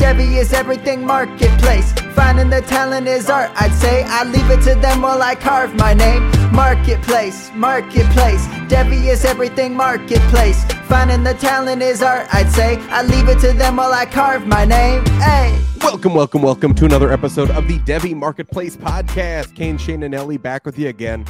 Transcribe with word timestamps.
Devy 0.00 0.38
is 0.38 0.54
everything 0.54 1.04
marketplace. 1.04 1.92
Finding 2.14 2.48
the 2.48 2.62
talent 2.62 3.06
is 3.06 3.28
art, 3.28 3.50
I'd 3.54 3.74
say. 3.74 4.02
I 4.04 4.24
leave 4.24 4.48
it 4.48 4.62
to 4.62 4.74
them 4.80 5.02
while 5.02 5.20
I 5.20 5.34
carve 5.34 5.74
my 5.74 5.92
name. 5.92 6.22
Marketplace, 6.54 7.50
marketplace. 7.54 8.46
Devy 8.72 9.08
is 9.12 9.26
everything 9.26 9.76
marketplace. 9.76 10.64
Finding 10.88 11.22
the 11.22 11.34
talent 11.34 11.82
is 11.82 12.02
art, 12.02 12.26
I'd 12.32 12.50
say. 12.50 12.78
I 12.88 13.02
leave 13.02 13.28
it 13.28 13.40
to 13.40 13.52
them 13.52 13.76
while 13.76 13.92
I 13.92 14.06
carve 14.06 14.46
my 14.46 14.64
name. 14.64 15.04
Hey. 15.20 15.62
Welcome, 15.82 16.14
welcome, 16.14 16.40
welcome 16.40 16.74
to 16.76 16.86
another 16.86 17.12
episode 17.12 17.50
of 17.50 17.68
the 17.68 17.78
Devy 17.80 18.14
Marketplace 18.14 18.78
Podcast. 18.78 19.54
Kane, 19.54 19.76
Shane, 19.76 20.02
and 20.02 20.14
Ellie 20.14 20.38
back 20.38 20.64
with 20.64 20.78
you 20.78 20.88
again 20.88 21.26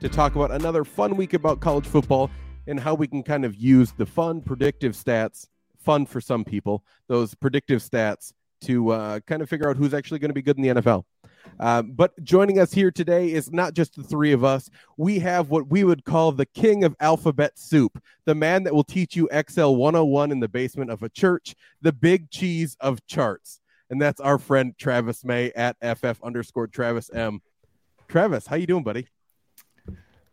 to 0.00 0.08
talk 0.08 0.34
about 0.34 0.50
another 0.50 0.82
fun 0.82 1.16
week 1.16 1.34
about 1.34 1.60
college 1.60 1.86
football 1.86 2.30
and 2.66 2.80
how 2.80 2.94
we 2.94 3.06
can 3.06 3.22
kind 3.22 3.44
of 3.44 3.54
use 3.54 3.92
the 3.92 4.06
fun 4.06 4.40
predictive 4.40 4.92
stats, 4.92 5.48
fun 5.84 6.06
for 6.06 6.20
some 6.20 6.44
people, 6.44 6.82
those 7.08 7.34
predictive 7.34 7.82
stats 7.82 8.32
to 8.62 8.90
uh, 8.90 9.20
kind 9.26 9.42
of 9.42 9.48
figure 9.48 9.68
out 9.68 9.76
who's 9.76 9.94
actually 9.94 10.18
going 10.18 10.30
to 10.30 10.34
be 10.34 10.42
good 10.42 10.56
in 10.56 10.62
the 10.62 10.80
NFL. 10.80 11.04
Uh, 11.60 11.82
but 11.82 12.12
joining 12.24 12.58
us 12.58 12.72
here 12.72 12.90
today 12.90 13.30
is 13.30 13.52
not 13.52 13.74
just 13.74 13.94
the 13.94 14.02
three 14.02 14.32
of 14.32 14.42
us. 14.42 14.70
We 14.96 15.18
have 15.20 15.50
what 15.50 15.68
we 15.68 15.84
would 15.84 16.04
call 16.04 16.32
the 16.32 16.46
king 16.46 16.84
of 16.84 16.96
alphabet 17.00 17.58
soup, 17.58 18.02
the 18.24 18.34
man 18.34 18.64
that 18.64 18.74
will 18.74 18.84
teach 18.84 19.14
you 19.14 19.28
Excel 19.30 19.76
101 19.76 20.32
in 20.32 20.40
the 20.40 20.48
basement 20.48 20.90
of 20.90 21.02
a 21.02 21.08
church, 21.08 21.54
the 21.82 21.92
big 21.92 22.30
cheese 22.30 22.76
of 22.80 23.04
charts. 23.06 23.60
And 23.90 24.00
that's 24.00 24.20
our 24.20 24.38
friend 24.38 24.74
Travis 24.78 25.24
May 25.24 25.52
at 25.52 25.76
FF 25.80 26.22
underscore 26.24 26.66
Travis 26.66 27.10
M. 27.10 27.42
Travis, 28.08 28.46
how 28.46 28.56
you 28.56 28.66
doing, 28.66 28.82
buddy? 28.82 29.08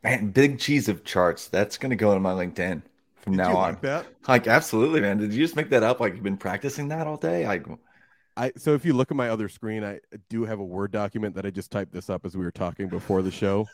Man, 0.03 0.31
big 0.31 0.57
cheese 0.57 0.89
of 0.89 1.03
charts. 1.03 1.47
That's 1.47 1.77
gonna 1.77 1.95
go 1.95 2.11
on 2.11 2.21
my 2.21 2.31
LinkedIn 2.31 2.81
from 3.21 3.33
Did 3.33 3.43
now 3.43 3.51
you 3.51 3.57
on. 3.57 3.69
like 3.73 3.81
that? 3.81 4.07
Like, 4.27 4.47
absolutely, 4.47 5.01
man. 5.01 5.17
Did 5.17 5.33
you 5.33 5.43
just 5.43 5.55
make 5.55 5.69
that 5.69 5.83
up? 5.83 5.99
Like 5.99 6.13
you've 6.13 6.23
been 6.23 6.37
practicing 6.37 6.89
that 6.89 7.07
all 7.07 7.17
day? 7.17 7.45
Like, 7.45 7.65
I 8.37 8.51
so 8.57 8.73
if 8.73 8.85
you 8.85 8.93
look 8.93 9.11
at 9.11 9.17
my 9.17 9.29
other 9.29 9.49
screen, 9.49 9.83
I 9.83 9.99
do 10.29 10.45
have 10.45 10.59
a 10.59 10.63
Word 10.63 10.91
document 10.91 11.35
that 11.35 11.45
I 11.45 11.49
just 11.49 11.71
typed 11.71 11.91
this 11.91 12.09
up 12.09 12.25
as 12.25 12.35
we 12.35 12.43
were 12.43 12.51
talking 12.51 12.87
before 12.87 13.21
the 13.21 13.31
show. 13.31 13.67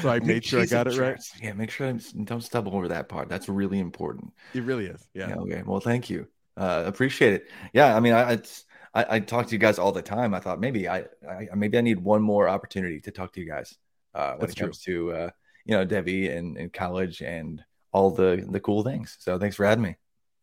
So 0.00 0.08
I 0.08 0.18
made 0.20 0.44
sure 0.44 0.60
I 0.60 0.66
got 0.66 0.86
it 0.86 0.96
right. 0.96 1.20
Yeah, 1.42 1.52
make 1.54 1.70
sure 1.70 1.88
I 1.88 1.98
don't 2.24 2.42
stumble 2.42 2.74
over 2.74 2.88
that 2.88 3.08
part. 3.08 3.28
That's 3.28 3.48
really 3.48 3.78
important. 3.78 4.32
It 4.54 4.62
really 4.62 4.86
is. 4.86 5.06
Yeah. 5.14 5.30
Yeah. 5.30 5.34
Okay. 5.36 5.62
Well, 5.66 5.80
thank 5.80 6.08
you. 6.08 6.28
Uh, 6.56 6.84
appreciate 6.86 7.34
it. 7.34 7.50
Yeah. 7.72 7.96
I 7.96 8.00
mean, 8.00 8.12
I, 8.12 8.32
it's 8.32 8.64
I, 8.94 9.16
I 9.16 9.20
talk 9.20 9.46
to 9.46 9.52
you 9.52 9.58
guys 9.58 9.78
all 9.78 9.92
the 9.92 10.02
time. 10.02 10.34
I 10.34 10.40
thought 10.40 10.60
maybe 10.60 10.88
I, 10.88 11.04
I 11.28 11.48
maybe 11.54 11.78
I 11.78 11.80
need 11.80 12.00
one 12.00 12.22
more 12.22 12.48
opportunity 12.48 13.00
to 13.00 13.10
talk 13.10 13.32
to 13.34 13.40
you 13.40 13.48
guys 13.48 13.76
uh, 14.14 14.32
when 14.32 14.40
That's 14.40 14.52
it 14.52 14.60
comes 14.60 14.80
to 14.82 15.12
uh, 15.12 15.30
you 15.64 15.76
know 15.76 15.84
Debbie 15.84 16.28
and, 16.28 16.56
and 16.56 16.72
college 16.72 17.22
and 17.22 17.62
all 17.92 18.10
the 18.10 18.46
the 18.50 18.60
cool 18.60 18.82
things. 18.82 19.16
So 19.20 19.38
thanks 19.38 19.56
for 19.56 19.64
having 19.66 19.82
me. 19.82 19.96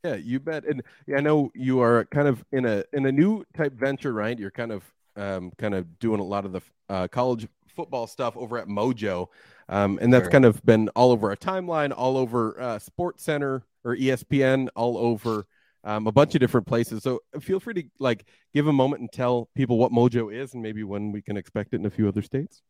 Yeah, 0.04 0.16
you 0.16 0.40
bet. 0.40 0.66
And 0.66 0.84
yeah, 1.08 1.18
I 1.18 1.22
know 1.22 1.52
you 1.56 1.82
are 1.82 2.06
kind 2.06 2.28
of 2.28 2.44
in 2.52 2.66
a 2.66 2.84
in 2.94 3.06
a 3.06 3.12
new 3.12 3.44
type 3.56 3.74
venture, 3.74 4.14
right? 4.14 4.38
You're 4.38 4.52
kind 4.52 4.72
of 4.72 4.84
um, 5.16 5.52
kind 5.58 5.74
of 5.74 6.00
doing 6.00 6.20
a 6.20 6.24
lot 6.24 6.46
of 6.46 6.52
the 6.52 6.62
uh, 6.90 7.08
college 7.08 7.48
football 7.76 8.08
stuff 8.08 8.38
over 8.38 8.58
at 8.58 8.68
Mojo, 8.68 9.28
um, 9.70 9.98
and 10.02 10.14
that's 10.14 10.26
Sure. 10.26 10.32
kind 10.32 10.46
of 10.46 10.64
been 10.66 10.90
all 10.90 11.12
over 11.12 11.30
our 11.30 11.36
timeline, 11.36 11.94
all 11.96 12.18
over 12.18 12.60
uh, 12.62 12.80
Sports 12.80 13.24
Center 13.24 13.64
or 13.84 13.96
ESPN, 13.96 14.68
all 14.76 14.98
over 14.98 15.46
um, 15.84 16.06
a 16.08 16.12
bunch 16.12 16.36
of 16.36 16.42
different 16.42 16.68
places. 16.68 17.04
So 17.04 17.22
feel 17.40 17.60
free 17.60 17.74
to 17.76 17.84
like 18.00 18.26
give 18.54 18.68
a 18.68 18.74
moment 18.74 19.02
and 19.02 19.12
tell 19.12 19.50
people 19.56 19.78
what 19.78 19.92
Mojo 19.92 20.34
is, 20.34 20.54
and 20.54 20.62
maybe 20.62 20.84
when 20.84 21.12
we 21.12 21.22
can 21.22 21.38
expect 21.38 21.74
it 21.74 21.78
in 21.78 21.86
a 21.86 21.90
few 21.90 22.08
other 22.08 22.22
states. 22.22 22.62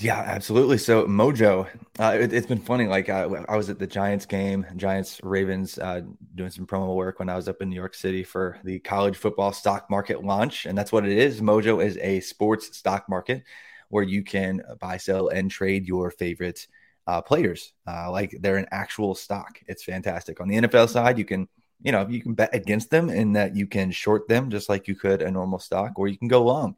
Yeah, 0.00 0.18
absolutely. 0.18 0.78
So 0.78 1.06
Mojo, 1.06 1.68
uh, 2.00 2.16
it, 2.20 2.32
has 2.32 2.46
been 2.46 2.58
funny. 2.58 2.88
Like 2.88 3.08
uh, 3.08 3.44
I 3.48 3.56
was 3.56 3.70
at 3.70 3.78
the 3.78 3.86
Giants 3.86 4.26
game, 4.26 4.66
Giants 4.74 5.20
Ravens, 5.22 5.78
uh, 5.78 6.00
doing 6.34 6.50
some 6.50 6.66
promo 6.66 6.96
work 6.96 7.20
when 7.20 7.28
I 7.28 7.36
was 7.36 7.48
up 7.48 7.62
in 7.62 7.70
New 7.70 7.76
York 7.76 7.94
City 7.94 8.24
for 8.24 8.58
the 8.64 8.80
college 8.80 9.16
football 9.16 9.52
stock 9.52 9.88
market 9.88 10.24
launch, 10.24 10.66
and 10.66 10.76
that's 10.76 10.90
what 10.90 11.06
it 11.06 11.16
is. 11.16 11.40
Mojo 11.40 11.84
is 11.84 11.96
a 11.98 12.18
sports 12.20 12.76
stock 12.76 13.08
market 13.08 13.44
where 13.88 14.02
you 14.02 14.24
can 14.24 14.62
buy, 14.80 14.96
sell, 14.96 15.28
and 15.28 15.48
trade 15.48 15.86
your 15.86 16.10
favorite 16.10 16.66
uh, 17.06 17.22
players. 17.22 17.72
Uh, 17.86 18.10
like 18.10 18.36
they're 18.40 18.56
an 18.56 18.66
actual 18.72 19.14
stock. 19.14 19.60
It's 19.68 19.84
fantastic. 19.84 20.40
On 20.40 20.48
the 20.48 20.56
NFL 20.56 20.88
side, 20.88 21.18
you 21.18 21.24
can 21.24 21.46
you 21.82 21.92
know 21.92 22.04
you 22.08 22.20
can 22.20 22.34
bet 22.34 22.52
against 22.52 22.90
them 22.90 23.10
in 23.10 23.34
that 23.34 23.54
you 23.54 23.68
can 23.68 23.92
short 23.92 24.26
them 24.26 24.50
just 24.50 24.68
like 24.68 24.88
you 24.88 24.96
could 24.96 25.22
a 25.22 25.30
normal 25.30 25.60
stock, 25.60 25.92
or 26.00 26.08
you 26.08 26.18
can 26.18 26.26
go 26.28 26.42
long. 26.42 26.74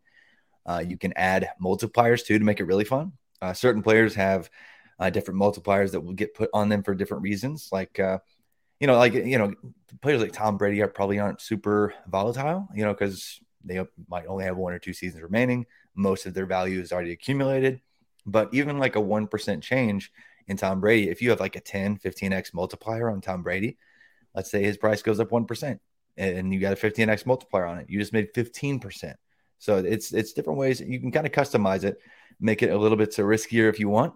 Uh, 0.67 0.83
you 0.87 0.99
can 0.99 1.13
add 1.17 1.51
multipliers 1.63 2.25
too 2.25 2.39
to 2.39 2.45
make 2.45 2.61
it 2.61 2.65
really 2.65 2.85
fun. 2.85 3.13
Uh, 3.41 3.53
certain 3.53 3.83
players 3.83 4.15
have 4.15 4.51
uh, 4.99 5.11
different 5.11 5.41
multipliers 5.41 5.93
that 5.93 6.01
will 6.01 6.13
get 6.13 6.35
put 6.35 6.51
on 6.53 6.69
them 6.69 6.83
for 6.83 6.95
different 6.95 7.23
reasons. 7.23 7.69
Like, 7.71 7.99
uh, 8.01 8.19
you 8.81 8.87
know, 8.87 8.97
like 8.97 9.15
you 9.15 9.39
know, 9.39 9.55
players 10.03 10.21
like 10.21 10.33
Tom 10.33 10.57
Brady 10.57 10.83
are 10.83 10.89
probably 10.89 11.19
aren't 11.19 11.41
super 11.41 11.95
volatile. 12.09 12.69
You 12.75 12.85
know, 12.85 12.93
because 12.93 13.41
they 13.65 13.81
might 14.09 14.27
only 14.27 14.45
have 14.45 14.57
one 14.57 14.73
or 14.73 14.79
two 14.79 14.93
seasons 14.93 15.23
remaining. 15.23 15.67
Most 15.95 16.27
of 16.27 16.35
their 16.35 16.47
value 16.47 16.81
is 16.81 16.93
already 16.93 17.13
accumulated. 17.13 17.81
But 18.27 18.53
even 18.53 18.79
like 18.79 18.97
a 18.97 19.01
one 19.01 19.29
percent 19.29 19.63
change 19.63 20.13
in 20.49 20.57
Tom 20.57 20.81
Brady, 20.81 21.09
if 21.09 21.23
you 21.23 21.31
have 21.31 21.41
like 21.41 21.57
a 21.57 21.61
10, 21.61 21.99
15x 21.99 22.55
multiplier 22.55 23.11
on 23.11 23.21
Tom 23.21 23.43
Brady, 23.43 23.79
let's 24.35 24.51
say 24.51 24.63
his 24.63 24.77
price 24.77 25.03
goes 25.03 25.21
up 25.21 25.31
one 25.31 25.47
percent, 25.47 25.81
and 26.17 26.53
you 26.53 26.61
got 26.61 26.73
a 26.73 26.77
15x 26.77 27.25
multiplier 27.27 27.67
on 27.67 27.79
it, 27.79 27.89
you 27.89 27.99
just 27.99 28.13
made 28.13 28.29
15 28.35 28.81
percent. 28.81 29.17
So 29.59 29.79
it's 29.79 30.13
it's 30.13 30.33
different 30.33 30.59
ways 30.59 30.81
you 30.81 31.01
can 31.01 31.11
kind 31.11 31.27
of 31.27 31.33
customize 31.33 31.85
it, 31.85 31.99
make 32.41 32.63
it 32.63 32.71
a 32.71 32.79
little 32.79 32.99
bit 32.99 33.13
so 33.15 33.25
riskier 33.25 33.69
if 33.69 33.81
you 33.81 33.89
want. 33.89 34.15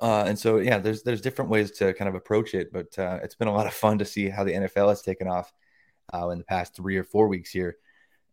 Uh, 0.00 0.24
and 0.26 0.38
so 0.38 0.58
yeah, 0.58 0.78
there's 0.78 1.02
there's 1.02 1.20
different 1.20 1.50
ways 1.50 1.70
to 1.72 1.92
kind 1.94 2.08
of 2.08 2.14
approach 2.14 2.54
it, 2.54 2.72
but 2.72 2.96
uh, 2.98 3.18
it's 3.22 3.34
been 3.34 3.48
a 3.48 3.54
lot 3.54 3.66
of 3.66 3.74
fun 3.74 3.98
to 3.98 4.04
see 4.04 4.28
how 4.28 4.44
the 4.44 4.52
NFL 4.52 4.88
has 4.88 5.02
taken 5.02 5.28
off 5.28 5.52
uh, 6.14 6.28
in 6.28 6.38
the 6.38 6.44
past 6.44 6.74
three 6.74 6.96
or 6.96 7.04
four 7.04 7.28
weeks 7.28 7.50
here. 7.50 7.76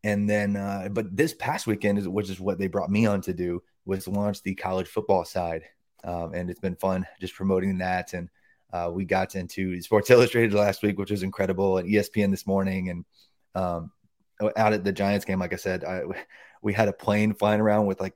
And 0.03 0.29
then, 0.29 0.55
uh, 0.55 0.87
but 0.91 1.15
this 1.15 1.33
past 1.33 1.67
weekend 1.67 1.97
is 1.97 2.07
which 2.07 2.29
is 2.29 2.39
what 2.39 2.57
they 2.57 2.67
brought 2.67 2.89
me 2.89 3.05
on 3.05 3.21
to 3.21 3.33
do 3.33 3.61
was 3.85 4.07
launch 4.07 4.41
the 4.43 4.55
college 4.55 4.87
football 4.87 5.25
side, 5.25 5.63
um, 6.03 6.33
and 6.33 6.49
it's 6.49 6.59
been 6.59 6.75
fun 6.75 7.05
just 7.19 7.33
promoting 7.33 7.79
that. 7.79 8.13
And 8.13 8.29
uh, 8.71 8.89
we 8.93 9.03
got 9.03 9.35
into 9.35 9.81
Sports 9.81 10.09
Illustrated 10.09 10.53
last 10.53 10.83
week, 10.83 10.97
which 10.97 11.11
was 11.11 11.23
incredible, 11.23 11.79
and 11.79 11.89
ESPN 11.89 12.31
this 12.31 12.47
morning, 12.47 12.89
and 12.89 13.05
um, 13.55 13.91
out 14.55 14.73
at 14.73 14.83
the 14.83 14.91
Giants 14.91 15.25
game, 15.25 15.39
like 15.39 15.53
I 15.53 15.57
said, 15.57 15.83
I, 15.83 16.03
we 16.61 16.73
had 16.73 16.87
a 16.87 16.93
plane 16.93 17.33
flying 17.33 17.61
around 17.61 17.85
with 17.85 17.99
like 17.99 18.15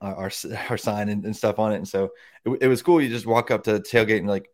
our 0.00 0.30
our, 0.70 0.76
sign 0.76 1.08
and, 1.08 1.24
and 1.24 1.36
stuff 1.36 1.58
on 1.58 1.72
it, 1.72 1.76
and 1.76 1.88
so 1.88 2.10
it, 2.44 2.58
it 2.62 2.68
was 2.68 2.82
cool. 2.82 3.00
You 3.00 3.08
just 3.08 3.26
walk 3.26 3.50
up 3.50 3.64
to 3.64 3.72
the 3.74 3.80
tailgate 3.80 4.18
and 4.18 4.28
like, 4.28 4.48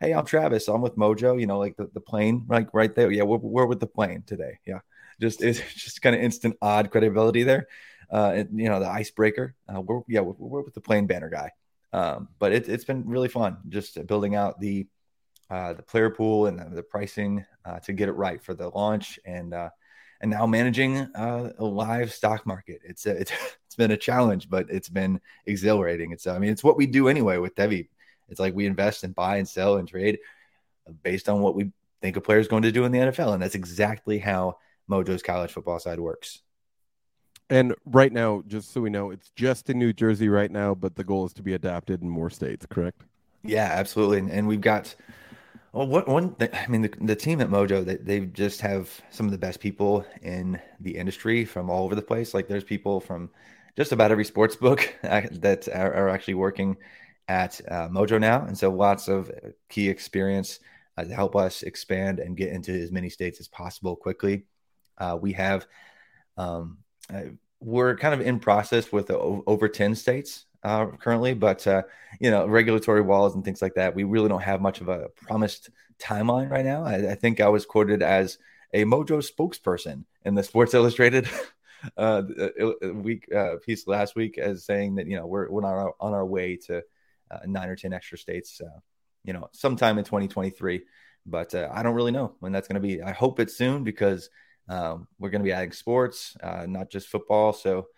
"Hey, 0.00 0.12
I'm 0.12 0.24
Travis. 0.24 0.68
I'm 0.68 0.82
with 0.82 0.96
Mojo." 0.96 1.40
You 1.40 1.46
know, 1.46 1.58
like 1.58 1.76
the, 1.76 1.88
the 1.92 2.00
plane, 2.00 2.46
like 2.48 2.68
right 2.72 2.94
there. 2.94 3.10
Yeah, 3.10 3.24
we're, 3.24 3.38
we're 3.38 3.66
with 3.66 3.80
the 3.80 3.86
plane 3.86 4.24
today. 4.26 4.58
Yeah, 4.66 4.80
just 5.20 5.42
it's 5.42 5.60
just 5.74 6.02
kind 6.02 6.16
of 6.16 6.22
instant 6.22 6.56
odd 6.60 6.90
credibility 6.90 7.42
there. 7.42 7.68
Uh, 8.10 8.32
and, 8.36 8.58
you 8.58 8.70
know, 8.70 8.80
the 8.80 8.88
icebreaker. 8.88 9.54
Uh, 9.68 9.80
we're 9.80 10.00
yeah, 10.08 10.20
we're, 10.20 10.34
we're 10.38 10.62
with 10.62 10.74
the 10.74 10.80
plane 10.80 11.06
banner 11.06 11.28
guy. 11.28 11.50
Um, 11.92 12.28
but 12.38 12.52
it, 12.52 12.68
it's 12.68 12.84
been 12.84 13.06
really 13.06 13.28
fun 13.28 13.58
just 13.68 14.06
building 14.06 14.34
out 14.34 14.60
the 14.60 14.86
uh, 15.50 15.72
the 15.72 15.82
player 15.82 16.10
pool 16.10 16.46
and 16.46 16.58
the, 16.58 16.76
the 16.76 16.82
pricing 16.82 17.44
uh, 17.64 17.78
to 17.80 17.92
get 17.92 18.08
it 18.08 18.12
right 18.12 18.42
for 18.42 18.52
the 18.52 18.68
launch 18.68 19.18
and 19.24 19.54
uh, 19.54 19.70
and 20.20 20.30
now 20.30 20.46
managing 20.46 20.98
uh, 21.14 21.52
a 21.58 21.64
live 21.64 22.12
stock 22.12 22.46
market. 22.46 22.80
It's 22.84 23.06
a, 23.06 23.10
it's 23.20 23.32
it's 23.66 23.76
been 23.76 23.90
a 23.90 23.96
challenge, 23.96 24.48
but 24.48 24.70
it's 24.70 24.88
been 24.88 25.20
exhilarating. 25.46 26.12
It's 26.12 26.26
I 26.26 26.38
mean 26.38 26.50
it's 26.50 26.64
what 26.64 26.76
we 26.76 26.86
do 26.86 27.08
anyway 27.08 27.38
with 27.38 27.54
Devy. 27.54 27.88
It's 28.28 28.40
like 28.40 28.54
we 28.54 28.66
invest 28.66 29.04
and 29.04 29.14
buy 29.14 29.36
and 29.36 29.48
sell 29.48 29.76
and 29.76 29.88
trade 29.88 30.18
based 31.02 31.28
on 31.28 31.40
what 31.40 31.54
we 31.54 31.70
think 32.00 32.16
a 32.16 32.20
player 32.20 32.38
is 32.38 32.48
going 32.48 32.62
to 32.62 32.72
do 32.72 32.84
in 32.84 32.92
the 32.92 32.98
NFL, 32.98 33.34
and 33.34 33.42
that's 33.42 33.54
exactly 33.54 34.18
how 34.18 34.58
Mojo's 34.88 35.22
college 35.22 35.52
football 35.52 35.78
side 35.78 36.00
works. 36.00 36.42
And 37.50 37.74
right 37.86 38.12
now, 38.12 38.42
just 38.46 38.72
so 38.72 38.82
we 38.82 38.90
know, 38.90 39.10
it's 39.10 39.30
just 39.34 39.70
in 39.70 39.78
New 39.78 39.92
Jersey 39.92 40.28
right 40.28 40.50
now, 40.50 40.74
but 40.74 40.96
the 40.96 41.04
goal 41.04 41.24
is 41.24 41.32
to 41.34 41.42
be 41.42 41.54
adapted 41.54 42.02
in 42.02 42.08
more 42.08 42.28
states, 42.28 42.66
correct? 42.66 43.02
Yeah, 43.42 43.70
absolutely. 43.72 44.18
And, 44.18 44.30
and 44.30 44.48
we've 44.48 44.60
got 44.60 44.94
well, 45.72 45.86
what 45.86 46.08
one? 46.08 46.34
Th- 46.34 46.52
I 46.54 46.66
mean, 46.68 46.82
the, 46.82 46.92
the 47.00 47.16
team 47.16 47.40
at 47.40 47.50
Mojo, 47.50 47.84
they, 47.84 47.96
they 47.96 48.20
just 48.26 48.60
have 48.60 48.90
some 49.10 49.26
of 49.26 49.32
the 49.32 49.38
best 49.38 49.60
people 49.60 50.04
in 50.22 50.60
the 50.80 50.96
industry 50.96 51.44
from 51.44 51.70
all 51.70 51.84
over 51.84 51.94
the 51.94 52.02
place. 52.02 52.34
Like, 52.34 52.48
there's 52.48 52.64
people 52.64 53.00
from 53.00 53.30
just 53.76 53.92
about 53.92 54.10
every 54.10 54.24
sports 54.24 54.56
book 54.56 54.94
that 55.02 55.68
are, 55.68 55.94
are 55.94 56.08
actually 56.08 56.34
working 56.34 56.76
at 57.28 57.60
uh, 57.68 57.88
Mojo 57.88 58.20
now, 58.20 58.44
and 58.44 58.56
so 58.56 58.70
lots 58.70 59.08
of 59.08 59.30
key 59.68 59.88
experience 59.88 60.60
uh, 60.96 61.04
to 61.04 61.14
help 61.14 61.36
us 61.36 61.62
expand 61.62 62.18
and 62.18 62.36
get 62.36 62.52
into 62.52 62.72
as 62.72 62.90
many 62.90 63.10
states 63.10 63.38
as 63.38 63.48
possible 63.48 63.94
quickly. 63.94 64.46
Uh, 64.96 65.16
we 65.20 65.32
have, 65.32 65.66
um, 66.36 66.78
uh, 67.12 67.22
we're 67.60 67.96
kind 67.96 68.14
of 68.14 68.26
in 68.26 68.40
process 68.40 68.90
with 68.90 69.10
over 69.10 69.68
10 69.68 69.94
states 69.94 70.46
uh, 70.62 70.86
currently, 70.86 71.34
but 71.34 71.66
uh, 71.66 71.82
you 72.20 72.30
know, 72.30 72.46
regulatory 72.46 73.02
walls 73.02 73.34
and 73.34 73.44
things 73.44 73.62
like 73.62 73.74
that. 73.74 73.94
We 73.94 74.04
really 74.04 74.28
don't 74.28 74.42
have 74.42 74.60
much 74.60 74.80
of 74.80 74.88
a 74.88 75.08
promised 75.16 75.70
timeline 75.98 76.50
right 76.50 76.64
now. 76.64 76.84
I, 76.84 77.12
I 77.12 77.14
think 77.14 77.40
I 77.40 77.48
was 77.48 77.66
quoted 77.66 78.02
as 78.02 78.38
a 78.72 78.84
Mojo 78.84 79.22
spokesperson 79.22 80.04
in 80.24 80.34
the 80.34 80.42
Sports 80.42 80.74
Illustrated 80.74 81.28
uh, 81.96 82.22
week 82.94 83.32
uh, 83.34 83.56
piece 83.64 83.86
last 83.86 84.16
week 84.16 84.38
as 84.38 84.64
saying 84.64 84.96
that 84.96 85.06
you 85.06 85.16
know 85.16 85.26
we're 85.26 85.48
we're 85.50 85.64
on 85.64 85.72
our, 85.72 85.94
on 86.00 86.12
our 86.12 86.26
way 86.26 86.56
to 86.56 86.82
uh, 87.30 87.38
nine 87.46 87.68
or 87.68 87.76
ten 87.76 87.92
extra 87.92 88.18
states, 88.18 88.60
uh, 88.60 88.80
you 89.24 89.32
know, 89.32 89.48
sometime 89.52 89.98
in 89.98 90.04
2023. 90.04 90.82
But 91.26 91.54
uh, 91.54 91.68
I 91.72 91.82
don't 91.82 91.94
really 91.94 92.12
know 92.12 92.34
when 92.40 92.52
that's 92.52 92.68
going 92.68 92.80
to 92.80 92.86
be. 92.86 93.02
I 93.02 93.12
hope 93.12 93.38
it's 93.38 93.56
soon 93.56 93.84
because 93.84 94.30
um, 94.68 95.06
we're 95.18 95.30
going 95.30 95.42
to 95.42 95.46
be 95.46 95.52
adding 95.52 95.72
sports, 95.72 96.36
uh, 96.42 96.66
not 96.66 96.90
just 96.90 97.08
football. 97.08 97.52
So 97.52 97.88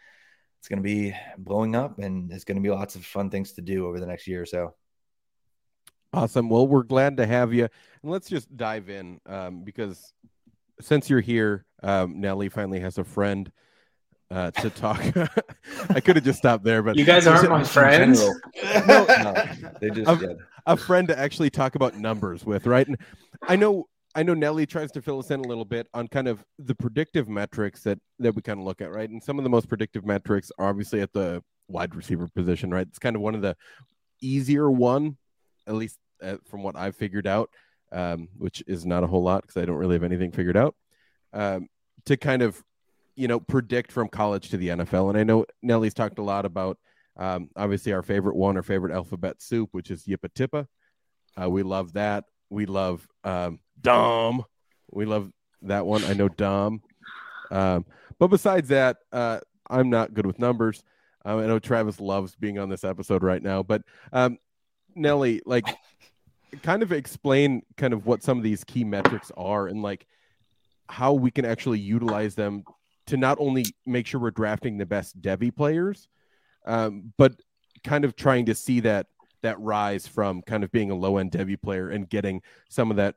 it's 0.61 0.69
going 0.69 0.77
to 0.77 0.83
be 0.83 1.15
blowing 1.39 1.75
up, 1.75 1.99
and 1.99 2.31
there's 2.31 2.45
going 2.45 2.57
to 2.57 2.63
be 2.63 2.69
lots 2.69 2.95
of 2.95 3.05
fun 3.05 3.31
things 3.31 3.53
to 3.55 3.63
do 3.63 3.87
over 3.87 3.99
the 3.99 4.07
next 4.07 4.27
year 4.27 4.43
or 4.43 4.47
so. 4.47 4.75
Awesome. 6.13 6.51
Well, 6.51 6.67
we're 6.67 6.83
glad 6.83 7.17
to 7.17 7.27
have 7.27 7.55
you, 7.55 7.65
and 7.65 8.13
let's 8.13 8.29
just 8.29 8.55
dive 8.55 8.91
in 8.91 9.23
um, 9.25 9.65
because 9.65 10.13
since 10.79 11.09
you're 11.09 11.23
here, 11.23 11.65
um, 11.83 12.21
Nelly 12.21 12.51
finally 12.51 12.79
has 12.81 12.99
a 12.99 13.05
friend 13.05 13.51
uh, 14.31 14.51
to 14.51 14.69
talk. 14.69 15.01
I 15.89 16.01
could 16.01 16.17
have 16.17 16.25
just 16.27 16.41
stopped 16.41 16.63
there, 16.63 16.83
but 16.83 16.97
you 16.97 17.07
guys 17.07 17.27
aren't 17.27 17.49
my 17.49 17.65
friends. 17.65 18.23
no, 18.87 19.07
no, 19.07 19.35
they 19.81 19.89
just 19.89 20.11
a, 20.11 20.37
a, 20.67 20.77
friend 20.77 21.09
to 21.09 21.19
actually 21.19 21.49
talk 21.49 21.75
about 21.75 21.97
numbers 21.97 22.45
with, 22.45 22.67
right? 22.67 22.87
And 22.87 22.99
I 23.49 23.57
know, 23.57 23.89
I 24.15 24.23
know 24.23 24.35
Nelly 24.35 24.67
tries 24.67 24.91
to 24.93 25.03
fill 25.03 25.21
us 25.21 25.31
in 25.31 25.41
a 25.41 25.49
little 25.49 25.65
bit 25.65 25.87
on 25.95 26.09
kind 26.09 26.27
of 26.27 26.45
the 26.59 26.75
predictive 26.75 27.29
metrics 27.29 27.83
that 27.85 27.99
that 28.19 28.35
we 28.35 28.43
kind 28.43 28.59
of 28.59 28.65
look 28.65 28.81
at, 28.81 28.91
right? 28.91 29.09
And 29.09 29.23
some 29.23 29.39
of 29.39 29.45
the 29.45 29.51
most 29.51 29.69
predictive 29.69 30.05
metrics 30.05 30.51
are 30.59 30.69
obviously 30.69 31.01
at 31.01 31.13
the 31.13 31.43
wide 31.69 31.95
receiver 31.95 32.29
position, 32.35 32.71
right? 32.71 32.87
It's 32.87 32.99
kind 32.99 33.17
of 33.17 33.23
one 33.23 33.35
of 33.35 33.43
the 33.43 33.57
easier 34.21 34.71
one, 34.71 35.17
at 35.67 35.75
least 35.75 35.99
uh, 36.23 36.37
from 36.45 36.63
what 36.63 36.77
I've 36.77 36.97
figured 36.97 37.27
out, 37.27 37.51
um, 37.93 38.29
which 38.37 38.63
is 38.67 38.85
not 38.85 39.05
a 39.05 39.07
whole 39.07 39.23
lot 39.23 39.43
because 39.43 39.63
I 39.63 39.65
don't 39.65 39.77
really 39.77 39.95
have 39.95 40.03
anything 40.03 40.33
figured 40.33 40.57
out. 40.57 40.75
Um, 41.33 41.69
to 42.07 42.17
kind 42.17 42.43
of 42.43 42.63
you 43.21 43.29
know, 43.29 43.39
predict 43.39 43.93
from 43.93 44.09
college 44.09 44.49
to 44.49 44.57
the 44.57 44.69
NFL. 44.69 45.11
And 45.11 45.19
I 45.19 45.25
know 45.25 45.45
Nelly's 45.63 45.93
talked 45.93 46.19
a 46.19 46.23
lot 46.23 46.47
about 46.47 46.79
um, 47.19 47.51
obviously 47.55 47.93
our 47.93 48.03
favorite 48.03 48.35
one, 48.35 48.57
our 48.57 48.63
favorite 48.63 48.95
alphabet 48.95 49.43
soup, 49.43 49.69
which 49.73 49.91
is 49.91 50.05
Yippa 50.05 50.31
Tippa. 50.35 50.67
Uh, 51.41 51.51
we 51.51 51.63
love 51.63 51.93
that. 51.93 52.25
We 52.51 52.67
love 52.67 53.07
um, 53.25 53.61
Dom. 53.81 54.45
We 54.91 55.07
love 55.07 55.31
that 55.63 55.87
one. 55.87 56.05
I 56.05 56.13
know 56.13 56.29
Dom. 56.29 56.83
Um, 57.51 57.87
but 58.19 58.29
besides 58.29 58.69
that, 58.69 58.99
uh, 59.13 59.41
I'm 59.69 59.89
not 59.89 60.15
good 60.15 60.27
with 60.27 60.39
numbers. 60.39 60.83
Um, 61.25 61.39
I 61.39 61.47
know 61.47 61.59
Travis 61.59 62.01
loves 62.01 62.35
being 62.35 62.59
on 62.59 62.69
this 62.69 62.85
episode 62.85 63.23
right 63.23 63.43
now, 63.43 63.63
but 63.63 63.83
um, 64.13 64.39
Nelly, 64.95 65.41
like, 65.47 65.67
kind 66.63 66.83
of 66.83 66.93
explain 66.93 67.63
kind 67.77 67.93
of 67.93 68.07
what 68.07 68.23
some 68.23 68.37
of 68.37 68.45
these 68.45 68.65
key 68.65 68.85
metrics 68.85 69.31
are 69.37 69.69
and 69.69 69.83
like 69.83 70.07
how 70.89 71.13
we 71.13 71.31
can 71.31 71.45
actually 71.45 71.79
utilize 71.79 72.35
them 72.35 72.65
to 73.07 73.17
not 73.17 73.39
only 73.41 73.65
make 73.87 74.07
sure 74.07 74.21
we're 74.21 74.31
drafting 74.31 74.77
the 74.77 74.87
best 74.87 75.21
Devy 75.21 75.55
players, 75.55 76.09
um, 76.67 77.13
but 77.17 77.41
kind 77.85 78.05
of 78.05 78.17
trying 78.17 78.47
to 78.47 78.55
see 78.55 78.81
that 78.81 79.07
that 79.43 79.59
rise 79.61 80.07
from 80.07 80.43
kind 80.43 80.65
of 80.65 80.73
being 80.73 80.91
a 80.91 80.95
low 80.95 81.19
end 81.19 81.33
Devy 81.33 81.61
player 81.61 81.91
and 81.91 82.09
getting 82.09 82.43
some 82.69 82.91
of 82.91 82.97
that 82.97 83.17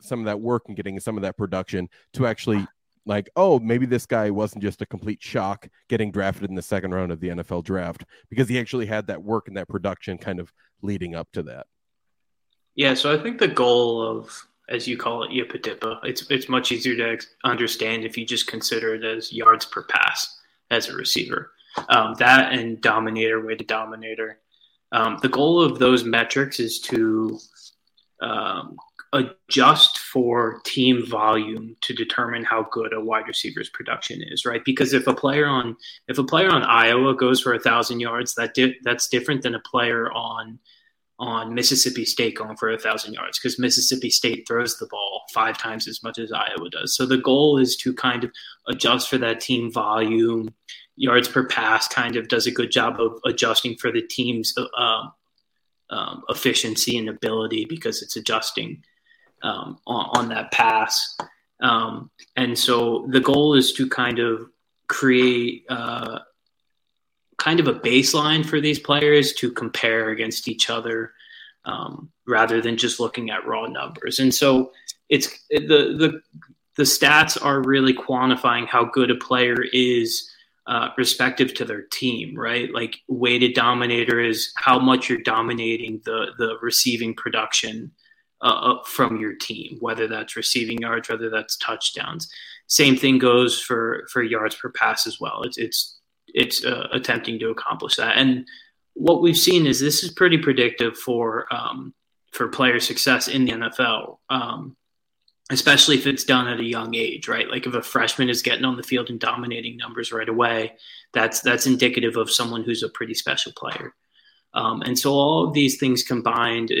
some 0.00 0.20
of 0.20 0.26
that 0.26 0.40
work 0.40 0.64
and 0.68 0.76
getting 0.76 0.98
some 1.00 1.16
of 1.16 1.22
that 1.22 1.36
production 1.36 1.88
to 2.12 2.26
actually 2.26 2.66
like 3.04 3.28
oh 3.36 3.58
maybe 3.58 3.86
this 3.86 4.06
guy 4.06 4.30
wasn't 4.30 4.62
just 4.62 4.82
a 4.82 4.86
complete 4.86 5.22
shock 5.22 5.68
getting 5.88 6.12
drafted 6.12 6.48
in 6.48 6.54
the 6.54 6.62
second 6.62 6.92
round 6.92 7.10
of 7.10 7.20
the 7.20 7.28
NFL 7.28 7.64
draft 7.64 8.04
because 8.30 8.48
he 8.48 8.58
actually 8.58 8.86
had 8.86 9.06
that 9.06 9.22
work 9.22 9.48
and 9.48 9.56
that 9.56 9.68
production 9.68 10.18
kind 10.18 10.38
of 10.38 10.52
leading 10.82 11.14
up 11.14 11.28
to 11.32 11.42
that. 11.42 11.66
Yeah, 12.74 12.94
so 12.94 13.12
I 13.12 13.20
think 13.20 13.38
the 13.38 13.48
goal 13.48 14.02
of 14.02 14.46
as 14.68 14.86
you 14.86 14.96
call 14.96 15.24
it, 15.24 15.30
Yippa 15.30 15.98
It's 16.04 16.30
it's 16.30 16.48
much 16.48 16.72
easier 16.72 16.96
to 16.96 17.26
understand 17.44 18.04
if 18.04 18.18
you 18.18 18.26
just 18.26 18.46
consider 18.46 18.94
it 18.94 19.04
as 19.04 19.32
yards 19.32 19.64
per 19.64 19.84
pass 19.84 20.40
as 20.70 20.88
a 20.88 20.94
receiver. 20.94 21.52
Um, 21.88 22.14
that 22.18 22.52
and 22.52 22.80
dominator, 22.80 23.44
way 23.44 23.54
to 23.54 23.64
dominator. 23.64 24.40
Um, 24.92 25.18
the 25.22 25.28
goal 25.28 25.60
of 25.60 25.78
those 25.78 26.04
metrics 26.04 26.60
is 26.60 26.80
to 26.82 27.38
um, 28.22 28.76
adjust 29.12 29.98
for 29.98 30.60
team 30.64 31.06
volume 31.06 31.76
to 31.80 31.94
determine 31.94 32.44
how 32.44 32.66
good 32.70 32.92
a 32.92 33.00
wide 33.00 33.26
receiver's 33.26 33.70
production 33.70 34.22
is, 34.22 34.44
right? 34.44 34.64
Because 34.64 34.92
if 34.92 35.06
a 35.06 35.14
player 35.14 35.46
on 35.46 35.76
if 36.08 36.18
a 36.18 36.24
player 36.24 36.50
on 36.50 36.62
Iowa 36.62 37.14
goes 37.14 37.40
for 37.40 37.54
a 37.54 37.60
thousand 37.60 38.00
yards, 38.00 38.34
that 38.34 38.54
di- 38.54 38.76
that's 38.82 39.08
different 39.08 39.42
than 39.42 39.54
a 39.54 39.60
player 39.60 40.12
on 40.12 40.58
on 41.20 41.52
Mississippi 41.52 42.04
State 42.04 42.36
going 42.36 42.56
for 42.56 42.70
a 42.70 42.78
thousand 42.78 43.14
yards 43.14 43.38
because 43.38 43.58
Mississippi 43.58 44.10
State 44.10 44.46
throws 44.46 44.78
the 44.78 44.86
ball 44.86 45.22
five 45.32 45.58
times 45.58 45.88
as 45.88 46.02
much 46.02 46.18
as 46.18 46.30
Iowa 46.30 46.70
does. 46.70 46.94
So 46.94 47.06
the 47.06 47.18
goal 47.18 47.58
is 47.58 47.76
to 47.78 47.92
kind 47.92 48.24
of 48.24 48.30
adjust 48.68 49.08
for 49.08 49.18
that 49.18 49.40
team 49.40 49.72
volume. 49.72 50.54
Yards 50.98 51.28
per 51.28 51.46
pass 51.46 51.86
kind 51.86 52.16
of 52.16 52.28
does 52.28 52.46
a 52.46 52.50
good 52.50 52.70
job 52.72 53.00
of 53.00 53.20
adjusting 53.24 53.76
for 53.76 53.92
the 53.92 54.02
team's 54.02 54.52
uh, 54.76 55.06
um, 55.90 56.22
efficiency 56.28 56.98
and 56.98 57.08
ability 57.08 57.64
because 57.64 58.02
it's 58.02 58.16
adjusting 58.16 58.82
um, 59.42 59.78
on, 59.86 60.10
on, 60.16 60.28
that 60.28 60.50
pass. 60.50 61.16
Um, 61.60 62.10
and 62.36 62.58
so 62.58 63.06
the 63.10 63.20
goal 63.20 63.54
is 63.54 63.72
to 63.74 63.88
kind 63.88 64.18
of 64.18 64.50
create 64.88 65.64
uh, 65.68 66.18
kind 67.38 67.60
of 67.60 67.68
a 67.68 67.74
baseline 67.74 68.44
for 68.44 68.60
these 68.60 68.80
players 68.80 69.32
to 69.34 69.52
compare 69.52 70.10
against 70.10 70.48
each 70.48 70.68
other 70.68 71.12
um, 71.64 72.10
rather 72.26 72.60
than 72.60 72.76
just 72.76 72.98
looking 72.98 73.30
at 73.30 73.46
raw 73.46 73.66
numbers. 73.66 74.18
And 74.18 74.34
so 74.34 74.72
it's 75.08 75.28
the 75.50 75.60
the 75.60 76.20
the 76.76 76.82
stats 76.84 77.42
are 77.42 77.62
really 77.62 77.92
quantifying 77.92 78.66
how 78.66 78.84
good 78.84 79.10
a 79.10 79.16
player 79.16 79.64
is 79.72 80.30
uh, 80.68 80.90
respective 80.98 81.54
to 81.54 81.64
their 81.64 81.82
team, 81.82 82.38
right? 82.38 82.72
Like 82.72 82.98
weighted 83.08 83.54
dominator 83.54 84.20
is 84.20 84.52
how 84.56 84.78
much 84.78 85.08
you're 85.08 85.22
dominating 85.22 86.02
the 86.04 86.32
the 86.38 86.58
receiving 86.60 87.14
production 87.14 87.90
uh, 88.42 88.74
from 88.84 89.18
your 89.18 89.34
team, 89.34 89.78
whether 89.80 90.06
that's 90.06 90.36
receiving 90.36 90.78
yards, 90.78 91.08
whether 91.08 91.30
that's 91.30 91.56
touchdowns. 91.56 92.30
Same 92.66 92.96
thing 92.96 93.18
goes 93.18 93.58
for 93.58 94.06
for 94.12 94.22
yards 94.22 94.56
per 94.56 94.70
pass 94.70 95.06
as 95.06 95.18
well. 95.18 95.42
It's 95.42 95.56
it's 95.56 95.98
it's 96.28 96.62
uh, 96.62 96.88
attempting 96.92 97.38
to 97.38 97.48
accomplish 97.48 97.96
that. 97.96 98.18
And 98.18 98.46
what 98.92 99.22
we've 99.22 99.38
seen 99.38 99.66
is 99.66 99.80
this 99.80 100.04
is 100.04 100.10
pretty 100.10 100.36
predictive 100.36 100.98
for 100.98 101.46
um, 101.50 101.94
for 102.32 102.48
player 102.48 102.78
success 102.78 103.28
in 103.28 103.46
the 103.46 103.52
NFL, 103.52 104.18
um, 104.28 104.76
especially 105.50 105.96
if 105.96 106.06
it's 106.06 106.24
done 106.24 106.46
at 106.46 106.60
a 106.60 106.64
young 106.64 106.94
age, 106.94 107.28
right? 107.28 107.48
Like 107.50 107.66
if 107.66 107.74
a 107.74 107.82
freshman 107.82 108.28
is 108.28 108.42
getting 108.42 108.64
on 108.64 108.76
the 108.76 108.82
field 108.82 109.08
and 109.08 109.18
dominating 109.18 109.76
numbers 109.76 110.12
right 110.12 110.28
away, 110.28 110.74
that's 111.12 111.40
that's 111.40 111.66
indicative 111.66 112.16
of 112.16 112.30
someone 112.30 112.64
who's 112.64 112.82
a 112.82 112.88
pretty 112.90 113.14
special 113.14 113.52
player. 113.52 113.94
Um, 114.54 114.82
and 114.82 114.98
so 114.98 115.12
all 115.12 115.46
of 115.46 115.52
these 115.52 115.78
things 115.78 116.02
combined, 116.02 116.72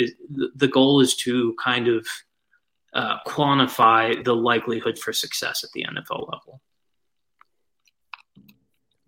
the 0.54 0.68
goal 0.68 1.00
is 1.00 1.14
to 1.16 1.54
kind 1.62 1.86
of 1.86 2.06
uh, 2.94 3.18
quantify 3.26 4.22
the 4.24 4.34
likelihood 4.34 4.98
for 4.98 5.12
success 5.12 5.64
at 5.64 5.70
the 5.72 5.84
NFL 5.84 6.32
level. 6.32 6.60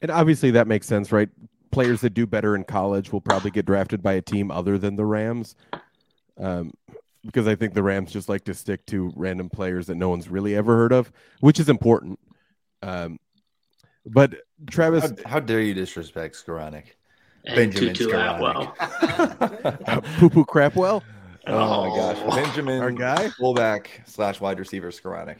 And 0.02 0.10
obviously 0.10 0.50
that 0.52 0.66
makes 0.66 0.86
sense, 0.86 1.12
right? 1.12 1.28
Players 1.70 2.00
that 2.02 2.14
do 2.14 2.26
better 2.26 2.54
in 2.54 2.64
college 2.64 3.12
will 3.12 3.20
probably 3.20 3.50
get 3.50 3.66
drafted 3.66 4.02
by 4.02 4.14
a 4.14 4.22
team 4.22 4.50
other 4.50 4.78
than 4.78 4.96
the 4.96 5.04
Rams. 5.04 5.56
Um, 6.38 6.72
because 7.24 7.46
I 7.46 7.54
think 7.54 7.74
the 7.74 7.82
Rams 7.82 8.12
just 8.12 8.28
like 8.28 8.44
to 8.44 8.54
stick 8.54 8.86
to 8.86 9.12
random 9.16 9.50
players 9.50 9.86
that 9.86 9.96
no 9.96 10.08
one's 10.08 10.28
really 10.28 10.54
ever 10.54 10.76
heard 10.76 10.92
of, 10.92 11.12
which 11.40 11.60
is 11.60 11.68
important. 11.68 12.18
Um, 12.82 13.18
but 14.06 14.34
Travis, 14.70 15.12
how, 15.24 15.28
how 15.28 15.40
dare 15.40 15.60
you 15.60 15.74
disrespect 15.74 16.34
Skowronek? 16.34 16.84
Benjamin 17.44 17.94
Tutu 17.94 18.12
uh, 18.16 20.00
Poo 20.18 20.30
Poo 20.30 20.44
Crapwell. 20.44 21.02
Oh, 21.46 21.54
oh, 21.54 21.90
my 21.90 21.96
gosh. 21.96 22.34
Benjamin, 22.34 22.80
our 22.80 22.90
guy, 22.90 23.30
fullback 23.30 24.02
slash 24.06 24.40
wide 24.40 24.58
receiver 24.58 24.90
Skowronek. 24.90 25.38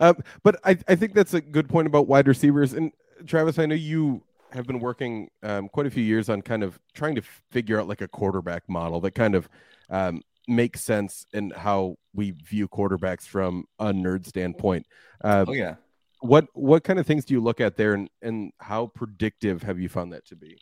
Uh, 0.00 0.14
but 0.42 0.60
I, 0.64 0.76
I 0.86 0.94
think 0.96 1.14
that's 1.14 1.34
a 1.34 1.40
good 1.40 1.68
point 1.68 1.86
about 1.86 2.06
wide 2.06 2.28
receivers. 2.28 2.74
And 2.74 2.92
Travis, 3.26 3.58
I 3.58 3.66
know 3.66 3.74
you 3.74 4.22
have 4.52 4.66
been 4.66 4.80
working 4.80 5.30
um, 5.42 5.68
quite 5.68 5.86
a 5.86 5.90
few 5.90 6.04
years 6.04 6.28
on 6.28 6.42
kind 6.42 6.62
of 6.62 6.78
trying 6.92 7.14
to 7.16 7.22
figure 7.50 7.80
out 7.80 7.88
like 7.88 8.02
a 8.02 8.08
quarterback 8.08 8.68
model 8.68 9.00
that 9.00 9.12
kind 9.12 9.34
of 9.34 9.48
um, 9.90 10.22
makes 10.46 10.82
sense 10.82 11.26
in 11.32 11.50
how 11.50 11.96
we 12.14 12.30
view 12.30 12.68
quarterbacks 12.68 13.22
from 13.22 13.64
a 13.78 13.86
nerd 13.86 14.26
standpoint. 14.26 14.86
Uh, 15.22 15.44
oh 15.48 15.52
yeah. 15.52 15.76
What 16.20 16.46
what 16.54 16.84
kind 16.84 16.98
of 16.98 17.06
things 17.06 17.24
do 17.24 17.34
you 17.34 17.40
look 17.40 17.60
at 17.60 17.76
there, 17.76 17.92
and, 17.92 18.08
and 18.22 18.52
how 18.58 18.86
predictive 18.86 19.62
have 19.62 19.78
you 19.78 19.88
found 19.88 20.12
that 20.12 20.26
to 20.26 20.36
be? 20.36 20.56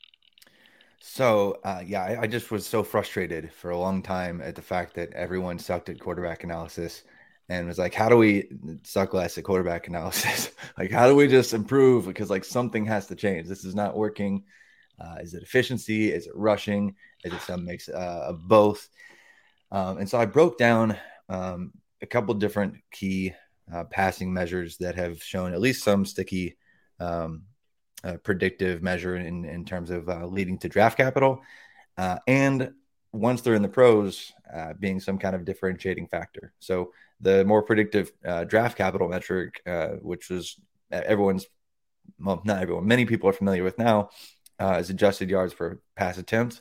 So 1.00 1.58
uh, 1.64 1.82
yeah, 1.84 2.02
I, 2.02 2.22
I, 2.22 2.26
just 2.26 2.50
was 2.50 2.66
so 2.66 2.82
frustrated 2.82 3.52
for 3.52 3.70
a 3.70 3.78
long 3.78 4.02
time 4.02 4.40
at 4.40 4.54
the 4.54 4.62
fact 4.62 4.94
that 4.94 5.12
everyone 5.12 5.58
sucked 5.58 5.88
at 5.88 6.00
quarterback 6.00 6.42
analysis, 6.42 7.02
and 7.48 7.66
was 7.66 7.78
like, 7.78 7.94
"How 7.94 8.08
do 8.08 8.16
we 8.16 8.48
suck 8.82 9.14
less 9.14 9.38
at 9.38 9.44
quarterback 9.44 9.86
analysis? 9.86 10.50
like, 10.78 10.90
how 10.90 11.06
do 11.06 11.14
we 11.14 11.28
just 11.28 11.54
improve? 11.54 12.06
Because 12.06 12.30
like 12.30 12.44
something 12.44 12.84
has 12.86 13.06
to 13.06 13.14
change. 13.14 13.46
This 13.46 13.64
is 13.64 13.74
not 13.74 13.96
working. 13.96 14.44
Uh, 15.00 15.16
is 15.20 15.34
it 15.34 15.42
efficiency? 15.42 16.12
Is 16.12 16.26
it 16.26 16.32
rushing? 16.34 16.94
Is 17.24 17.32
it 17.32 17.40
some 17.42 17.64
mix 17.64 17.88
uh, 17.88 18.26
of 18.28 18.48
both?" 18.48 18.88
Um, 19.72 19.98
and 19.98 20.08
so 20.08 20.20
I 20.20 20.26
broke 20.26 20.58
down 20.58 20.96
um, 21.30 21.72
a 22.02 22.06
couple 22.06 22.34
different 22.34 22.76
key 22.92 23.32
uh, 23.72 23.84
passing 23.84 24.32
measures 24.32 24.76
that 24.76 24.94
have 24.96 25.22
shown 25.22 25.54
at 25.54 25.60
least 25.60 25.82
some 25.82 26.04
sticky 26.04 26.58
um, 27.00 27.44
uh, 28.04 28.18
predictive 28.18 28.82
measure 28.82 29.16
in, 29.16 29.46
in 29.46 29.64
terms 29.64 29.90
of 29.90 30.08
uh, 30.08 30.26
leading 30.26 30.58
to 30.58 30.68
draft 30.68 30.98
capital. 30.98 31.40
Uh, 31.96 32.18
and 32.26 32.72
once 33.12 33.40
they're 33.40 33.54
in 33.54 33.62
the 33.62 33.68
pros, 33.68 34.32
uh, 34.52 34.74
being 34.78 35.00
some 35.00 35.18
kind 35.18 35.34
of 35.34 35.44
differentiating 35.44 36.06
factor. 36.06 36.52
So 36.58 36.92
the 37.20 37.44
more 37.44 37.62
predictive 37.62 38.12
uh, 38.26 38.44
draft 38.44 38.76
capital 38.76 39.08
metric, 39.08 39.62
which 40.02 40.28
was 40.28 40.58
everyone's, 40.90 41.46
well, 42.20 42.42
not 42.44 42.60
everyone, 42.60 42.86
many 42.86 43.06
people 43.06 43.28
are 43.28 43.34
familiar 43.34 43.64
with 43.64 43.78
now, 43.78 44.10
is 44.60 44.90
adjusted 44.90 45.30
yards 45.30 45.54
per 45.54 45.78
pass 45.96 46.18
attempt. 46.18 46.60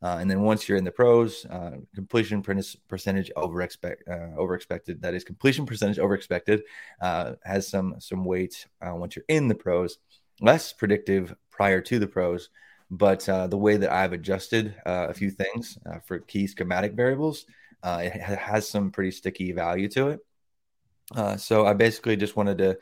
Uh, 0.00 0.18
and 0.20 0.30
then 0.30 0.42
once 0.42 0.68
you're 0.68 0.78
in 0.78 0.84
the 0.84 0.92
pros, 0.92 1.44
uh, 1.46 1.72
completion 1.94 2.42
percentage 2.42 3.30
over 3.34 3.62
expect 3.62 4.06
uh, 4.08 4.28
over 4.36 4.54
expected. 4.54 5.02
That 5.02 5.14
is 5.14 5.24
completion 5.24 5.66
percentage 5.66 5.98
over 5.98 6.14
expected 6.14 6.62
uh, 7.00 7.34
has 7.44 7.66
some 7.66 7.96
some 7.98 8.24
weight 8.24 8.66
uh, 8.80 8.94
once 8.94 9.16
you're 9.16 9.24
in 9.28 9.48
the 9.48 9.56
pros. 9.56 9.98
Less 10.40 10.72
predictive 10.72 11.34
prior 11.50 11.80
to 11.80 11.98
the 11.98 12.06
pros, 12.06 12.50
but 12.92 13.28
uh, 13.28 13.48
the 13.48 13.56
way 13.56 13.76
that 13.76 13.90
I've 13.90 14.12
adjusted 14.12 14.76
a 14.86 15.12
few 15.12 15.30
things 15.30 15.76
for 16.06 16.20
key 16.20 16.46
schematic 16.46 16.92
variables, 16.92 17.44
it 17.84 18.12
has 18.12 18.68
some 18.68 18.92
pretty 18.92 19.10
sticky 19.10 19.50
value 19.50 19.88
to 19.88 20.10
it. 20.10 21.40
so 21.40 21.66
I 21.66 21.74
basically 21.74 22.16
just 22.16 22.36
wanted 22.36 22.58
to 22.58 22.78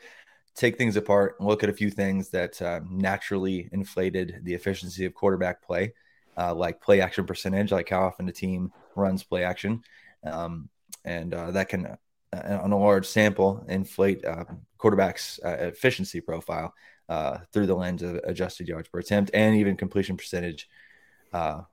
take 0.53 0.77
things 0.77 0.97
apart 0.97 1.37
and 1.39 1.47
look 1.47 1.63
at 1.63 1.69
a 1.69 1.73
few 1.73 1.89
things 1.89 2.29
that 2.29 2.61
naturally 2.91 3.69
inflated 3.71 4.41
the 4.43 4.53
efficiency 4.53 5.05
of 5.05 5.15
quarterback 5.15 5.63
play 5.63 5.93
uh, 6.37 6.53
like 6.53 6.81
play 6.81 7.01
action 7.01 7.25
percentage, 7.25 7.71
like 7.71 7.89
how 7.89 8.03
often 8.03 8.25
the 8.25 8.31
team 8.31 8.71
runs 8.95 9.23
play 9.23 9.43
action. 9.43 9.81
Um, 10.23 10.69
and 11.03 11.33
uh, 11.33 11.51
that 11.51 11.69
can, 11.69 11.97
uh, 12.33 12.59
on 12.61 12.71
a 12.71 12.77
large 12.77 13.07
sample, 13.07 13.65
inflate 13.67 14.23
uh, 14.23 14.45
quarterback's 14.77 15.39
uh, 15.43 15.57
efficiency 15.59 16.21
profile 16.21 16.73
uh, 17.09 17.39
through 17.51 17.65
the 17.65 17.75
lens 17.75 18.03
of 18.03 18.19
adjusted 18.23 18.67
yards 18.67 18.89
per 18.89 18.99
attempt 18.99 19.31
and 19.33 19.55
even 19.55 19.77
completion 19.77 20.17
percentage 20.17 20.69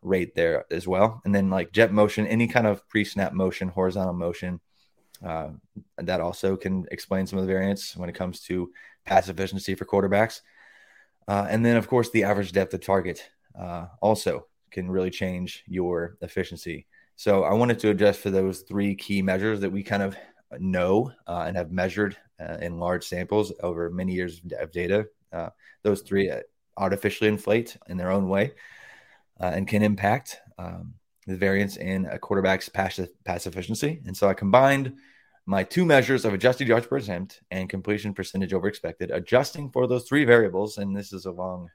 rate 0.02 0.34
there 0.34 0.64
as 0.70 0.86
well. 0.86 1.20
And 1.24 1.34
then 1.34 1.50
like 1.50 1.72
jet 1.72 1.92
motion, 1.92 2.26
any 2.26 2.46
kind 2.46 2.66
of 2.66 2.86
pre 2.88 3.04
snap 3.04 3.32
motion, 3.32 3.68
horizontal 3.68 4.14
motion. 4.14 4.60
that 5.22 6.20
also 6.20 6.56
can 6.56 6.86
explain 6.90 7.26
some 7.26 7.38
of 7.38 7.46
the 7.46 7.52
variance 7.52 7.96
when 7.96 8.08
it 8.08 8.14
comes 8.14 8.40
to 8.42 8.70
pass 9.04 9.28
efficiency 9.28 9.74
for 9.74 9.84
quarterbacks. 9.84 10.40
and 11.28 11.64
then, 11.64 11.76
of 11.76 11.88
course, 11.88 12.10
the 12.10 12.24
average 12.24 12.52
depth 12.52 12.74
of 12.74 12.80
target 12.80 13.28
also 14.00 14.46
can 14.74 14.90
really 14.90 15.10
change 15.10 15.64
your 15.66 16.18
efficiency. 16.20 16.86
So 17.16 17.44
I 17.44 17.54
wanted 17.54 17.78
to 17.78 17.90
adjust 17.90 18.20
for 18.20 18.30
those 18.30 18.60
three 18.62 18.94
key 18.96 19.22
measures 19.22 19.60
that 19.60 19.70
we 19.70 19.82
kind 19.82 20.02
of 20.02 20.16
know 20.58 21.12
uh, 21.26 21.44
and 21.46 21.56
have 21.56 21.70
measured 21.70 22.16
uh, 22.40 22.58
in 22.60 22.78
large 22.78 23.06
samples 23.06 23.52
over 23.62 23.88
many 23.90 24.12
years 24.12 24.42
of 24.60 24.72
data. 24.72 25.06
Uh, 25.32 25.50
those 25.82 26.02
three 26.02 26.28
uh, 26.28 26.40
artificially 26.76 27.28
inflate 27.28 27.76
in 27.88 27.96
their 27.96 28.10
own 28.10 28.28
way 28.28 28.52
uh, 29.40 29.52
and 29.54 29.68
can 29.68 29.82
impact 29.82 30.38
um, 30.58 30.94
the 31.26 31.36
variance 31.36 31.76
in 31.76 32.06
a 32.06 32.18
quarterback's 32.18 32.68
pass, 32.68 33.00
pass 33.24 33.46
efficiency. 33.46 34.02
And 34.06 34.16
so 34.16 34.28
I 34.28 34.34
combined 34.34 34.96
my 35.46 35.62
two 35.62 35.84
measures 35.84 36.24
of 36.24 36.34
adjusted 36.34 36.66
yards 36.66 36.86
per 36.86 36.96
attempt 36.96 37.42
and 37.50 37.70
completion 37.70 38.12
percentage 38.12 38.52
over 38.52 38.66
expected, 38.66 39.10
adjusting 39.10 39.70
for 39.70 39.86
those 39.86 40.04
three 40.08 40.24
variables. 40.24 40.78
And 40.78 40.96
this 40.96 41.12
is 41.12 41.26
a 41.26 41.30
long 41.30 41.68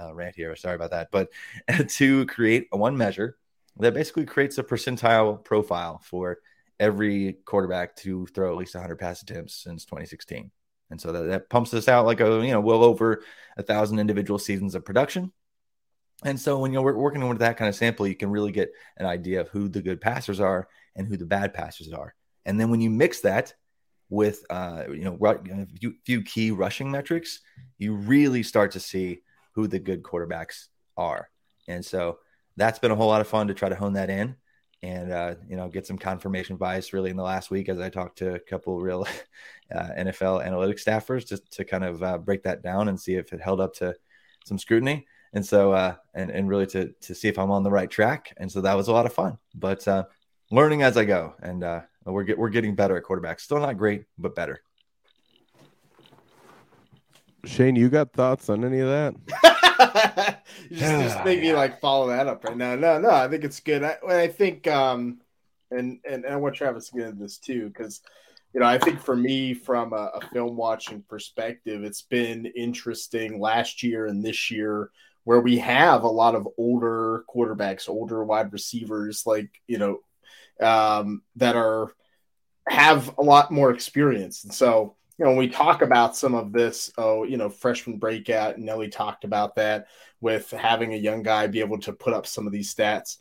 uh, 0.00 0.14
rant 0.14 0.34
here. 0.34 0.54
Sorry 0.56 0.74
about 0.74 0.90
that. 0.90 1.08
But 1.10 1.30
to 1.88 2.26
create 2.26 2.68
a 2.72 2.76
one 2.76 2.96
measure 2.96 3.36
that 3.78 3.94
basically 3.94 4.24
creates 4.24 4.58
a 4.58 4.62
percentile 4.62 5.42
profile 5.42 6.00
for 6.04 6.38
every 6.78 7.34
quarterback 7.44 7.96
to 7.96 8.26
throw 8.26 8.52
at 8.52 8.58
least 8.58 8.74
100 8.74 8.96
pass 8.96 9.22
attempts 9.22 9.54
since 9.54 9.84
2016. 9.84 10.50
And 10.90 11.00
so 11.00 11.12
that, 11.12 11.22
that 11.22 11.50
pumps 11.50 11.72
us 11.74 11.88
out 11.88 12.06
like 12.06 12.20
a, 12.20 12.44
you 12.44 12.52
know, 12.52 12.60
well 12.60 12.84
over 12.84 13.22
a 13.56 13.62
thousand 13.62 13.98
individual 13.98 14.38
seasons 14.38 14.74
of 14.74 14.84
production. 14.84 15.32
And 16.24 16.38
so 16.38 16.58
when 16.58 16.72
you're 16.72 16.96
working 16.96 17.26
with 17.28 17.38
that 17.38 17.56
kind 17.56 17.68
of 17.68 17.74
sample, 17.74 18.06
you 18.06 18.14
can 18.14 18.30
really 18.30 18.52
get 18.52 18.72
an 18.96 19.06
idea 19.06 19.40
of 19.40 19.48
who 19.48 19.68
the 19.68 19.82
good 19.82 20.00
passers 20.00 20.40
are 20.40 20.68
and 20.94 21.06
who 21.08 21.16
the 21.16 21.26
bad 21.26 21.52
passers 21.52 21.92
are. 21.92 22.14
And 22.44 22.60
then 22.60 22.70
when 22.70 22.80
you 22.80 22.90
mix 22.90 23.20
that 23.22 23.54
with, 24.08 24.44
uh, 24.50 24.84
you 24.88 25.04
know, 25.04 25.18
a 25.20 25.66
few, 25.80 25.94
few 26.04 26.22
key 26.22 26.50
rushing 26.50 26.90
metrics, 26.90 27.40
you 27.78 27.94
really 27.94 28.42
start 28.42 28.72
to 28.72 28.80
see 28.80 29.22
who 29.54 29.66
the 29.66 29.78
good 29.78 30.02
quarterbacks 30.02 30.68
are. 30.96 31.30
And 31.68 31.84
so 31.84 32.18
that's 32.56 32.78
been 32.78 32.90
a 32.90 32.96
whole 32.96 33.08
lot 33.08 33.20
of 33.20 33.28
fun 33.28 33.48
to 33.48 33.54
try 33.54 33.68
to 33.68 33.74
hone 33.74 33.94
that 33.94 34.10
in 34.10 34.36
and 34.84 35.12
uh, 35.12 35.34
you 35.48 35.56
know 35.56 35.68
get 35.68 35.86
some 35.86 35.96
confirmation 35.96 36.56
bias 36.56 36.92
really 36.92 37.10
in 37.10 37.16
the 37.16 37.22
last 37.22 37.50
week 37.50 37.68
as 37.68 37.80
I 37.80 37.88
talked 37.88 38.18
to 38.18 38.34
a 38.34 38.38
couple 38.38 38.78
real 38.80 39.06
uh, 39.74 39.88
NFL 39.98 40.46
analytics 40.46 40.84
staffers 40.84 41.26
just 41.26 41.50
to 41.52 41.64
kind 41.64 41.84
of 41.84 42.02
uh, 42.02 42.18
break 42.18 42.42
that 42.42 42.62
down 42.62 42.88
and 42.88 43.00
see 43.00 43.14
if 43.14 43.32
it 43.32 43.40
held 43.40 43.60
up 43.60 43.74
to 43.76 43.94
some 44.44 44.58
scrutiny. 44.58 45.06
And 45.32 45.44
so 45.44 45.72
uh, 45.72 45.94
and 46.14 46.30
and 46.30 46.48
really 46.48 46.66
to 46.68 46.92
to 46.92 47.14
see 47.14 47.28
if 47.28 47.38
I'm 47.38 47.50
on 47.50 47.62
the 47.62 47.70
right 47.70 47.90
track. 47.90 48.34
And 48.36 48.50
so 48.50 48.60
that 48.60 48.76
was 48.76 48.88
a 48.88 48.92
lot 48.92 49.06
of 49.06 49.14
fun, 49.14 49.38
but 49.54 49.86
uh, 49.88 50.04
learning 50.50 50.82
as 50.82 50.96
I 50.96 51.04
go, 51.04 51.34
and 51.42 51.64
uh, 51.64 51.80
we're 52.04 52.24
get, 52.24 52.38
we're 52.38 52.50
getting 52.50 52.74
better 52.74 52.96
at 52.96 53.04
quarterback. 53.04 53.40
Still 53.40 53.60
not 53.60 53.78
great, 53.78 54.04
but 54.18 54.34
better. 54.34 54.60
Shane, 57.46 57.76
you 57.76 57.88
got 57.88 58.12
thoughts 58.12 58.48
on 58.48 58.64
any 58.64 58.80
of 58.80 58.88
that? 58.88 60.42
just, 60.70 60.80
just 60.80 61.24
make 61.24 61.40
me 61.40 61.52
like 61.54 61.80
follow 61.80 62.08
that 62.08 62.26
up 62.26 62.44
right 62.44 62.56
now. 62.56 62.74
No, 62.74 62.98
no, 62.98 63.10
I 63.10 63.28
think 63.28 63.44
it's 63.44 63.60
good. 63.60 63.82
I, 63.82 63.96
I 64.08 64.28
think, 64.28 64.66
um, 64.66 65.20
and, 65.70 65.98
and, 66.08 66.24
and 66.24 66.34
I 66.34 66.36
want 66.36 66.54
Travis 66.54 66.88
to 66.88 66.98
get 66.98 67.08
into 67.08 67.22
this 67.22 67.38
too, 67.38 67.68
because, 67.68 68.00
you 68.52 68.60
know, 68.60 68.66
I 68.66 68.78
think 68.78 69.00
for 69.00 69.16
me, 69.16 69.54
from 69.54 69.92
a, 69.92 70.10
a 70.14 70.20
film 70.32 70.56
watching 70.56 71.02
perspective, 71.02 71.82
it's 71.82 72.02
been 72.02 72.46
interesting 72.46 73.40
last 73.40 73.82
year 73.82 74.06
and 74.06 74.24
this 74.24 74.50
year 74.50 74.90
where 75.24 75.40
we 75.40 75.58
have 75.58 76.04
a 76.04 76.08
lot 76.08 76.34
of 76.34 76.46
older 76.58 77.24
quarterbacks, 77.34 77.88
older 77.88 78.22
wide 78.24 78.52
receivers, 78.52 79.26
like, 79.26 79.50
you 79.66 79.78
know, 79.78 80.00
um, 80.60 81.22
that 81.36 81.56
are 81.56 81.92
have 82.68 83.16
a 83.18 83.22
lot 83.22 83.50
more 83.50 83.70
experience. 83.70 84.44
And 84.44 84.52
so, 84.52 84.94
you 85.18 85.24
know, 85.24 85.30
when 85.30 85.38
we 85.38 85.48
talk 85.48 85.82
about 85.82 86.16
some 86.16 86.34
of 86.34 86.52
this, 86.52 86.90
oh, 86.98 87.24
you 87.24 87.36
know, 87.36 87.48
freshman 87.48 87.98
breakout, 87.98 88.58
Nelly 88.58 88.88
talked 88.88 89.24
about 89.24 89.54
that 89.56 89.86
with 90.20 90.50
having 90.50 90.94
a 90.94 90.98
young 90.98 91.22
guy 91.22 91.46
be 91.46 91.60
able 91.60 91.78
to 91.80 91.92
put 91.92 92.14
up 92.14 92.26
some 92.26 92.46
of 92.46 92.52
these 92.52 92.74
stats. 92.74 93.18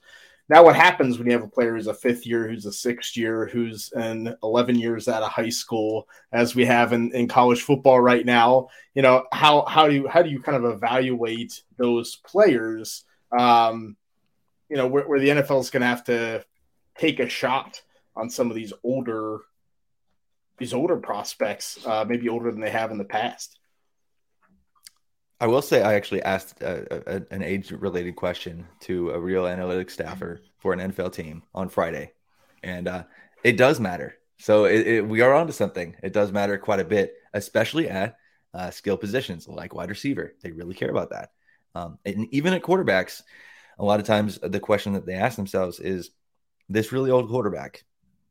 Now, 0.50 0.64
what 0.64 0.76
happens 0.76 1.18
when 1.18 1.28
you 1.28 1.34
have 1.34 1.44
a 1.44 1.48
player 1.48 1.74
who's 1.74 1.88
a 1.88 1.94
fifth 1.94 2.26
year, 2.26 2.48
who's 2.48 2.66
a 2.66 2.74
sixth 2.74 3.16
year, 3.16 3.48
who's 3.48 3.92
in 3.96 4.36
11 4.44 4.76
years 4.76 5.08
out 5.08 5.24
of 5.24 5.32
high 5.32 5.50
school, 5.50 6.08
as 6.32 6.54
we 6.54 6.66
have 6.66 6.94
in, 6.94 7.14
in 7.16 7.28
college 7.28 7.62
football 7.62 8.00
right 8.00 8.26
now? 8.26 8.68
You 8.94 9.04
know, 9.04 9.26
how 9.32 9.64
how 9.66 9.88
do 9.88 9.96
you 9.96 10.08
how 10.08 10.22
do 10.22 10.30
you 10.30 10.42
kind 10.42 10.58
of 10.58 10.66
evaluate 10.66 11.64
those 11.78 12.18
players? 12.18 13.06
Um, 13.38 13.96
you 14.70 14.76
know, 14.76 14.88
where, 14.88 15.08
where 15.08 15.20
the 15.20 15.30
NFL 15.30 15.62
is 15.62 15.70
going 15.70 15.82
to 15.82 15.88
have 15.88 16.04
to 16.06 16.44
take 16.98 17.20
a 17.20 17.30
shot 17.30 17.82
on 18.16 18.30
some 18.30 18.50
of 18.50 18.56
these 18.56 18.74
older 18.84 19.40
these 20.64 20.74
older 20.74 20.96
prospects, 20.96 21.78
uh, 21.86 22.06
maybe 22.08 22.30
older 22.30 22.50
than 22.50 22.62
they 22.62 22.70
have 22.70 22.90
in 22.90 22.98
the 22.98 23.04
past. 23.04 23.60
I 25.42 25.48
will 25.48 25.62
say 25.62 25.82
I 25.82 25.96
actually 25.96 26.22
asked 26.22 26.62
a, 26.62 27.18
a, 27.18 27.22
an 27.32 27.44
age-related 27.44 28.16
question 28.16 28.66
to 28.82 29.10
a 29.10 29.20
real 29.20 29.44
analytics 29.44 29.92
staffer 29.92 30.42
for 30.60 30.72
an 30.72 30.80
NFL 30.80 31.12
team 31.12 31.44
on 31.54 31.68
Friday, 31.68 32.14
and 32.64 32.88
uh, 32.88 33.04
it 33.44 33.58
does 33.58 33.82
matter. 33.82 34.16
So 34.40 34.64
it, 34.64 34.88
it, 34.88 35.06
we 35.06 35.20
are 35.20 35.34
onto 35.34 35.52
something. 35.52 35.98
It 36.02 36.14
does 36.14 36.32
matter 36.32 36.58
quite 36.58 36.80
a 36.80 36.86
bit, 36.86 37.14
especially 37.34 37.90
at 37.90 38.16
uh, 38.54 38.72
skill 38.72 38.96
positions 38.96 39.50
like 39.50 39.76
wide 39.76 39.90
receiver. 39.90 40.34
They 40.42 40.52
really 40.52 40.76
care 40.76 40.92
about 40.92 41.10
that. 41.10 41.32
Um, 41.76 42.00
and 42.06 42.34
even 42.34 42.54
at 42.54 42.64
quarterbacks, 42.64 43.22
a 43.78 43.84
lot 43.84 44.00
of 44.00 44.06
times 44.06 44.40
the 44.42 44.62
question 44.62 44.94
that 44.94 45.06
they 45.06 45.16
ask 45.16 45.36
themselves 45.36 45.82
is, 45.82 46.12
"This 46.70 46.94
really 46.94 47.12
old 47.12 47.28
quarterback 47.28 47.84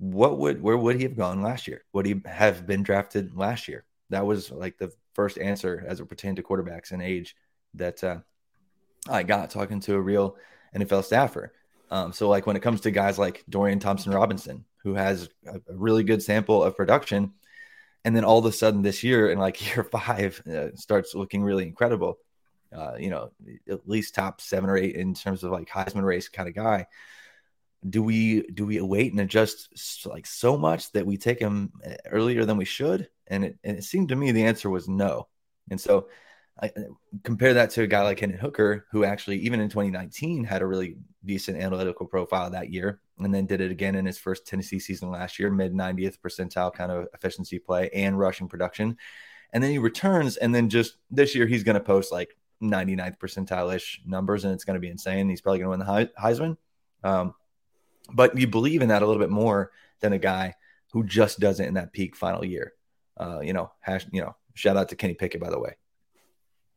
what 0.02 0.36
would 0.36 0.60
where 0.60 0.76
would 0.76 0.96
he 0.96 1.04
have 1.04 1.16
gone 1.16 1.42
last 1.42 1.68
year? 1.68 1.84
Would 1.92 2.06
he 2.06 2.20
have 2.26 2.66
been 2.66 2.82
drafted 2.82 3.36
last 3.36 3.68
year? 3.68 3.84
That 4.10 4.26
was 4.26 4.50
like 4.50 4.76
the 4.76 4.90
first 5.14 5.38
answer 5.38 5.84
as 5.86 6.00
it 6.00 6.08
pertained 6.08 6.38
to 6.38 6.42
quarterbacks 6.42 6.90
and 6.90 7.00
age 7.00 7.36
that 7.74 8.02
uh, 8.02 8.18
I 9.08 9.22
got 9.22 9.50
talking 9.50 9.78
to 9.82 9.94
a 9.94 10.00
real 10.00 10.36
NFL 10.74 11.04
staffer. 11.04 11.52
Um, 11.88 12.12
so 12.12 12.28
like 12.28 12.48
when 12.48 12.56
it 12.56 12.62
comes 12.62 12.80
to 12.80 12.90
guys 12.90 13.16
like 13.16 13.44
Dorian 13.48 13.78
Thompson 13.78 14.12
Robinson, 14.12 14.64
who 14.78 14.94
has 14.94 15.28
a, 15.46 15.60
a, 15.68 15.76
really 15.76 16.02
good 16.02 16.20
sample 16.20 16.64
of 16.64 16.76
production, 16.76 17.34
and 18.04 18.16
then 18.16 18.24
all 18.24 18.38
of 18.38 18.44
a 18.44 18.50
sudden 18.50 18.82
this 18.82 19.04
year 19.04 19.30
in 19.30 19.38
like 19.38 19.64
year 19.76 19.84
five 19.84 20.42
uh, 20.48 20.74
starts 20.74 21.14
looking 21.14 21.44
really 21.44 21.64
incredible. 21.64 22.18
uh, 22.76 22.96
you 22.98 23.10
know, 23.10 23.30
at 23.70 23.88
least 23.88 24.16
top 24.16 24.40
seven 24.40 24.68
or 24.68 24.76
eight 24.76 24.96
in 24.96 25.14
terms 25.14 25.44
of 25.44 25.52
like 25.52 25.68
Heisman 25.68 26.02
race 26.02 26.28
kind 26.28 26.48
of 26.48 26.56
guy. 26.56 26.88
Do 27.88 28.02
we 28.02 28.42
do 28.42 28.64
we 28.64 28.78
await 28.78 29.12
and 29.12 29.20
adjust 29.20 30.06
like 30.06 30.26
so 30.26 30.56
much 30.56 30.92
that 30.92 31.06
we 31.06 31.16
take 31.16 31.40
him 31.40 31.72
uh, 31.84 31.94
earlier 32.10 32.44
than 32.44 32.56
we 32.56 32.64
should? 32.64 33.08
And 33.26 33.44
it, 33.44 33.58
and 33.64 33.76
it 33.76 33.84
seemed 33.84 34.10
to 34.10 34.16
me 34.16 34.30
the 34.30 34.44
answer 34.44 34.70
was 34.70 34.88
no. 34.88 35.28
And 35.70 35.80
so 35.80 36.08
I 36.60 36.70
compare 37.22 37.54
that 37.54 37.70
to 37.70 37.82
a 37.82 37.86
guy 37.86 38.02
like 38.02 38.20
Hendon 38.20 38.38
Hooker, 38.38 38.86
who 38.90 39.04
actually, 39.04 39.38
even 39.38 39.60
in 39.60 39.68
2019, 39.68 40.44
had 40.44 40.62
a 40.62 40.66
really 40.66 40.96
decent 41.24 41.58
analytical 41.58 42.06
profile 42.06 42.50
that 42.50 42.70
year, 42.70 43.00
and 43.18 43.34
then 43.34 43.46
did 43.46 43.60
it 43.60 43.70
again 43.70 43.94
in 43.94 44.04
his 44.04 44.18
first 44.18 44.46
Tennessee 44.46 44.78
season 44.78 45.10
last 45.10 45.38
year, 45.38 45.50
mid 45.50 45.72
90th 45.72 46.18
percentile 46.20 46.72
kind 46.72 46.92
of 46.92 47.08
efficiency 47.14 47.58
play 47.58 47.88
and 47.94 48.18
rushing 48.18 48.48
production. 48.48 48.96
And 49.52 49.62
then 49.62 49.70
he 49.70 49.78
returns, 49.78 50.36
and 50.36 50.54
then 50.54 50.68
just 50.68 50.96
this 51.10 51.34
year, 51.34 51.46
he's 51.46 51.64
going 51.64 51.74
to 51.74 51.80
post 51.80 52.12
like 52.12 52.36
99th 52.62 53.18
percentile 53.18 53.74
ish 53.74 54.00
numbers, 54.06 54.44
and 54.44 54.52
it's 54.52 54.64
going 54.64 54.74
to 54.74 54.80
be 54.80 54.90
insane. 54.90 55.28
He's 55.28 55.40
probably 55.40 55.60
going 55.60 55.80
to 55.80 55.86
win 55.86 56.08
the 56.08 56.10
Heisman. 56.20 56.56
Um, 57.02 57.34
but 58.12 58.36
you 58.38 58.46
believe 58.46 58.82
in 58.82 58.88
that 58.88 59.02
a 59.02 59.06
little 59.06 59.20
bit 59.20 59.30
more 59.30 59.70
than 60.00 60.12
a 60.12 60.18
guy 60.18 60.54
who 60.92 61.04
just 61.04 61.40
does 61.40 61.60
it 61.60 61.66
in 61.66 61.74
that 61.74 61.92
peak 61.92 62.16
final 62.16 62.44
year. 62.44 62.72
Uh, 63.18 63.40
you 63.40 63.52
know, 63.52 63.70
hash, 63.80 64.06
you 64.12 64.20
know, 64.20 64.34
shout 64.54 64.76
out 64.76 64.88
to 64.88 64.96
Kenny 64.96 65.14
Pickett, 65.14 65.40
by 65.40 65.50
the 65.50 65.58
way. 65.58 65.76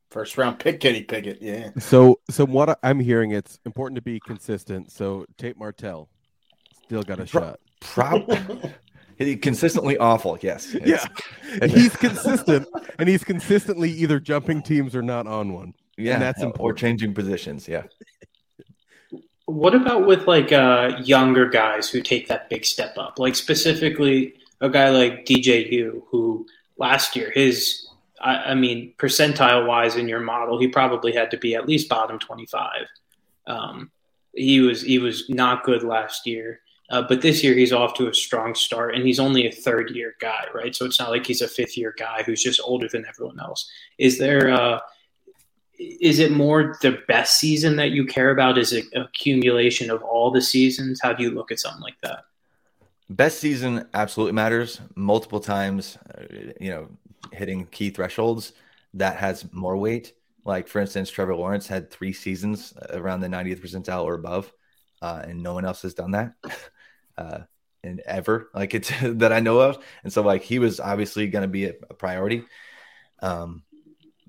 First 0.09 0.37
round 0.37 0.59
pick, 0.59 0.79
Kenny 0.79 1.03
Pickett. 1.03 1.41
Yeah. 1.41 1.71
So, 1.79 2.19
so 2.29 2.45
what 2.45 2.79
I'm 2.83 2.99
hearing, 2.99 3.31
it's 3.31 3.59
important 3.65 3.95
to 3.95 4.01
be 4.01 4.19
consistent. 4.19 4.91
So, 4.91 5.25
Tate 5.37 5.57
Martell 5.57 6.09
still 6.85 7.03
got 7.03 7.19
a 7.19 7.25
Pro- 7.25 7.41
shot. 7.41 7.59
Probably. 7.81 8.75
Consistently 9.41 9.97
awful. 9.97 10.37
Yes. 10.41 10.75
Yeah. 10.85 11.05
he's 11.67 11.95
consistent, 11.95 12.67
and 12.99 13.07
he's 13.07 13.23
consistently 13.23 13.89
either 13.91 14.19
jumping 14.19 14.61
teams 14.61 14.93
or 14.93 15.01
not 15.01 15.25
on 15.25 15.53
one. 15.53 15.73
Yeah, 15.97 16.19
that's 16.19 16.41
important. 16.41 16.59
Or 16.59 16.73
changing 16.73 17.13
positions. 17.13 17.65
Yeah. 17.65 17.83
What 19.45 19.75
about 19.75 20.07
with 20.07 20.27
like 20.27 20.51
uh, 20.51 20.99
younger 21.03 21.47
guys 21.47 21.89
who 21.89 22.01
take 22.01 22.27
that 22.27 22.49
big 22.49 22.65
step 22.65 22.97
up? 22.97 23.19
Like 23.19 23.35
specifically 23.35 24.35
a 24.61 24.69
guy 24.69 24.89
like 24.89 25.25
DJU, 25.25 26.01
who 26.09 26.47
last 26.77 27.15
year 27.15 27.31
his 27.31 27.85
I, 28.25 28.51
I 28.51 28.55
mean, 28.55 28.93
percentile 28.97 29.67
wise 29.67 29.95
in 29.95 30.07
your 30.07 30.19
model, 30.19 30.59
he 30.59 30.67
probably 30.67 31.13
had 31.13 31.31
to 31.31 31.37
be 31.37 31.55
at 31.55 31.67
least 31.67 31.89
bottom 31.89 32.19
25. 32.19 32.69
Um, 33.47 33.91
he 34.33 34.59
was 34.59 34.81
he 34.81 34.99
was 34.99 35.29
not 35.29 35.63
good 35.63 35.83
last 35.83 36.25
year, 36.27 36.59
uh, 36.89 37.03
but 37.03 37.21
this 37.21 37.43
year 37.43 37.53
he's 37.53 37.71
off 37.71 37.93
to 37.95 38.09
a 38.09 38.13
strong 38.13 38.55
start, 38.55 38.95
and 38.95 39.05
he's 39.05 39.19
only 39.19 39.47
a 39.47 39.51
third 39.51 39.91
year 39.91 40.15
guy, 40.19 40.45
right? 40.53 40.75
So 40.75 40.85
it's 40.85 40.99
not 40.99 41.09
like 41.09 41.25
he's 41.25 41.41
a 41.41 41.47
fifth 41.47 41.77
year 41.77 41.93
guy 41.97 42.23
who's 42.23 42.43
just 42.43 42.59
older 42.63 42.87
than 42.89 43.05
everyone 43.07 43.39
else. 43.39 43.69
Is 43.97 44.17
there? 44.17 44.51
Uh, 44.51 44.79
is 45.79 46.19
it 46.19 46.31
more 46.31 46.77
the 46.81 46.99
best 47.07 47.39
season 47.39 47.75
that 47.77 47.91
you 47.91 48.05
care 48.05 48.31
about? 48.31 48.57
Is 48.57 48.73
it 48.73 48.85
accumulation 48.95 49.89
of 49.91 50.01
all 50.03 50.31
the 50.31 50.41
seasons? 50.41 50.99
How 51.01 51.13
do 51.13 51.23
you 51.23 51.31
look 51.31 51.51
at 51.51 51.59
something 51.59 51.81
like 51.81 51.99
that? 52.03 52.25
Best 53.09 53.39
season 53.39 53.87
absolutely 53.93 54.33
matters. 54.33 54.81
Multiple 54.95 55.39
times, 55.39 55.97
uh, 56.17 56.23
you 56.59 56.71
know, 56.71 56.89
hitting 57.31 57.65
key 57.67 57.89
thresholds, 57.89 58.53
that 58.95 59.17
has 59.17 59.51
more 59.53 59.77
weight. 59.77 60.13
Like 60.43 60.67
for 60.67 60.79
instance, 60.79 61.09
Trevor 61.09 61.35
Lawrence 61.35 61.67
had 61.67 61.91
three 61.91 62.13
seasons 62.13 62.73
around 62.91 63.21
the 63.21 63.27
90th 63.27 63.59
percentile 63.59 64.03
or 64.03 64.13
above, 64.13 64.51
uh, 65.01 65.23
and 65.27 65.41
no 65.41 65.53
one 65.53 65.65
else 65.65 65.81
has 65.81 65.93
done 65.93 66.11
that, 66.11 66.33
uh, 67.17 67.39
and 67.83 67.99
ever 68.01 68.49
like 68.53 68.73
it's 68.73 68.91
that 69.01 69.33
I 69.33 69.39
know 69.39 69.59
of. 69.59 69.83
And 70.03 70.13
so 70.13 70.21
like 70.21 70.43
he 70.43 70.59
was 70.59 70.79
obviously 70.79 71.27
going 71.27 71.43
to 71.43 71.47
be 71.47 71.65
a, 71.65 71.73
a, 71.89 71.93
priority. 71.93 72.43
Um, 73.21 73.63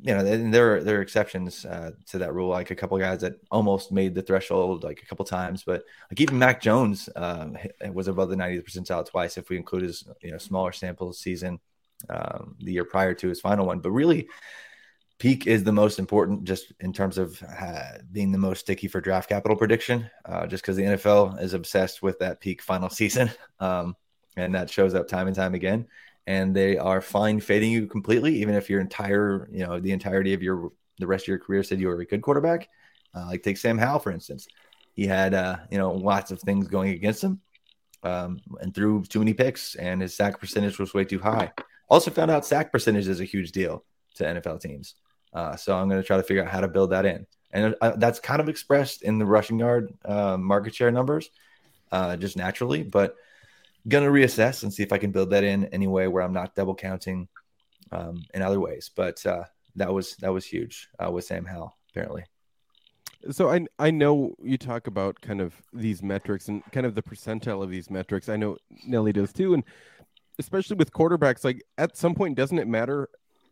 you 0.02 0.14
know, 0.14 0.22
there 0.22 0.76
are 0.76 0.82
there 0.82 0.98
are 0.98 1.02
exceptions 1.02 1.64
uh, 1.64 1.92
to 2.06 2.18
that 2.18 2.34
rule. 2.34 2.50
Like 2.50 2.70
a 2.70 2.74
couple 2.74 2.98
guys 2.98 3.22
that 3.22 3.40
almost 3.50 3.90
made 3.90 4.14
the 4.14 4.22
threshold 4.22 4.84
like 4.84 5.02
a 5.02 5.06
couple 5.06 5.24
times, 5.24 5.62
but 5.64 5.84
like 6.10 6.20
even 6.20 6.38
Mac 6.38 6.60
Jones 6.60 7.08
um, 7.16 7.56
was 7.92 8.08
above 8.08 8.28
the 8.28 8.36
90th 8.36 8.64
percentile 8.64 9.08
twice 9.08 9.38
if 9.38 9.48
we 9.48 9.56
include 9.56 9.84
his 9.84 10.06
you 10.22 10.32
know 10.32 10.38
smaller 10.38 10.72
sample 10.72 11.12
season 11.12 11.58
um, 12.10 12.56
the 12.60 12.72
year 12.72 12.84
prior 12.84 13.14
to 13.14 13.28
his 13.28 13.40
final 13.40 13.66
one. 13.66 13.80
But 13.80 13.92
really, 13.92 14.28
peak 15.18 15.46
is 15.46 15.64
the 15.64 15.72
most 15.72 15.98
important 15.98 16.44
just 16.44 16.72
in 16.80 16.92
terms 16.92 17.16
of 17.16 17.42
uh, 17.42 17.98
being 18.12 18.32
the 18.32 18.38
most 18.38 18.60
sticky 18.60 18.88
for 18.88 19.00
draft 19.00 19.30
capital 19.30 19.56
prediction, 19.56 20.10
uh, 20.26 20.46
just 20.46 20.62
because 20.62 20.76
the 20.76 20.82
NFL 20.82 21.40
is 21.40 21.54
obsessed 21.54 22.02
with 22.02 22.18
that 22.18 22.40
peak 22.40 22.60
final 22.60 22.90
season. 23.00 23.30
Um, 23.60 23.96
and 24.36 24.54
that 24.54 24.68
shows 24.68 24.94
up 24.94 25.08
time 25.08 25.26
and 25.26 25.36
time 25.36 25.54
again. 25.54 25.86
And 26.26 26.54
they 26.54 26.76
are 26.76 27.00
fine 27.00 27.40
fading 27.40 27.70
you 27.70 27.86
completely, 27.86 28.36
even 28.36 28.54
if 28.54 28.68
your 28.68 28.80
entire, 28.80 29.48
you 29.52 29.64
know, 29.64 29.78
the 29.78 29.92
entirety 29.92 30.32
of 30.34 30.42
your, 30.42 30.72
the 30.98 31.06
rest 31.06 31.24
of 31.24 31.28
your 31.28 31.38
career 31.38 31.62
said 31.62 31.80
you 31.80 31.86
were 31.88 32.00
a 32.00 32.06
good 32.06 32.22
quarterback. 32.22 32.68
Uh, 33.14 33.26
like 33.26 33.42
take 33.42 33.56
Sam 33.56 33.78
Howell, 33.78 34.00
for 34.00 34.10
instance. 34.10 34.48
He 34.92 35.06
had, 35.06 35.34
uh, 35.34 35.58
you 35.70 35.78
know, 35.78 35.92
lots 35.92 36.30
of 36.30 36.40
things 36.40 36.68
going 36.68 36.90
against 36.90 37.22
him 37.22 37.40
um, 38.02 38.40
and 38.60 38.74
threw 38.74 39.02
too 39.04 39.18
many 39.18 39.34
picks, 39.34 39.74
and 39.74 40.00
his 40.00 40.14
sack 40.14 40.40
percentage 40.40 40.78
was 40.78 40.94
way 40.94 41.04
too 41.04 41.18
high. 41.18 41.52
Also 41.88 42.10
found 42.10 42.30
out 42.30 42.44
sack 42.44 42.72
percentage 42.72 43.06
is 43.06 43.20
a 43.20 43.24
huge 43.24 43.52
deal 43.52 43.84
to 44.16 44.24
NFL 44.24 44.60
teams. 44.60 44.94
Uh, 45.32 45.54
so 45.54 45.76
I'm 45.76 45.88
going 45.88 46.00
to 46.00 46.06
try 46.06 46.16
to 46.16 46.22
figure 46.22 46.42
out 46.42 46.50
how 46.50 46.60
to 46.60 46.68
build 46.68 46.90
that 46.90 47.04
in. 47.04 47.26
And 47.52 47.74
uh, 47.80 47.92
that's 47.96 48.20
kind 48.20 48.40
of 48.40 48.48
expressed 48.48 49.02
in 49.02 49.18
the 49.18 49.26
rushing 49.26 49.58
yard 49.58 49.92
uh, 50.04 50.36
market 50.36 50.74
share 50.74 50.90
numbers 50.90 51.30
uh, 51.92 52.16
just 52.16 52.36
naturally, 52.36 52.82
but 52.82 53.16
to 54.04 54.10
reassess 54.10 54.62
and 54.62 54.72
see 54.72 54.82
if 54.82 54.92
I 54.92 54.98
can 54.98 55.12
build 55.12 55.30
that 55.30 55.44
in 55.44 55.66
any 55.66 55.86
way 55.86 56.08
where 56.08 56.22
I'm 56.22 56.32
not 56.32 56.54
double 56.54 56.74
counting 56.74 57.28
um, 57.92 58.22
in 58.34 58.42
other 58.42 58.60
ways. 58.60 58.90
But 58.94 59.24
uh, 59.26 59.44
that 59.76 59.92
was 59.92 60.16
that 60.16 60.32
was 60.32 60.44
huge 60.44 60.88
uh, 61.04 61.10
with 61.10 61.24
Sam 61.24 61.44
Howell 61.44 61.76
apparently. 61.90 62.24
So 63.30 63.50
I 63.50 63.66
I 63.78 63.90
know 63.90 64.34
you 64.42 64.58
talk 64.58 64.86
about 64.86 65.20
kind 65.20 65.40
of 65.40 65.54
these 65.72 66.02
metrics 66.02 66.48
and 66.48 66.62
kind 66.72 66.86
of 66.86 66.94
the 66.94 67.02
percentile 67.02 67.62
of 67.62 67.70
these 67.70 67.90
metrics. 67.90 68.28
I 68.28 68.36
know 68.36 68.56
Nelly 68.86 69.12
does 69.12 69.32
too, 69.32 69.54
and 69.54 69.64
especially 70.38 70.76
with 70.76 70.92
quarterbacks, 70.92 71.44
like 71.44 71.62
at 71.78 71.96
some 71.96 72.14
point, 72.14 72.36
doesn't 72.36 72.58
it 72.58 72.68
matter 72.68 73.08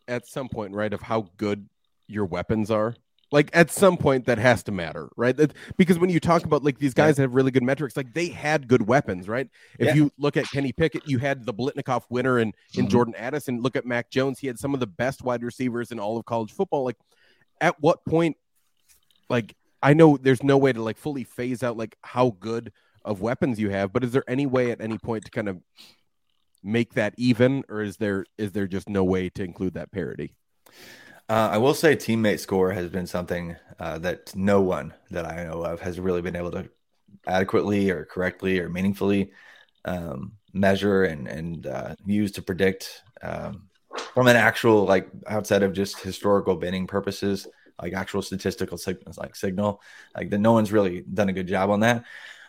at 0.06 0.26
some 0.26 0.48
point, 0.48 0.74
right, 0.74 0.92
of 0.92 1.00
how 1.00 1.28
good 1.36 1.68
your 2.06 2.26
weapons 2.26 2.70
are? 2.70 2.94
Like 3.32 3.50
at 3.52 3.70
some 3.70 3.96
point, 3.96 4.26
that 4.26 4.38
has 4.38 4.62
to 4.64 4.72
matter, 4.72 5.08
right? 5.16 5.37
That, 5.37 5.54
because 5.76 5.98
when 5.98 6.10
you 6.10 6.20
talk 6.20 6.44
about 6.44 6.62
like 6.62 6.78
these 6.78 6.94
guys 6.94 7.16
that 7.16 7.22
have 7.22 7.34
really 7.34 7.50
good 7.50 7.62
metrics, 7.62 7.96
like 7.96 8.14
they 8.14 8.28
had 8.28 8.68
good 8.68 8.87
weapons, 8.87 9.28
right? 9.28 9.48
If 9.78 9.88
yeah. 9.88 9.94
you 9.94 10.12
look 10.18 10.37
at 10.37 10.44
Kenny 10.50 10.72
Pickett, 10.72 11.08
you 11.08 11.18
had 11.18 11.44
the 11.44 11.52
Biletnikoff 11.52 12.04
winner 12.10 12.38
in, 12.38 12.48
in 12.74 12.82
mm-hmm. 12.82 12.88
Jordan 12.88 13.14
Addison. 13.16 13.60
Look 13.60 13.76
at 13.76 13.87
Mac 13.87 14.10
Jones; 14.10 14.38
he 14.38 14.46
had 14.46 14.58
some 14.58 14.74
of 14.74 14.80
the 14.80 14.87
best 14.87 15.22
wide 15.22 15.42
receivers 15.42 15.90
in 15.90 15.98
all 15.98 16.16
of 16.16 16.24
college 16.24 16.52
football. 16.52 16.84
Like, 16.84 16.96
at 17.60 17.80
what 17.80 18.04
point, 18.04 18.37
like 19.28 19.56
I 19.82 19.94
know 19.94 20.16
there's 20.16 20.42
no 20.42 20.56
way 20.56 20.72
to 20.72 20.82
like 20.82 20.96
fully 20.96 21.24
phase 21.24 21.62
out 21.62 21.76
like 21.76 21.96
how 22.02 22.37
good 22.38 22.72
of 23.04 23.20
weapons 23.20 23.60
you 23.60 23.70
have, 23.70 23.92
but 23.92 24.04
is 24.04 24.12
there 24.12 24.24
any 24.26 24.46
way 24.46 24.70
at 24.70 24.80
any 24.80 24.98
point 24.98 25.24
to 25.24 25.30
kind 25.30 25.48
of 25.48 25.60
make 26.62 26.94
that 26.94 27.14
even, 27.18 27.64
or 27.68 27.82
is 27.82 27.98
there 27.98 28.24
is 28.38 28.52
there 28.52 28.66
just 28.66 28.88
no 28.88 29.04
way 29.04 29.28
to 29.30 29.44
include 29.44 29.74
that 29.74 29.92
parity? 29.92 30.34
Uh, 31.28 31.48
I 31.52 31.58
will 31.58 31.74
say 31.74 31.96
teammate 31.96 32.40
score 32.40 32.70
has 32.72 32.90
been 32.90 33.06
something 33.06 33.56
uh, 33.78 33.98
that 33.98 34.34
no 34.37 34.60
one 34.60 34.92
that 35.10 35.24
I 35.24 35.44
know 35.44 35.62
of 35.62 35.80
has 35.80 35.98
really 35.98 36.20
been 36.20 36.37
able 36.37 36.50
to 36.52 36.68
adequately 37.26 37.90
or 37.90 38.04
correctly 38.04 38.60
or 38.60 38.68
meaningfully 38.68 39.32
um, 39.87 40.32
measure 40.52 41.04
and 41.04 41.26
and 41.26 41.66
uh, 41.66 41.94
use 42.04 42.30
to 42.32 42.42
predict 42.42 43.02
um, 43.22 43.68
from 44.12 44.26
an 44.28 44.37
actual 44.37 44.84
like 44.84 45.08
outside 45.26 45.62
of 45.62 45.72
just 45.72 45.98
historical 46.00 46.56
binning 46.56 46.87
purposes, 46.87 47.46
like 47.80 47.94
actual 47.94 48.20
statistical 48.20 48.76
signals, 48.76 49.16
like 49.16 49.34
signal, 49.34 49.80
like 50.14 50.28
that. 50.28 50.38
No 50.38 50.52
one's 50.52 50.72
really 50.72 51.02
done 51.02 51.30
a 51.30 51.32
good 51.32 51.48
job 51.48 51.70
on 51.70 51.80
that. 51.80 52.04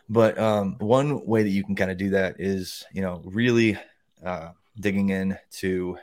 But 0.10 0.38
um, 0.38 0.76
one 0.80 1.26
way 1.26 1.44
that 1.44 1.50
you 1.50 1.64
can 1.64 1.76
kind 1.76 1.92
of 1.92 1.98
do 1.98 2.10
that 2.12 2.36
is, 2.40 2.84
you 2.94 3.02
know, 3.02 3.22
really 3.26 3.78
uh, 4.24 4.50
digging 4.80 5.10
in 5.10 5.38
to 5.52 5.98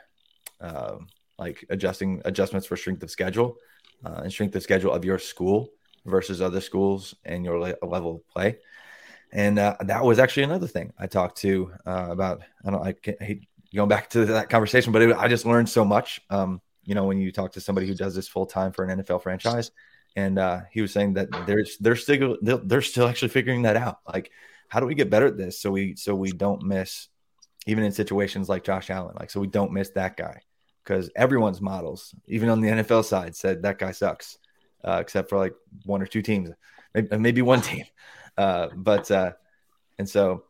uh, 0.59 0.97
like 1.43 1.65
adjusting 1.69 2.21
adjustments 2.23 2.65
for 2.65 2.77
strength 2.77 3.03
of 3.03 3.11
schedule 3.11 3.57
uh, 4.05 4.21
and 4.23 4.31
strength 4.31 4.55
of 4.55 4.63
schedule 4.63 4.93
of 4.93 5.03
your 5.03 5.19
school 5.19 5.69
versus 6.05 6.41
other 6.41 6.61
schools 6.61 7.15
and 7.25 7.43
your 7.43 7.59
le- 7.59 7.75
level 7.81 8.15
of 8.15 8.27
play. 8.29 8.59
And 9.31 9.59
uh, 9.59 9.75
that 9.81 10.03
was 10.03 10.19
actually 10.19 10.43
another 10.43 10.67
thing 10.67 10.93
I 10.97 11.07
talked 11.07 11.37
to 11.39 11.71
uh, 11.85 12.07
about. 12.11 12.43
I 12.65 12.71
don't 12.71 12.85
I 12.85 13.23
hate 13.23 13.47
going 13.75 13.89
back 13.89 14.09
to 14.11 14.25
that 14.25 14.49
conversation, 14.49 14.93
but 14.93 15.01
it, 15.01 15.15
I 15.17 15.27
just 15.27 15.45
learned 15.45 15.69
so 15.69 15.83
much. 15.83 16.21
Um, 16.29 16.61
you 16.83 16.95
know, 16.95 17.05
when 17.05 17.17
you 17.17 17.31
talk 17.31 17.53
to 17.53 17.61
somebody 17.61 17.87
who 17.87 17.95
does 17.95 18.13
this 18.15 18.27
full 18.27 18.45
time 18.45 18.71
for 18.71 18.85
an 18.85 19.01
NFL 19.01 19.23
franchise, 19.23 19.71
and 20.15 20.37
uh, 20.37 20.61
he 20.71 20.81
was 20.81 20.93
saying 20.93 21.13
that 21.15 21.29
they're 21.47 21.65
they're 21.79 21.95
still 21.95 22.37
they're 22.41 22.81
still 22.81 23.07
actually 23.07 23.29
figuring 23.29 23.63
that 23.63 23.75
out. 23.75 23.99
Like, 24.07 24.31
how 24.69 24.79
do 24.79 24.85
we 24.85 24.93
get 24.93 25.09
better 25.09 25.27
at 25.27 25.37
this 25.37 25.59
so 25.59 25.71
we 25.71 25.95
so 25.95 26.13
we 26.13 26.31
don't 26.31 26.63
miss 26.63 27.07
even 27.65 27.83
in 27.83 27.91
situations 27.91 28.49
like 28.49 28.63
Josh 28.63 28.89
Allen. 28.89 29.15
Like, 29.17 29.31
so 29.31 29.39
we 29.39 29.47
don't 29.47 29.71
miss 29.71 29.89
that 29.91 30.17
guy 30.17 30.41
because 30.83 31.09
everyone's 31.15 31.61
models, 31.61 32.13
even 32.27 32.49
on 32.49 32.61
the 32.61 32.69
NFL 32.69 33.05
side, 33.05 33.35
said 33.35 33.63
that 33.63 33.79
guy 33.79 33.91
sucks, 33.91 34.37
uh, 34.83 34.97
except 34.99 35.29
for 35.29 35.37
like 35.37 35.53
one 35.85 36.01
or 36.01 36.05
two 36.05 36.21
teams, 36.21 36.49
maybe, 36.93 37.17
maybe 37.17 37.41
one 37.41 37.61
team. 37.61 37.85
Uh, 38.35 38.67
but, 38.75 39.11
uh, 39.11 39.31
and 39.99 40.09
so, 40.09 40.45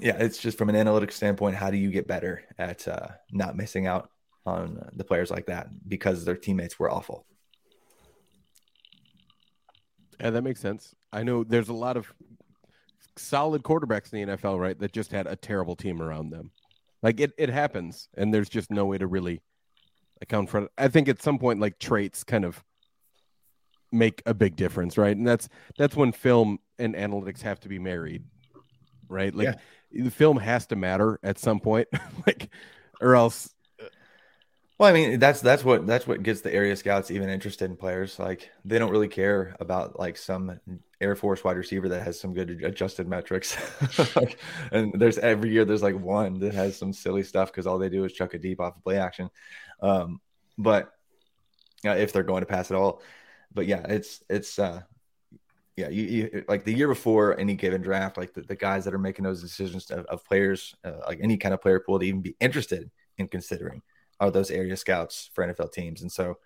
yeah, 0.00 0.16
it's 0.18 0.38
just 0.38 0.58
from 0.58 0.68
an 0.68 0.74
analytics 0.74 1.12
standpoint, 1.12 1.54
how 1.54 1.70
do 1.70 1.76
you 1.76 1.88
get 1.88 2.08
better 2.08 2.42
at 2.58 2.88
uh, 2.88 3.06
not 3.30 3.56
missing 3.56 3.86
out 3.86 4.10
on 4.44 4.90
the 4.94 5.04
players 5.04 5.30
like 5.30 5.46
that 5.46 5.68
because 5.88 6.24
their 6.24 6.34
teammates 6.34 6.80
were 6.80 6.90
awful? 6.90 7.24
Yeah, 10.20 10.30
that 10.30 10.42
makes 10.42 10.58
sense. 10.58 10.96
I 11.12 11.22
know 11.22 11.44
there's 11.44 11.68
a 11.68 11.74
lot 11.74 11.96
of 11.96 12.12
solid 13.16 13.62
quarterbacks 13.62 14.12
in 14.12 14.28
the 14.28 14.36
NFL, 14.36 14.58
right? 14.58 14.78
That 14.78 14.92
just 14.92 15.12
had 15.12 15.26
a 15.26 15.36
terrible 15.36 15.76
team 15.76 16.02
around 16.02 16.30
them. 16.30 16.50
Like 17.02 17.20
it, 17.20 17.32
it 17.38 17.48
happens, 17.48 18.08
and 18.16 18.32
there's 18.32 18.48
just 18.48 18.70
no 18.70 18.86
way 18.86 18.98
to 18.98 19.06
really 19.06 19.40
account 20.20 20.50
for 20.50 20.62
it. 20.62 20.70
I 20.76 20.88
think 20.88 21.08
at 21.08 21.22
some 21.22 21.38
point, 21.38 21.60
like 21.60 21.78
traits 21.78 22.24
kind 22.24 22.44
of 22.44 22.62
make 23.90 24.22
a 24.26 24.34
big 24.34 24.56
difference, 24.56 24.98
right? 24.98 25.16
And 25.16 25.26
that's 25.26 25.48
that's 25.78 25.96
when 25.96 26.12
film 26.12 26.58
and 26.78 26.94
analytics 26.94 27.42
have 27.42 27.60
to 27.60 27.68
be 27.68 27.78
married, 27.78 28.24
right? 29.08 29.34
Like 29.34 29.56
yeah. 29.90 30.04
the 30.04 30.10
film 30.10 30.36
has 30.36 30.66
to 30.66 30.76
matter 30.76 31.18
at 31.22 31.38
some 31.38 31.60
point, 31.60 31.88
like, 32.26 32.50
or 33.00 33.14
else 33.14 33.54
well, 34.80 34.88
I 34.88 34.94
mean, 34.94 35.18
that's 35.18 35.42
that's 35.42 35.62
what 35.62 35.86
that's 35.86 36.06
what 36.06 36.22
gets 36.22 36.40
the 36.40 36.54
area 36.54 36.74
scouts 36.74 37.10
even 37.10 37.28
interested 37.28 37.70
in 37.70 37.76
players. 37.76 38.18
Like 38.18 38.50
they 38.64 38.78
don't 38.78 38.90
really 38.90 39.08
care 39.08 39.54
about 39.60 40.00
like 40.00 40.16
some 40.16 40.58
Air 41.00 41.16
Force 41.16 41.42
wide 41.42 41.56
receiver 41.56 41.88
that 41.88 42.02
has 42.02 42.20
some 42.20 42.34
good 42.34 42.62
adjusted 42.62 43.08
metrics. 43.08 43.56
and 44.72 44.92
there's 44.98 45.18
every 45.18 45.50
year 45.50 45.64
there's 45.64 45.82
like 45.82 45.98
one 45.98 46.38
that 46.40 46.54
has 46.54 46.76
some 46.76 46.92
silly 46.92 47.22
stuff 47.22 47.50
because 47.50 47.66
all 47.66 47.78
they 47.78 47.88
do 47.88 48.04
is 48.04 48.12
chuck 48.12 48.34
it 48.34 48.42
deep 48.42 48.60
off 48.60 48.76
of 48.76 48.84
play 48.84 48.98
action. 48.98 49.30
Um, 49.80 50.20
but 50.58 50.92
uh, 51.86 51.90
if 51.90 52.12
they're 52.12 52.22
going 52.22 52.42
to 52.42 52.46
pass 52.46 52.70
at 52.70 52.76
all, 52.76 53.02
but 53.52 53.66
yeah, 53.66 53.84
it's 53.88 54.22
it's 54.28 54.58
uh, 54.58 54.82
yeah, 55.76 55.88
you, 55.88 56.02
you, 56.02 56.44
like 56.48 56.64
the 56.64 56.74
year 56.74 56.88
before 56.88 57.38
any 57.40 57.54
given 57.54 57.80
draft, 57.80 58.18
like 58.18 58.34
the, 58.34 58.42
the 58.42 58.56
guys 58.56 58.84
that 58.84 58.94
are 58.94 58.98
making 58.98 59.24
those 59.24 59.40
decisions 59.40 59.90
of, 59.90 60.04
of 60.06 60.24
players, 60.24 60.74
uh, 60.84 61.00
like 61.06 61.20
any 61.22 61.38
kind 61.38 61.54
of 61.54 61.62
player 61.62 61.80
pool 61.80 61.98
to 61.98 62.04
even 62.04 62.20
be 62.20 62.36
interested 62.40 62.90
in 63.16 63.28
considering 63.28 63.80
are 64.20 64.30
those 64.30 64.50
area 64.50 64.76
scouts 64.76 65.30
for 65.32 65.46
NFL 65.46 65.72
teams. 65.72 66.02
And 66.02 66.12
so 66.12 66.36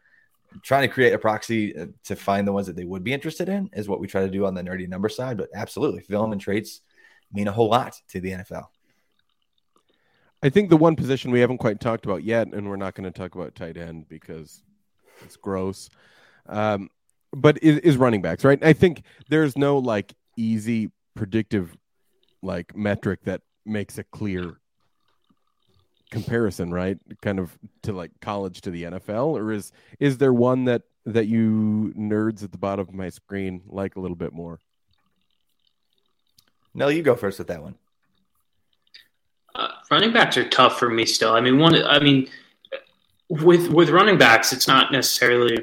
trying 0.62 0.88
to 0.88 0.92
create 0.92 1.12
a 1.12 1.18
proxy 1.18 1.76
uh, 1.76 1.86
to 2.04 2.16
find 2.16 2.46
the 2.46 2.52
ones 2.52 2.66
that 2.66 2.76
they 2.76 2.84
would 2.84 3.04
be 3.04 3.12
interested 3.12 3.48
in 3.48 3.70
is 3.72 3.88
what 3.88 4.00
we 4.00 4.06
try 4.06 4.22
to 4.22 4.30
do 4.30 4.46
on 4.46 4.54
the 4.54 4.62
nerdy 4.62 4.88
number 4.88 5.08
side. 5.08 5.36
But 5.36 5.50
absolutely, 5.54 6.00
film 6.00 6.32
and 6.32 6.40
traits 6.40 6.80
mean 7.32 7.48
a 7.48 7.52
whole 7.52 7.68
lot 7.68 7.94
to 8.08 8.20
the 8.20 8.30
NFL. 8.30 8.66
I 10.42 10.50
think 10.50 10.68
the 10.68 10.76
one 10.76 10.94
position 10.94 11.30
we 11.30 11.40
haven't 11.40 11.58
quite 11.58 11.80
talked 11.80 12.04
about 12.04 12.22
yet, 12.22 12.48
and 12.48 12.68
we're 12.68 12.76
not 12.76 12.94
going 12.94 13.10
to 13.10 13.18
talk 13.18 13.34
about 13.34 13.54
tight 13.54 13.76
end 13.76 14.08
because 14.08 14.62
it's 15.22 15.36
gross, 15.36 15.88
um, 16.46 16.90
but 17.32 17.62
is, 17.62 17.78
is 17.78 17.96
running 17.96 18.20
backs, 18.20 18.44
right? 18.44 18.62
I 18.62 18.74
think 18.74 19.04
there's 19.30 19.56
no 19.56 19.78
like 19.78 20.12
easy 20.36 20.90
predictive 21.16 21.76
like 22.42 22.76
metric 22.76 23.20
that 23.24 23.40
makes 23.64 23.96
a 23.96 24.04
clear 24.04 24.60
comparison, 26.14 26.72
right? 26.72 26.96
Kind 27.20 27.40
of 27.40 27.58
to 27.82 27.92
like 27.92 28.12
college 28.20 28.60
to 28.62 28.70
the 28.70 28.84
NFL, 28.84 29.36
or 29.36 29.52
is 29.52 29.72
is 29.98 30.16
there 30.16 30.32
one 30.32 30.64
that 30.64 30.82
that 31.04 31.26
you 31.26 31.92
nerds 31.98 32.42
at 32.42 32.52
the 32.52 32.58
bottom 32.58 32.88
of 32.88 32.94
my 32.94 33.10
screen 33.10 33.62
like 33.66 33.96
a 33.96 34.00
little 34.00 34.16
bit 34.16 34.32
more? 34.32 34.60
No, 36.72 36.88
you 36.88 37.02
go 37.02 37.16
first 37.16 37.38
with 37.38 37.48
that 37.48 37.62
one. 37.62 37.74
Uh, 39.54 39.68
running 39.90 40.12
backs 40.12 40.36
are 40.36 40.48
tough 40.48 40.78
for 40.78 40.88
me 40.88 41.04
still. 41.04 41.32
I 41.32 41.40
mean, 41.40 41.58
one. 41.58 41.74
I 41.84 41.98
mean, 41.98 42.28
with 43.28 43.68
with 43.68 43.90
running 43.90 44.16
backs, 44.16 44.52
it's 44.52 44.68
not 44.68 44.92
necessarily 44.92 45.58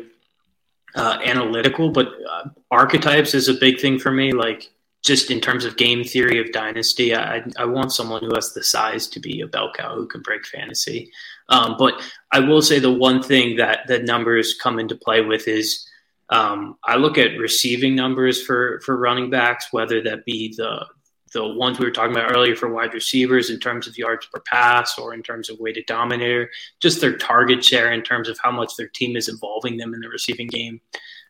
uh, 0.95 1.19
analytical, 1.23 1.91
but 1.91 2.09
uh, 2.29 2.49
archetypes 2.69 3.33
is 3.33 3.47
a 3.47 3.53
big 3.53 3.79
thing 3.79 3.97
for 3.97 4.11
me. 4.11 4.33
Like 4.33 4.69
just 5.03 5.31
in 5.31 5.41
terms 5.41 5.65
of 5.65 5.77
game 5.77 6.03
theory 6.03 6.39
of 6.39 6.51
dynasty, 6.51 7.15
I, 7.15 7.43
I 7.57 7.65
want 7.65 7.91
someone 7.91 8.23
who 8.23 8.35
has 8.35 8.53
the 8.53 8.63
size 8.63 9.07
to 9.07 9.19
be 9.19 9.41
a 9.41 9.47
bell 9.47 9.71
cow 9.75 9.95
who 9.95 10.07
can 10.07 10.21
break 10.21 10.45
fantasy. 10.45 11.11
Um, 11.49 11.75
but 11.77 12.01
I 12.31 12.39
will 12.39 12.61
say 12.61 12.79
the 12.79 12.91
one 12.91 13.23
thing 13.23 13.57
that 13.57 13.87
the 13.87 13.99
numbers 13.99 14.55
come 14.61 14.79
into 14.79 14.95
play 14.95 15.21
with 15.21 15.47
is 15.47 15.87
um, 16.29 16.77
I 16.83 16.95
look 16.95 17.17
at 17.17 17.37
receiving 17.37 17.95
numbers 17.95 18.41
for 18.41 18.79
for 18.85 18.95
running 18.95 19.29
backs, 19.29 19.67
whether 19.71 20.01
that 20.03 20.23
be 20.25 20.53
the 20.55 20.85
the 21.33 21.45
ones 21.45 21.79
we 21.79 21.85
were 21.85 21.91
talking 21.91 22.11
about 22.15 22.31
earlier 22.31 22.55
for 22.55 22.73
wide 22.73 22.93
receivers 22.93 23.49
in 23.49 23.59
terms 23.59 23.87
of 23.87 23.97
yards 23.97 24.25
per 24.25 24.41
pass 24.41 24.97
or 24.97 25.13
in 25.13 25.23
terms 25.23 25.49
of 25.49 25.59
weighted 25.59 25.85
dominator, 25.85 26.49
just 26.81 26.99
their 26.99 27.17
target 27.17 27.63
share 27.63 27.91
in 27.91 28.01
terms 28.01 28.27
of 28.27 28.37
how 28.43 28.51
much 28.51 28.75
their 28.75 28.89
team 28.89 29.15
is 29.15 29.29
involving 29.29 29.77
them 29.77 29.93
in 29.93 30.01
the 30.01 30.09
receiving 30.09 30.47
game. 30.47 30.81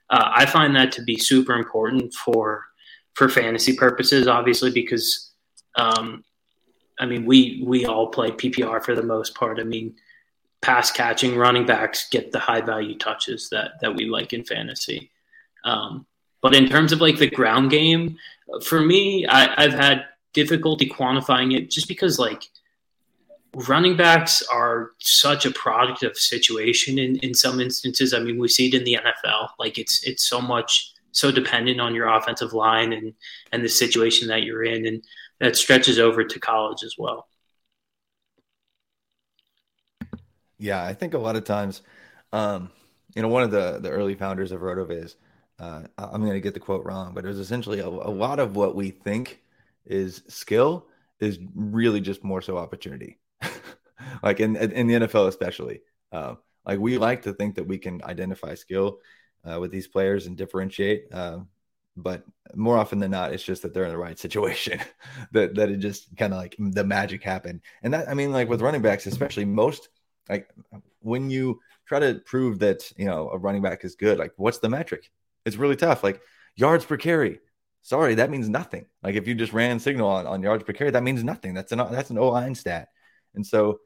Uh, 0.09 0.29
I 0.33 0.45
find 0.45 0.75
that 0.75 0.91
to 0.93 1.03
be 1.03 1.17
super 1.17 1.53
important 1.53 2.13
for 2.13 2.65
for 3.13 3.29
fantasy 3.29 3.75
purposes, 3.75 4.27
obviously, 4.27 4.71
because 4.71 5.31
um, 5.75 6.23
I 6.99 7.05
mean 7.05 7.25
we 7.25 7.63
we 7.65 7.85
all 7.85 8.07
play 8.07 8.31
PPR 8.31 8.83
for 8.83 8.95
the 8.95 9.03
most 9.03 9.35
part. 9.35 9.59
I 9.59 9.63
mean, 9.63 9.95
pass 10.61 10.91
catching 10.91 11.35
running 11.35 11.65
backs 11.65 12.07
get 12.09 12.31
the 12.31 12.39
high 12.39 12.61
value 12.61 12.97
touches 12.97 13.49
that 13.49 13.73
that 13.81 13.95
we 13.95 14.05
like 14.05 14.33
in 14.33 14.43
fantasy. 14.43 15.11
Um, 15.63 16.05
but 16.41 16.55
in 16.55 16.67
terms 16.67 16.91
of 16.91 17.01
like 17.01 17.17
the 17.17 17.29
ground 17.29 17.69
game, 17.69 18.17
for 18.63 18.81
me, 18.81 19.27
I, 19.27 19.63
I've 19.63 19.73
had 19.73 20.05
difficulty 20.33 20.89
quantifying 20.89 21.55
it 21.55 21.69
just 21.69 21.87
because 21.87 22.17
like 22.17 22.49
running 23.67 23.97
backs 23.97 24.41
are 24.51 24.91
such 24.99 25.45
a 25.45 25.51
product 25.51 26.03
of 26.03 26.17
situation 26.17 26.97
in, 26.97 27.17
in 27.17 27.33
some 27.33 27.59
instances. 27.59 28.13
I 28.13 28.19
mean, 28.19 28.39
we 28.39 28.47
see 28.47 28.67
it 28.67 28.73
in 28.73 28.83
the 28.83 28.97
NFL. 28.97 29.49
Like 29.59 29.77
it's 29.77 30.03
it's 30.03 30.27
so 30.27 30.41
much 30.41 30.93
so 31.11 31.31
dependent 31.31 31.79
on 31.79 31.95
your 31.95 32.07
offensive 32.07 32.53
line 32.53 32.93
and 32.93 33.13
and 33.51 33.63
the 33.63 33.69
situation 33.69 34.27
that 34.29 34.43
you're 34.43 34.63
in, 34.63 34.85
and 34.85 35.03
that 35.39 35.55
stretches 35.55 35.99
over 35.99 36.23
to 36.23 36.39
college 36.39 36.83
as 36.83 36.95
well. 36.97 37.27
Yeah, 40.57 40.83
I 40.83 40.93
think 40.93 41.13
a 41.13 41.17
lot 41.17 41.35
of 41.35 41.43
times, 41.43 41.81
um, 42.31 42.69
you 43.15 43.21
know, 43.21 43.27
one 43.27 43.43
of 43.43 43.51
the 43.51 43.79
the 43.81 43.89
early 43.89 44.15
founders 44.15 44.51
of 44.51 44.61
Rotoviz, 44.61 45.15
uh, 45.59 45.83
I'm 45.97 46.21
going 46.21 46.33
to 46.33 46.39
get 46.39 46.53
the 46.53 46.59
quote 46.59 46.85
wrong, 46.85 47.13
but 47.13 47.25
it 47.25 47.27
was 47.27 47.39
essentially 47.39 47.79
a, 47.79 47.87
a 47.87 48.13
lot 48.13 48.39
of 48.39 48.55
what 48.55 48.75
we 48.75 48.91
think 48.91 49.41
is 49.85 50.21
skill 50.27 50.85
is 51.19 51.39
really 51.55 52.01
just 52.01 52.23
more 52.23 52.41
so 52.41 52.57
opportunity. 52.57 53.19
like 54.23 54.39
in 54.39 54.55
in 54.55 54.87
the 54.87 54.93
NFL 54.93 55.27
especially, 55.27 55.81
uh, 56.11 56.35
like 56.65 56.79
we 56.79 56.97
like 56.97 57.23
to 57.23 57.33
think 57.33 57.55
that 57.55 57.67
we 57.67 57.77
can 57.77 58.01
identify 58.03 58.55
skill 58.55 58.99
uh, 59.49 59.59
with 59.59 59.71
these 59.71 59.87
players 59.87 60.27
and 60.27 60.37
differentiate. 60.37 61.07
Uh, 61.11 61.39
but 61.97 62.23
more 62.55 62.77
often 62.77 62.99
than 62.99 63.11
not, 63.11 63.33
it's 63.33 63.43
just 63.43 63.61
that 63.61 63.73
they're 63.73 63.85
in 63.85 63.91
the 63.91 63.97
right 63.97 64.17
situation. 64.17 64.79
that 65.31 65.55
that 65.55 65.69
it 65.69 65.77
just 65.77 66.15
kind 66.17 66.33
of 66.33 66.39
like 66.39 66.55
the 66.57 66.83
magic 66.83 67.23
happened. 67.23 67.61
And 67.83 67.93
that 67.93 68.09
I 68.09 68.13
mean, 68.13 68.31
like 68.31 68.49
with 68.49 68.61
running 68.61 68.81
backs, 68.81 69.05
especially 69.05 69.45
most 69.45 69.89
like 70.29 70.49
when 70.99 71.29
you 71.29 71.59
try 71.87 71.99
to 71.99 72.21
prove 72.25 72.59
that 72.59 72.91
you 72.97 73.05
know 73.05 73.29
a 73.29 73.37
running 73.37 73.61
back 73.61 73.83
is 73.83 73.95
good, 73.95 74.17
like 74.17 74.33
what's 74.37 74.59
the 74.59 74.69
metric? 74.69 75.11
It's 75.45 75.57
really 75.57 75.75
tough. 75.75 76.03
Like 76.03 76.21
yards 76.55 76.85
per 76.85 76.97
carry. 76.97 77.39
Sorry, 77.83 78.15
that 78.15 78.29
means 78.29 78.47
nothing. 78.47 78.85
Like 79.03 79.15
if 79.15 79.27
you 79.27 79.33
just 79.33 79.53
ran 79.53 79.79
signal 79.79 80.07
on, 80.07 80.27
on 80.27 80.43
yards 80.43 80.63
per 80.63 80.73
carry, 80.73 80.91
that 80.91 81.03
means 81.03 81.23
nothing. 81.23 81.53
That's 81.53 81.71
an 81.71 81.79
that's 81.79 82.09
an 82.09 82.17
O 82.17 82.29
line 82.29 82.55
stat. 82.55 82.89
And 83.35 83.45
so 83.45 83.79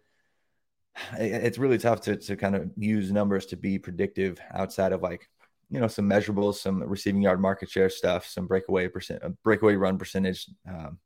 it's 1.18 1.58
really 1.58 1.78
tough 1.78 2.02
to, 2.02 2.18
to 2.18 2.36
kind 2.36 2.56
of 2.56 2.72
use 2.78 3.12
numbers 3.12 3.48
to 3.48 3.58
be 3.58 3.80
predictive 3.80 4.40
outside 4.54 4.92
of 4.92 5.02
like 5.02 5.28
you 5.76 5.82
know 5.82 5.88
some 5.90 6.10
measurables, 6.10 6.56
some 6.56 6.82
receiving 6.82 7.22
yard 7.22 7.42
market 7.42 7.70
share 7.70 7.90
stuff, 7.90 8.26
some 8.26 8.48
breakaway 8.48 8.88
percent, 8.88 9.22
uh, 9.22 9.30
breakaway 9.44 9.76
run 9.76 9.98
percentage, 9.98 10.48
um, 10.66 10.98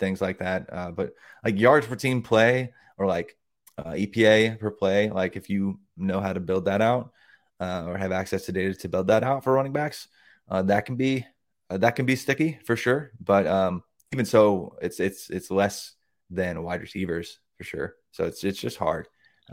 things 0.00 0.20
like 0.20 0.38
that. 0.38 0.66
Uh, 0.72 0.90
but 0.90 1.12
like 1.44 1.60
yards 1.60 1.86
per 1.86 1.94
team 1.94 2.22
play 2.22 2.72
or 2.98 3.06
like 3.06 3.36
uh, 3.78 3.92
EPA 3.92 4.58
per 4.58 4.72
play, 4.72 5.10
like 5.10 5.36
if 5.36 5.48
you 5.48 5.78
know 5.96 6.20
how 6.20 6.32
to 6.32 6.40
build 6.40 6.64
that 6.64 6.82
out 6.82 7.12
uh, 7.60 7.84
or 7.86 7.96
have 7.96 8.10
access 8.10 8.46
to 8.46 8.52
data 8.52 8.74
to 8.74 8.88
build 8.88 9.06
that 9.06 9.22
out 9.22 9.44
for 9.44 9.52
running 9.52 9.72
backs, 9.72 10.08
uh, 10.48 10.62
that 10.62 10.86
can 10.86 10.96
be 10.96 11.24
uh, 11.70 11.76
that 11.78 11.94
can 11.94 12.04
be 12.04 12.16
sticky 12.16 12.58
for 12.64 12.74
sure. 12.74 13.12
But 13.20 13.46
um, 13.46 13.84
even 14.12 14.26
so, 14.26 14.76
it's 14.82 14.98
it's 14.98 15.30
it's 15.30 15.52
less 15.52 15.94
than 16.30 16.64
wide 16.64 16.80
receivers 16.80 17.38
for 17.56 17.62
sure. 17.62 17.94
So 18.10 18.24
it's 18.24 18.42
it's 18.42 18.60
just 18.60 18.76
hard. 18.76 19.06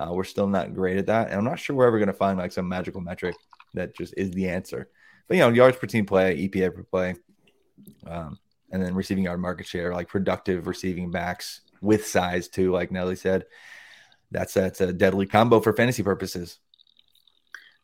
we're 0.10 0.24
still 0.24 0.48
not 0.48 0.74
great 0.74 0.98
at 0.98 1.06
that, 1.06 1.28
and 1.28 1.38
I'm 1.38 1.46
not 1.46 1.60
sure 1.60 1.76
we're 1.76 1.86
ever 1.86 2.00
going 2.00 2.08
to 2.08 2.14
find 2.14 2.40
like 2.40 2.52
some 2.52 2.68
magical 2.68 3.02
metric 3.02 3.36
that 3.74 3.96
just 3.96 4.14
is 4.18 4.32
the 4.32 4.50
answer. 4.50 4.90
But 5.28 5.38
you 5.38 5.44
know, 5.44 5.50
yards 5.50 5.78
per 5.78 5.88
team 5.88 6.06
play, 6.06 6.48
EPA 6.48 6.76
per 6.76 6.84
play, 6.84 7.16
um, 8.08 8.38
and 8.72 8.84
then 8.84 8.96
receiving 8.96 9.26
yard 9.26 9.40
market 9.40 9.68
share, 9.68 9.94
like 9.94 10.08
productive 10.08 10.68
receiving 10.68 11.12
backs 11.12 11.62
with 11.82 12.08
size 12.08 12.48
too, 12.48 12.72
like 12.72 12.92
Nelly 12.92 13.16
said. 13.16 13.46
That's 14.32 14.54
that's 14.54 14.82
a 14.82 14.92
deadly 14.92 15.26
combo 15.26 15.60
for 15.60 15.74
fantasy 15.74 16.04
purposes. 16.04 16.60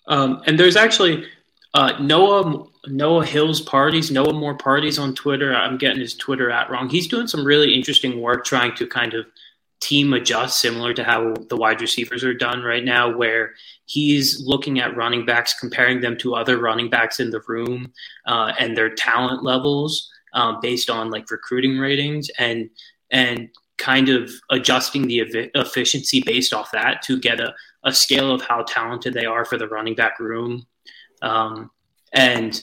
Um, 0.07 0.41
and 0.47 0.59
there's 0.59 0.75
actually 0.75 1.25
uh, 1.75 1.93
Noah 1.99 2.65
Noah 2.87 3.25
Hill's 3.25 3.61
parties, 3.61 4.09
Noah 4.09 4.33
More 4.33 4.55
parties 4.55 4.97
on 4.97 5.13
Twitter. 5.13 5.55
I'm 5.55 5.77
getting 5.77 5.99
his 5.99 6.15
Twitter 6.15 6.49
at 6.49 6.69
wrong. 6.69 6.89
He's 6.89 7.07
doing 7.07 7.27
some 7.27 7.45
really 7.45 7.73
interesting 7.75 8.19
work 8.19 8.45
trying 8.45 8.75
to 8.75 8.87
kind 8.87 9.13
of 9.13 9.27
team 9.79 10.13
adjust 10.13 10.59
similar 10.59 10.93
to 10.93 11.03
how 11.03 11.33
the 11.49 11.55
wide 11.55 11.81
receivers 11.81 12.23
are 12.23 12.33
done 12.33 12.61
right 12.63 12.83
now, 12.83 13.15
where 13.15 13.53
he's 13.85 14.45
looking 14.45 14.79
at 14.79 14.95
running 14.95 15.25
backs, 15.25 15.57
comparing 15.59 16.01
them 16.01 16.17
to 16.17 16.35
other 16.35 16.59
running 16.59 16.89
backs 16.89 17.19
in 17.19 17.29
the 17.29 17.41
room 17.47 17.91
uh, 18.27 18.51
and 18.59 18.75
their 18.75 18.93
talent 18.93 19.43
levels 19.43 20.11
um, 20.33 20.59
based 20.61 20.89
on 20.89 21.09
like 21.09 21.31
recruiting 21.31 21.77
ratings 21.77 22.29
and 22.37 22.69
and 23.11 23.49
kind 23.77 24.09
of 24.09 24.29
adjusting 24.51 25.07
the 25.07 25.19
efficiency 25.55 26.21
based 26.25 26.53
off 26.53 26.69
that 26.71 27.01
to 27.01 27.17
get 27.17 27.39
a, 27.39 27.53
a 27.85 27.93
scale 27.93 28.31
of 28.31 28.41
how 28.41 28.61
talented 28.63 29.13
they 29.13 29.25
are 29.25 29.45
for 29.45 29.57
the 29.57 29.67
running 29.69 29.95
back 29.95 30.19
room. 30.19 30.67
Um, 31.21 31.71
and 32.13 32.61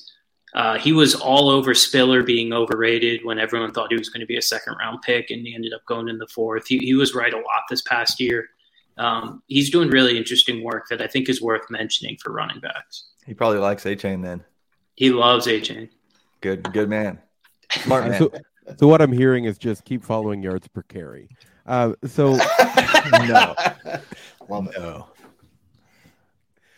Uh, 0.56 0.78
he 0.78 0.92
was 0.92 1.14
all 1.14 1.50
over 1.50 1.74
Spiller 1.74 2.22
being 2.22 2.54
overrated 2.54 3.22
when 3.24 3.38
everyone 3.38 3.72
thought 3.72 3.92
he 3.92 3.98
was 3.98 4.08
going 4.08 4.22
to 4.22 4.26
be 4.26 4.38
a 4.38 4.42
second 4.42 4.74
round 4.78 5.02
pick, 5.02 5.30
and 5.30 5.46
he 5.46 5.54
ended 5.54 5.74
up 5.74 5.84
going 5.84 6.08
in 6.08 6.16
the 6.16 6.26
fourth. 6.28 6.66
He, 6.66 6.78
he 6.78 6.94
was 6.94 7.14
right 7.14 7.32
a 7.32 7.36
lot 7.36 7.64
this 7.68 7.82
past 7.82 8.18
year. 8.18 8.48
Um, 8.96 9.42
he's 9.48 9.68
doing 9.70 9.90
really 9.90 10.16
interesting 10.16 10.64
work 10.64 10.88
that 10.88 11.02
I 11.02 11.06
think 11.08 11.28
is 11.28 11.42
worth 11.42 11.68
mentioning 11.68 12.16
for 12.22 12.32
running 12.32 12.58
backs. 12.60 13.08
He 13.26 13.34
probably 13.34 13.58
likes 13.58 13.84
Achane 13.84 14.22
then. 14.22 14.42
He 14.94 15.10
loves 15.10 15.46
Achane. 15.46 15.90
Good, 16.40 16.72
good 16.72 16.88
man. 16.88 17.18
Smart 17.70 18.08
man. 18.08 18.18
So, 18.18 18.32
so 18.78 18.88
what 18.88 19.02
I'm 19.02 19.12
hearing 19.12 19.44
is 19.44 19.58
just 19.58 19.84
keep 19.84 20.02
following 20.02 20.42
yards 20.42 20.66
per 20.68 20.82
carry. 20.82 21.28
Uh, 21.66 21.92
so 22.06 22.36
no, 23.12 23.54
Love 24.48 24.68
it. 24.68 24.78
no. 24.78 25.08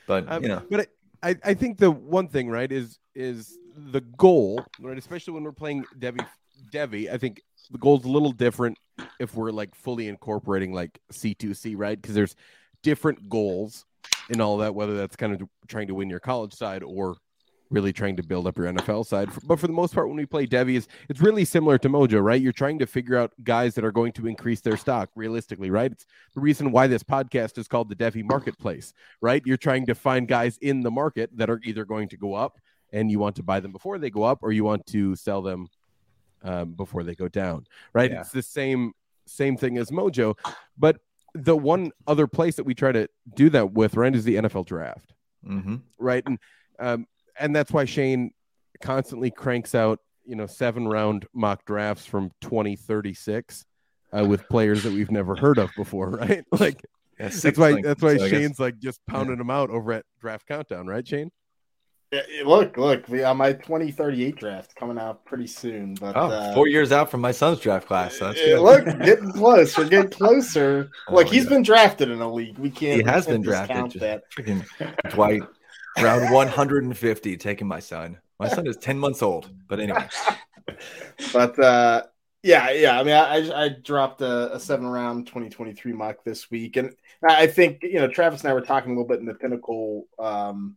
But 0.09 0.25
Um, 0.29 0.43
you 0.43 0.49
know, 0.49 0.63
but 0.69 0.89
I, 1.23 1.31
I, 1.31 1.37
I 1.45 1.55
think 1.55 1.79
the 1.79 1.93
one 1.93 2.27
thing 2.27 2.49
right 2.49 2.71
is 2.73 2.99
is 3.15 3.59
the 3.93 4.01
goal 4.01 4.65
right, 4.81 4.99
especially 4.99 5.35
when 5.35 5.45
we're 5.45 5.53
playing 5.53 5.85
Debbie 5.99 6.25
Debbie. 6.71 7.11
I 7.11 7.19
think 7.19 7.43
the 7.71 7.79
goal's 7.79 8.05
a 8.05 8.09
little 8.09 8.33
different 8.33 8.79
if 9.21 9.35
we're 9.35 9.51
like 9.51 9.75
fully 9.75 10.09
incorporating 10.09 10.73
like 10.73 10.99
C2C 11.13 11.75
right 11.77 12.01
because 12.01 12.15
there's 12.15 12.37
different 12.83 13.29
goals 13.29 13.85
in 14.31 14.41
all 14.41 14.59
that 14.59 14.75
whether 14.75 14.97
that's 14.97 15.17
kind 15.17 15.33
of 15.33 15.49
trying 15.69 15.87
to 15.89 15.95
win 15.95 16.11
your 16.11 16.21
college 16.21 16.55
side 16.55 16.83
or 16.83 17.17
really 17.71 17.93
trying 17.93 18.17
to 18.17 18.23
build 18.23 18.47
up 18.47 18.57
your 18.57 18.67
NFL 18.67 19.07
side. 19.07 19.29
But 19.45 19.59
for 19.59 19.67
the 19.67 19.73
most 19.73 19.95
part, 19.95 20.09
when 20.09 20.17
we 20.17 20.27
play 20.27 20.47
Devy, 20.47 20.77
is 20.77 20.89
it's 21.09 21.21
really 21.21 21.45
similar 21.45 21.79
to 21.79 21.89
Mojo, 21.89 22.23
right? 22.23 22.41
You're 22.41 22.53
trying 22.53 22.79
to 22.79 22.87
figure 22.87 23.17
out 23.17 23.33
guys 23.45 23.75
that 23.75 23.85
are 23.85 23.93
going 23.93 24.13
to 24.13 24.27
increase 24.27 24.61
their 24.61 24.77
stock 24.77 25.11
realistically, 25.15 25.71
right? 25.71 25.93
It's 25.93 26.07
the 26.35 26.41
reason 26.41 26.73
why 26.73 26.87
this 26.87 27.03
podcast 27.03 27.59
is 27.59 27.69
called 27.69 27.89
the 27.89 27.97
Devy 27.97 28.25
Marketplace, 28.25 28.95
right? 29.21 29.43
You're 29.45 29.57
trying 29.57 29.87
to 29.87 29.95
find 29.95 30.27
guys 30.27 30.59
in 30.63 30.81
the 30.81 30.91
market 30.91 31.31
that 31.37 31.51
are 31.51 31.61
either 31.65 31.85
going 31.85 32.09
to 32.09 32.17
go 32.17 32.35
up 32.35 32.59
and 32.93 33.11
you 33.11 33.19
want 33.19 33.37
to 33.37 33.43
buy 33.43 33.61
them 33.61 33.73
before 33.73 33.99
they 33.99 34.11
go 34.11 34.23
up, 34.23 34.39
or 34.43 34.53
you 34.53 34.65
want 34.65 34.87
to 34.87 35.15
sell 35.17 35.43
them 35.43 35.67
um, 36.43 36.73
before 36.73 37.03
they 37.03 37.15
go 37.15 37.29
down, 37.29 37.67
right? 37.93 38.11
Yeah. 38.11 38.21
It's 38.21 38.33
the 38.33 38.43
same 38.43 38.93
same 39.27 39.57
thing 39.57 39.77
as 39.77 39.91
Mojo, 39.91 40.37
but 40.79 40.97
the 41.35 41.57
one 41.57 41.93
other 42.07 42.27
place 42.27 42.57
that 42.57 42.65
we 42.65 42.75
try 42.75 42.91
to 42.93 43.09
do 43.35 43.51
that 43.51 43.73
with, 43.73 43.95
right, 43.95 44.15
is 44.15 44.25
the 44.25 44.37
NFL 44.37 44.65
draft 44.67 45.13
hmm 45.45 45.77
right? 45.99 46.23
And 46.27 46.39
um, 46.79 47.07
and 47.39 47.55
that's 47.55 47.73
why 47.73 47.85
Shane 47.85 48.33
constantly 48.81 49.31
cranks 49.31 49.75
out, 49.75 50.01
you 50.25 50.37
know, 50.37 50.47
seven 50.47 50.87
round 50.87 51.27
mock 51.35 51.65
drafts 51.65 52.07
from 52.07 52.31
2036 52.43 53.65
uh, 54.17 54.25
with 54.25 54.49
players 54.49 54.85
that 54.85 54.93
we've 54.93 55.11
never 55.11 55.35
heard 55.35 55.59
of 55.59 55.71
before, 55.75 56.11
right? 56.11 56.45
Like 56.53 56.85
that's 57.19 57.59
why 57.59 57.81
that's 57.83 58.03
why 58.03 58.17
Shane's 58.17 58.61
like 58.61 58.79
just 58.79 59.01
pounding 59.07 59.39
them 59.39 59.51
out 59.51 59.71
over 59.71 59.93
at 59.93 60.05
Draft 60.21 60.47
Countdown, 60.47 60.87
right, 60.87 61.07
Shane? 61.07 61.31
Look, 62.45 62.79
look, 62.79 63.07
we, 63.09 63.23
uh, 63.23 63.35
my 63.35 63.53
2038 63.53 64.37
draft 64.37 64.75
coming 64.75 64.99
out 64.99 65.27
pretty 65.27 65.47
soon. 65.47 65.95
But 65.95 66.17
Oh, 66.17 66.31
uh, 66.31 66.55
four 66.55 66.67
years 66.67 66.91
out 66.91 67.11
from 67.11 67.21
my 67.21 67.33
son's 67.33 67.61
draft 67.61 67.87
class. 67.87 68.17
So 68.17 68.33
look, 68.63 68.85
getting 69.01 69.31
close. 69.33 69.77
We're 69.77 69.89
getting 69.89 70.11
closer. 70.19 70.91
Oh, 71.09 71.17
look, 71.17 71.29
he's 71.29 71.45
yeah. 71.45 71.51
been 71.51 71.63
drafted 71.63 72.11
in 72.11 72.21
a 72.21 72.33
league. 72.33 72.59
We 72.59 72.71
can't. 72.71 73.03
he 73.03 73.07
has 73.07 73.27
can't 73.27 73.35
been 73.35 73.43
drafted. 73.43 74.01
That. 74.01 74.23
freaking 74.33 74.65
Dwight, 75.11 75.43
round 76.01 76.33
150, 76.33 77.37
taking 77.37 77.67
my 77.67 77.81
son. 77.81 78.19
My 78.41 78.49
son 78.49 78.67
is 78.67 78.79
10 78.79 78.99
months 78.99 79.23
old. 79.23 79.51
But 79.69 79.81
anyway, 79.81 80.09
But 81.33 81.59
uh, 81.59 82.05
yeah, 82.43 82.71
yeah. 82.71 82.99
I 82.99 83.03
mean, 83.03 83.15
I, 83.15 83.65
I 83.65 83.69
dropped 83.69 84.23
a, 84.23 84.55
a 84.55 84.61
seven 84.61 84.87
round 84.87 85.27
2023 85.27 85.93
mock 85.93 86.25
this 86.25 86.51
week, 86.51 86.77
and 86.77 86.95
I 87.29 87.47
think 87.47 87.83
you 87.83 87.95
know 87.95 88.09
Travis 88.09 88.43
and 88.43 88.51
I 88.51 88.55
were 88.55 88.61
talking 88.61 88.93
a 88.93 88.95
little 88.95 89.09
bit 89.09 89.21
in 89.21 89.27
the 89.27 89.35
Pinnacle 89.35 90.07
um, 90.19 90.77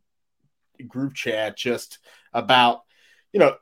group 0.87 1.13
chat 1.13 1.57
just 1.57 1.99
about 2.33 2.81
you 3.33 3.39
know 3.39 3.55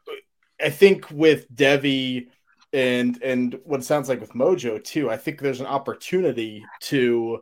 I 0.62 0.70
think 0.70 1.10
with 1.12 1.54
Devy 1.54 2.28
and 2.74 3.22
and 3.24 3.60
what 3.64 3.80
it 3.80 3.84
sounds 3.84 4.10
like 4.10 4.22
with 4.22 4.34
Mojo 4.34 4.84
too. 4.84 5.10
I 5.10 5.18
think 5.18 5.40
there's 5.40 5.62
an 5.62 5.66
opportunity 5.66 6.66
to 6.82 7.42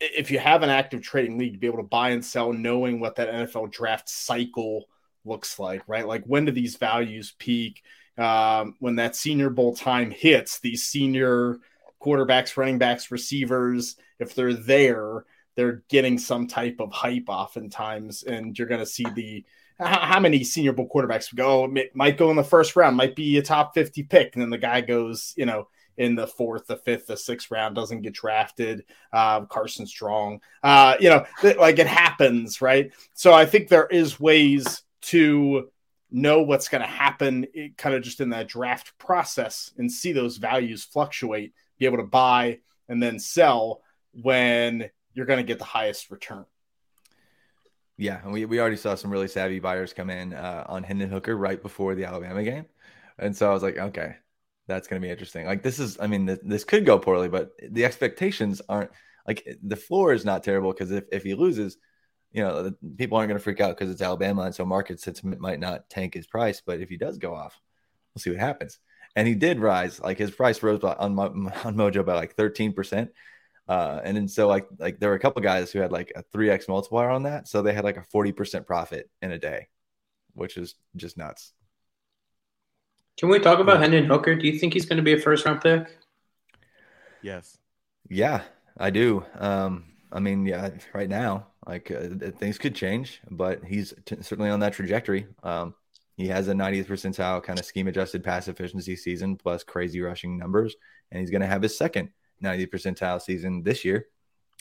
if 0.00 0.30
you 0.30 0.38
have 0.38 0.62
an 0.62 0.70
active 0.70 1.02
trading 1.02 1.38
league 1.38 1.54
to 1.54 1.58
be 1.58 1.66
able 1.66 1.78
to 1.78 1.84
buy 1.84 2.10
and 2.10 2.24
sell 2.24 2.52
knowing 2.52 3.00
what 3.00 3.16
that 3.16 3.30
NFL 3.30 3.70
draft 3.70 4.08
cycle 4.08 4.86
looks 5.24 5.58
like, 5.58 5.82
right? 5.86 6.06
Like 6.06 6.24
when 6.24 6.44
do 6.44 6.52
these 6.52 6.76
values 6.76 7.34
peak? 7.38 7.82
Um, 8.18 8.74
when 8.80 8.96
that 8.96 9.16
senior 9.16 9.48
bowl 9.48 9.74
time 9.74 10.10
hits, 10.10 10.60
these 10.60 10.82
senior 10.82 11.58
quarterbacks, 12.02 12.56
running 12.56 12.78
backs, 12.78 13.10
receivers, 13.10 13.96
if 14.18 14.34
they're 14.34 14.52
there, 14.52 15.24
they're 15.56 15.82
getting 15.88 16.18
some 16.18 16.46
type 16.46 16.76
of 16.80 16.92
hype 16.92 17.28
oftentimes, 17.28 18.22
and 18.22 18.58
you're 18.58 18.68
going 18.68 18.80
to 18.80 18.86
see 18.86 19.06
the 19.14 19.44
how, 19.78 20.20
many 20.20 20.44
senior 20.44 20.72
bowl 20.72 20.88
quarterbacks 20.88 21.34
go 21.34 21.64
oh, 21.64 21.74
might 21.94 22.18
go 22.18 22.30
in 22.30 22.36
the 22.36 22.44
first 22.44 22.76
round, 22.76 22.96
might 22.96 23.16
be 23.16 23.38
a 23.38 23.42
top 23.42 23.74
50 23.74 24.02
pick, 24.04 24.34
and 24.34 24.42
then 24.42 24.50
the 24.50 24.58
guy 24.58 24.82
goes, 24.82 25.32
you 25.36 25.46
know, 25.46 25.68
in 25.96 26.14
the 26.14 26.26
fourth, 26.26 26.66
the 26.66 26.76
fifth, 26.76 27.06
the 27.06 27.16
sixth 27.16 27.50
round, 27.50 27.74
doesn't 27.74 28.02
get 28.02 28.14
drafted. 28.14 28.84
Uh, 29.12 29.42
Carson 29.42 29.86
Strong, 29.86 30.40
uh, 30.62 30.96
you 31.00 31.10
know, 31.10 31.24
th- 31.40 31.56
like 31.56 31.78
it 31.78 31.86
happens, 31.86 32.62
right? 32.62 32.92
So 33.14 33.32
I 33.32 33.46
think 33.46 33.68
there 33.68 33.86
is 33.86 34.20
ways 34.20 34.82
to 35.02 35.70
know 36.10 36.42
what's 36.42 36.68
going 36.68 36.82
to 36.82 36.88
happen, 36.88 37.46
it, 37.54 37.76
kind 37.76 37.94
of 37.94 38.02
just 38.02 38.20
in 38.20 38.30
that 38.30 38.48
draft 38.48 38.96
process, 38.98 39.72
and 39.78 39.90
see 39.90 40.12
those 40.12 40.38
values 40.38 40.84
fluctuate, 40.84 41.52
be 41.78 41.86
able 41.86 41.98
to 41.98 42.04
buy 42.04 42.58
and 42.88 43.02
then 43.02 43.18
sell 43.18 43.82
when 44.12 44.90
you're 45.14 45.26
going 45.26 45.38
to 45.38 45.44
get 45.44 45.58
the 45.58 45.64
highest 45.64 46.10
return. 46.10 46.44
yeah, 47.96 48.20
and 48.22 48.32
we, 48.32 48.44
we 48.44 48.60
already 48.60 48.76
saw 48.76 48.94
some 48.94 49.10
really 49.10 49.28
savvy 49.28 49.60
buyers 49.60 49.92
come 49.92 50.10
in 50.10 50.32
uh, 50.32 50.64
on 50.68 50.82
Hendon 50.82 51.10
Hooker 51.10 51.36
right 51.36 51.60
before 51.60 51.94
the 51.94 52.04
Alabama 52.04 52.42
game. 52.42 52.66
And 53.18 53.36
so 53.36 53.50
I 53.50 53.52
was 53.52 53.62
like, 53.62 53.76
okay, 53.76 54.16
that's 54.66 54.88
going 54.88 55.00
to 55.00 55.06
be 55.06 55.10
interesting. 55.10 55.46
Like, 55.46 55.62
this 55.62 55.78
is, 55.78 55.98
I 56.00 56.06
mean, 56.06 56.26
th- 56.26 56.40
this 56.42 56.64
could 56.64 56.86
go 56.86 56.98
poorly, 56.98 57.28
but 57.28 57.52
the 57.60 57.84
expectations 57.84 58.62
aren't 58.68 58.90
like 59.26 59.46
the 59.62 59.76
floor 59.76 60.12
is 60.12 60.24
not 60.24 60.42
terrible 60.42 60.72
because 60.72 60.90
if, 60.90 61.04
if 61.12 61.22
he 61.22 61.34
loses, 61.34 61.76
you 62.32 62.42
know, 62.42 62.72
people 62.96 63.18
aren't 63.18 63.28
going 63.28 63.38
to 63.38 63.42
freak 63.42 63.60
out 63.60 63.76
because 63.76 63.92
it's 63.92 64.02
Alabama. 64.02 64.42
And 64.42 64.54
so 64.54 64.64
market 64.64 65.00
sentiment 65.00 65.40
might 65.40 65.60
not 65.60 65.90
tank 65.90 66.14
his 66.14 66.26
price. 66.26 66.62
But 66.64 66.80
if 66.80 66.88
he 66.88 66.96
does 66.96 67.18
go 67.18 67.34
off, 67.34 67.60
we'll 68.14 68.20
see 68.20 68.30
what 68.30 68.40
happens. 68.40 68.78
And 69.16 69.26
he 69.26 69.34
did 69.34 69.58
rise, 69.58 70.00
like 70.00 70.18
his 70.18 70.30
price 70.30 70.62
rose 70.62 70.82
on, 70.82 71.18
on 71.18 71.44
Mojo 71.76 72.04
by 72.04 72.14
like 72.14 72.36
13%. 72.36 73.08
Uh, 73.70 74.00
and 74.02 74.16
then 74.16 74.26
so 74.26 74.48
like 74.48 74.66
like 74.80 74.98
there 74.98 75.10
were 75.10 75.14
a 75.14 75.20
couple 75.20 75.40
guys 75.40 75.70
who 75.70 75.78
had 75.78 75.92
like 75.92 76.10
a 76.16 76.24
3x 76.36 76.68
multiplier 76.68 77.08
on 77.08 77.22
that. 77.22 77.46
So 77.46 77.62
they 77.62 77.72
had 77.72 77.84
like 77.84 77.96
a 77.96 78.04
40% 78.12 78.66
profit 78.66 79.08
in 79.22 79.30
a 79.30 79.38
day, 79.38 79.68
which 80.34 80.56
is 80.56 80.74
just 80.96 81.16
nuts. 81.16 81.52
Can 83.16 83.28
we 83.28 83.38
talk 83.38 83.60
about 83.60 83.78
Hendon 83.78 84.06
Hooker? 84.06 84.34
Do 84.34 84.48
you 84.48 84.58
think 84.58 84.72
he's 84.72 84.86
going 84.86 84.96
to 84.96 85.04
be 85.04 85.12
a 85.12 85.20
first 85.20 85.46
round 85.46 85.60
pick? 85.60 85.86
Yes. 87.22 87.58
Yeah, 88.08 88.42
I 88.76 88.90
do. 88.90 89.24
Um, 89.38 89.84
I 90.10 90.18
mean, 90.18 90.44
yeah, 90.46 90.70
right 90.92 91.08
now, 91.08 91.46
like 91.64 91.92
uh, 91.92 92.32
things 92.38 92.58
could 92.58 92.74
change, 92.74 93.20
but 93.30 93.62
he's 93.64 93.94
t- 94.04 94.16
certainly 94.20 94.50
on 94.50 94.58
that 94.60 94.72
trajectory. 94.72 95.28
Um, 95.44 95.76
he 96.16 96.26
has 96.26 96.48
a 96.48 96.54
90th 96.54 96.86
percentile 96.86 97.40
kind 97.40 97.60
of 97.60 97.64
scheme 97.64 97.86
adjusted 97.86 98.24
pass 98.24 98.48
efficiency 98.48 98.96
season 98.96 99.36
plus 99.36 99.62
crazy 99.62 100.00
rushing 100.00 100.36
numbers, 100.36 100.74
and 101.12 101.20
he's 101.20 101.30
going 101.30 101.42
to 101.42 101.46
have 101.46 101.62
his 101.62 101.78
second 101.78 102.10
90th 102.42 102.70
percentile 102.70 103.20
season 103.20 103.62
this 103.62 103.84
year. 103.84 104.06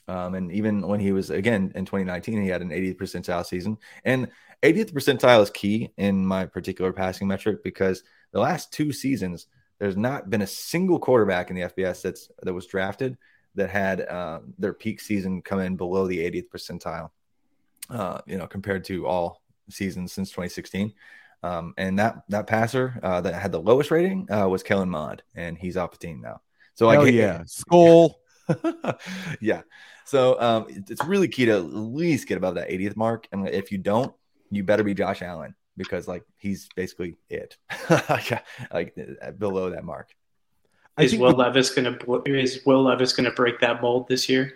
Um, 0.07 0.33
and 0.33 0.51
even 0.51 0.81
when 0.81 0.99
he 0.99 1.11
was 1.11 1.29
again 1.29 1.71
in 1.75 1.85
2019, 1.85 2.41
he 2.41 2.47
had 2.49 2.61
an 2.61 2.69
80th 2.69 2.97
percentile 2.97 3.45
season. 3.45 3.77
And 4.05 4.29
80th 4.63 4.91
percentile 4.91 5.43
is 5.43 5.49
key 5.49 5.91
in 5.97 6.25
my 6.25 6.45
particular 6.45 6.91
passing 6.91 7.27
metric 7.27 7.63
because 7.63 8.03
the 8.31 8.39
last 8.39 8.73
two 8.73 8.91
seasons, 8.91 9.47
there's 9.77 9.97
not 9.97 10.29
been 10.29 10.41
a 10.41 10.47
single 10.47 10.99
quarterback 10.99 11.49
in 11.49 11.55
the 11.55 11.63
FBS 11.63 12.01
that's 12.01 12.29
that 12.41 12.53
was 12.53 12.65
drafted 12.65 13.17
that 13.55 13.69
had 13.69 14.01
uh, 14.01 14.39
their 14.57 14.73
peak 14.73 14.99
season 14.99 15.41
come 15.41 15.59
in 15.59 15.75
below 15.75 16.07
the 16.07 16.19
80th 16.19 16.49
percentile. 16.49 17.11
Uh, 17.89 18.21
you 18.27 18.37
know, 18.37 18.45
compared 18.45 18.83
to 18.85 19.07
all 19.07 19.41
seasons 19.69 20.13
since 20.13 20.29
2016. 20.29 20.93
Um, 21.41 21.73
and 21.77 21.97
that 21.97 22.23
that 22.29 22.47
passer 22.47 22.99
uh, 23.01 23.21
that 23.21 23.33
had 23.33 23.51
the 23.51 23.61
lowest 23.61 23.91
rating 23.91 24.27
uh, 24.31 24.47
was 24.47 24.61
Kellen 24.61 24.89
Mond, 24.89 25.23
and 25.35 25.57
he's 25.57 25.77
off 25.77 25.91
the 25.91 25.97
team 25.97 26.21
now. 26.21 26.41
So 26.79 26.87
Hell 26.87 27.05
I 27.05 27.09
yeah, 27.09 27.43
skull. 27.45 28.21
yeah. 29.41 29.63
So 30.05 30.39
um, 30.39 30.65
it's 30.69 31.03
really 31.03 31.27
key 31.27 31.43
to 31.43 31.51
at 31.51 31.65
least 31.65 32.25
get 32.25 32.37
above 32.37 32.55
that 32.55 32.69
80th 32.69 32.95
mark, 32.95 33.27
and 33.33 33.49
if 33.49 33.69
you 33.69 33.77
don't, 33.77 34.13
you 34.49 34.63
better 34.63 34.85
be 34.85 34.93
Josh 34.93 35.21
Allen 35.21 35.55
because 35.75 36.07
like 36.07 36.23
he's 36.37 36.69
basically 36.77 37.17
it, 37.29 37.57
like 38.71 38.95
uh, 39.21 39.31
below 39.31 39.71
that 39.71 39.83
mark. 39.83 40.15
Is 40.97 41.17
Will 41.17 41.31
the- 41.31 41.39
Levis 41.39 41.69
going 41.69 41.99
to 41.99 42.23
is 42.25 42.65
Will 42.65 42.83
Levis 42.83 43.11
going 43.11 43.29
to 43.29 43.35
break 43.35 43.59
that 43.59 43.81
mold 43.81 44.07
this 44.07 44.29
year? 44.29 44.53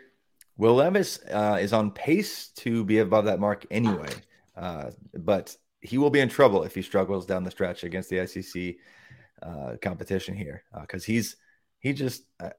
Will 0.55 0.75
Levis 0.75 1.19
uh, 1.29 1.57
is 1.59 1.73
on 1.73 1.91
pace 1.91 2.47
to 2.55 2.85
be 2.85 2.99
above 2.99 3.25
that 3.25 3.41
mark 3.41 3.65
anyway, 3.69 4.13
uh, 4.55 4.91
but 5.13 5.57
he 5.81 5.97
will 5.97 6.09
be 6.09 6.21
in 6.21 6.29
trouble 6.29 6.63
if 6.63 6.73
he 6.73 6.83
struggles 6.83 7.25
down 7.25 7.43
the 7.43 7.51
stretch 7.51 7.83
against 7.83 8.09
the 8.09 8.25
SEC 8.25 8.75
uh, 9.41 9.75
competition 9.81 10.33
here 10.33 10.63
because 10.79 11.03
he's 11.03 11.35
he 11.83 11.93
just 11.93 12.23
I, 12.41 12.51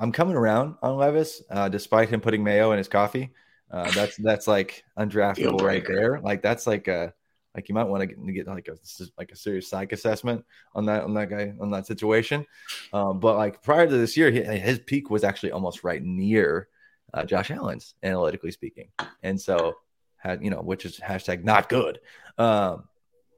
I'm 0.00 0.10
coming 0.10 0.34
around 0.34 0.74
on 0.82 0.96
Levis 0.96 1.42
uh, 1.50 1.68
despite 1.68 2.08
him 2.08 2.20
putting 2.20 2.42
mayo 2.42 2.72
in 2.72 2.78
his 2.78 2.88
coffee. 2.88 3.30
Uh, 3.70 3.88
that's 3.92 4.16
that's 4.16 4.48
like 4.48 4.82
undraftable 4.98 5.60
right 5.60 5.86
there. 5.86 6.18
Like 6.20 6.42
that's 6.42 6.66
like 6.66 6.88
a 6.88 7.14
Like 7.54 7.68
you 7.68 7.74
might 7.74 7.84
want 7.84 8.00
to 8.00 8.06
get, 8.06 8.34
get 8.34 8.46
like 8.48 8.68
a 8.68 8.76
like 9.16 9.30
a 9.30 9.36
serious 9.36 9.68
psych 9.68 9.92
assessment 9.92 10.44
on 10.74 10.86
that 10.86 11.04
on 11.04 11.14
that 11.14 11.30
guy 11.30 11.54
on 11.60 11.70
that 11.70 11.86
situation. 11.86 12.44
Um, 12.92 13.20
but 13.20 13.36
like 13.36 13.62
prior 13.62 13.86
to 13.86 13.96
this 13.96 14.16
year, 14.16 14.30
he, 14.30 14.42
his 14.42 14.80
peak 14.80 15.08
was 15.08 15.22
actually 15.22 15.52
almost 15.52 15.84
right 15.84 16.02
near 16.02 16.68
uh, 17.12 17.24
Josh 17.24 17.50
Allen's, 17.52 17.94
analytically 18.02 18.50
speaking, 18.50 18.88
and 19.22 19.40
so 19.40 19.76
had 20.16 20.42
you 20.42 20.50
know 20.50 20.62
which 20.62 20.84
is 20.84 20.98
hashtag 20.98 21.44
not 21.44 21.68
good. 21.68 22.00
Um, 22.38 22.88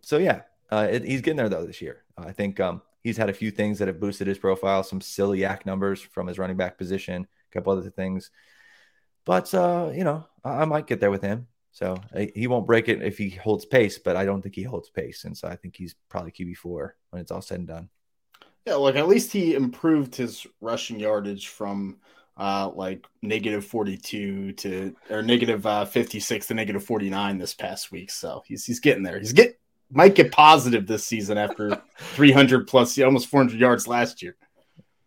so 0.00 0.16
yeah, 0.16 0.42
uh, 0.70 0.88
it, 0.90 1.04
he's 1.04 1.20
getting 1.20 1.36
there 1.36 1.50
though 1.50 1.66
this 1.66 1.82
year. 1.82 2.04
I 2.16 2.32
think 2.32 2.58
um, 2.58 2.80
he's 3.06 3.16
had 3.16 3.30
a 3.30 3.34
few 3.34 3.52
things 3.52 3.78
that 3.78 3.86
have 3.86 4.00
boosted 4.00 4.26
his 4.26 4.38
profile, 4.38 4.82
some 4.82 5.00
silly 5.00 5.40
yak 5.40 5.64
numbers 5.64 6.00
from 6.00 6.26
his 6.26 6.38
running 6.38 6.56
back 6.56 6.76
position, 6.76 7.24
a 7.24 7.54
couple 7.54 7.72
other 7.72 7.88
things. 7.88 8.32
But 9.24 9.54
uh, 9.54 9.92
you 9.94 10.02
know, 10.02 10.26
I, 10.44 10.62
I 10.62 10.64
might 10.64 10.88
get 10.88 10.98
there 10.98 11.10
with 11.10 11.22
him. 11.22 11.46
So 11.70 11.98
he 12.34 12.46
won't 12.46 12.66
break 12.66 12.88
it 12.88 13.02
if 13.02 13.18
he 13.18 13.28
holds 13.28 13.66
pace, 13.66 13.98
but 13.98 14.16
I 14.16 14.24
don't 14.24 14.40
think 14.40 14.54
he 14.54 14.62
holds 14.62 14.88
pace, 14.88 15.24
and 15.24 15.36
so 15.36 15.46
I 15.46 15.56
think 15.56 15.76
he's 15.76 15.94
probably 16.08 16.32
QB 16.32 16.56
four 16.56 16.96
when 17.10 17.20
it's 17.20 17.30
all 17.30 17.42
said 17.42 17.58
and 17.58 17.68
done. 17.68 17.90
Yeah, 18.64 18.76
like 18.76 18.96
at 18.96 19.08
least 19.08 19.30
he 19.30 19.54
improved 19.54 20.16
his 20.16 20.46
rushing 20.62 20.98
yardage 20.98 21.48
from 21.48 21.98
uh, 22.38 22.70
like 22.74 23.06
negative 23.20 23.66
42 23.66 24.52
to 24.52 24.96
or 25.10 25.22
negative 25.22 25.66
uh, 25.66 25.84
56 25.84 26.46
to 26.46 26.54
negative 26.54 26.82
49 26.82 27.36
this 27.36 27.52
past 27.52 27.92
week. 27.92 28.10
So 28.10 28.42
he's 28.46 28.64
he's 28.64 28.80
getting 28.80 29.02
there. 29.02 29.18
He's 29.18 29.34
get 29.34 29.60
might 29.90 30.14
get 30.14 30.32
positive 30.32 30.86
this 30.86 31.04
season 31.04 31.38
after 31.38 31.80
300 31.98 32.66
plus, 32.66 32.98
almost 32.98 33.28
400 33.28 33.58
yards 33.58 33.86
last 33.86 34.22
year. 34.22 34.36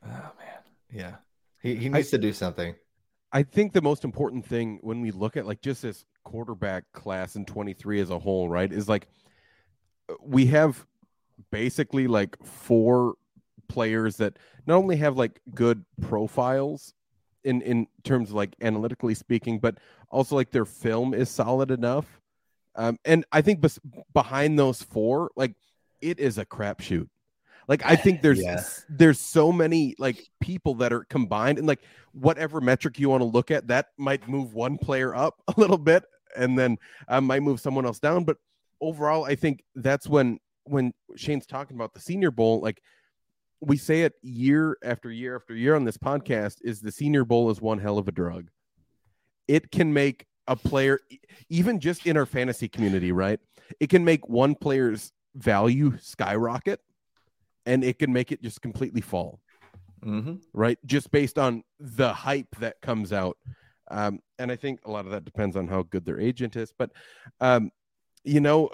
Oh 0.05 0.09
man, 0.09 0.59
yeah, 0.91 1.15
he 1.61 1.75
he 1.75 1.89
needs 1.89 2.07
I, 2.09 2.11
to 2.11 2.17
do 2.17 2.33
something. 2.33 2.75
I 3.31 3.43
think 3.43 3.73
the 3.73 3.81
most 3.81 4.03
important 4.03 4.45
thing 4.45 4.79
when 4.81 5.01
we 5.01 5.11
look 5.11 5.37
at 5.37 5.45
like 5.45 5.61
just 5.61 5.81
this 5.81 6.05
quarterback 6.23 6.85
class 6.93 7.35
in 7.35 7.45
23 7.45 7.99
as 7.99 8.09
a 8.09 8.19
whole, 8.19 8.49
right, 8.49 8.71
is 8.71 8.87
like 8.87 9.07
we 10.23 10.45
have 10.47 10.85
basically 11.51 12.07
like 12.07 12.37
four 12.43 13.15
players 13.67 14.17
that 14.17 14.37
not 14.65 14.77
only 14.77 14.95
have 14.97 15.17
like 15.17 15.39
good 15.53 15.85
profiles 16.01 16.93
in 17.43 17.61
in 17.61 17.87
terms 18.03 18.29
of 18.29 18.35
like 18.35 18.55
analytically 18.61 19.13
speaking, 19.13 19.59
but 19.59 19.77
also 20.09 20.35
like 20.35 20.51
their 20.51 20.65
film 20.65 21.13
is 21.13 21.29
solid 21.29 21.71
enough. 21.71 22.18
Um, 22.75 22.97
and 23.05 23.25
I 23.31 23.41
think 23.41 23.61
bes- 23.61 23.79
behind 24.13 24.57
those 24.57 24.81
four, 24.81 25.31
like 25.35 25.55
it 26.01 26.19
is 26.19 26.37
a 26.37 26.45
crapshoot. 26.45 27.07
Like 27.67 27.83
I 27.85 27.95
think 27.95 28.21
there's 28.23 28.41
yeah. 28.41 28.61
there's 28.89 29.19
so 29.19 29.51
many 29.51 29.95
like 29.99 30.27
people 30.39 30.75
that 30.75 30.91
are 30.91 31.05
combined 31.05 31.57
and 31.57 31.67
like 31.67 31.81
whatever 32.11 32.59
metric 32.59 32.99
you 32.99 33.09
want 33.09 33.21
to 33.21 33.25
look 33.25 33.51
at, 33.51 33.67
that 33.67 33.87
might 33.97 34.27
move 34.27 34.53
one 34.53 34.77
player 34.77 35.15
up 35.15 35.35
a 35.47 35.53
little 35.57 35.77
bit 35.77 36.03
and 36.35 36.57
then 36.57 36.77
uh, 37.07 37.21
might 37.21 37.43
move 37.43 37.59
someone 37.59 37.85
else 37.85 37.99
down. 37.99 38.23
But 38.23 38.37
overall, 38.81 39.25
I 39.25 39.35
think 39.35 39.63
that's 39.75 40.07
when 40.07 40.39
when 40.65 40.93
Shane's 41.15 41.45
talking 41.45 41.75
about 41.75 41.93
the 41.93 41.99
Senior 41.99 42.31
Bowl, 42.31 42.59
like 42.61 42.81
we 43.61 43.77
say 43.77 44.03
it 44.03 44.13
year 44.21 44.77
after 44.83 45.11
year 45.11 45.35
after 45.35 45.55
year 45.55 45.75
on 45.75 45.85
this 45.85 45.97
podcast, 45.97 46.57
is 46.61 46.81
the 46.81 46.91
Senior 46.91 47.25
Bowl 47.25 47.49
is 47.49 47.61
one 47.61 47.79
hell 47.79 47.97
of 47.97 48.07
a 48.07 48.11
drug. 48.11 48.49
It 49.47 49.71
can 49.71 49.93
make 49.93 50.25
a 50.49 50.55
player, 50.55 50.99
even 51.49 51.79
just 51.79 52.05
in 52.05 52.17
our 52.17 52.25
fantasy 52.25 52.67
community, 52.67 53.13
right? 53.13 53.39
It 53.79 53.89
can 53.89 54.03
make 54.03 54.27
one 54.27 54.55
player's 54.55 55.13
value 55.35 55.97
skyrocket 56.01 56.81
and 57.65 57.83
it 57.83 57.99
can 57.99 58.11
make 58.11 58.33
it 58.33 58.41
just 58.41 58.61
completely 58.61 58.99
fall. 58.99 59.39
Mm-hmm. 60.03 60.35
Right. 60.53 60.77
Just 60.85 61.11
based 61.11 61.37
on 61.37 61.63
the 61.79 62.11
hype 62.13 62.55
that 62.59 62.81
comes 62.81 63.13
out. 63.13 63.37
Um, 63.91 64.19
and 64.37 64.51
I 64.51 64.55
think 64.55 64.79
a 64.85 64.91
lot 64.91 65.05
of 65.05 65.11
that 65.11 65.23
depends 65.23 65.55
on 65.55 65.67
how 65.67 65.83
good 65.83 66.05
their 66.05 66.19
agent 66.19 66.55
is. 66.55 66.73
But, 66.77 66.91
um, 67.39 67.71
you 68.23 68.39
know, 68.39 68.69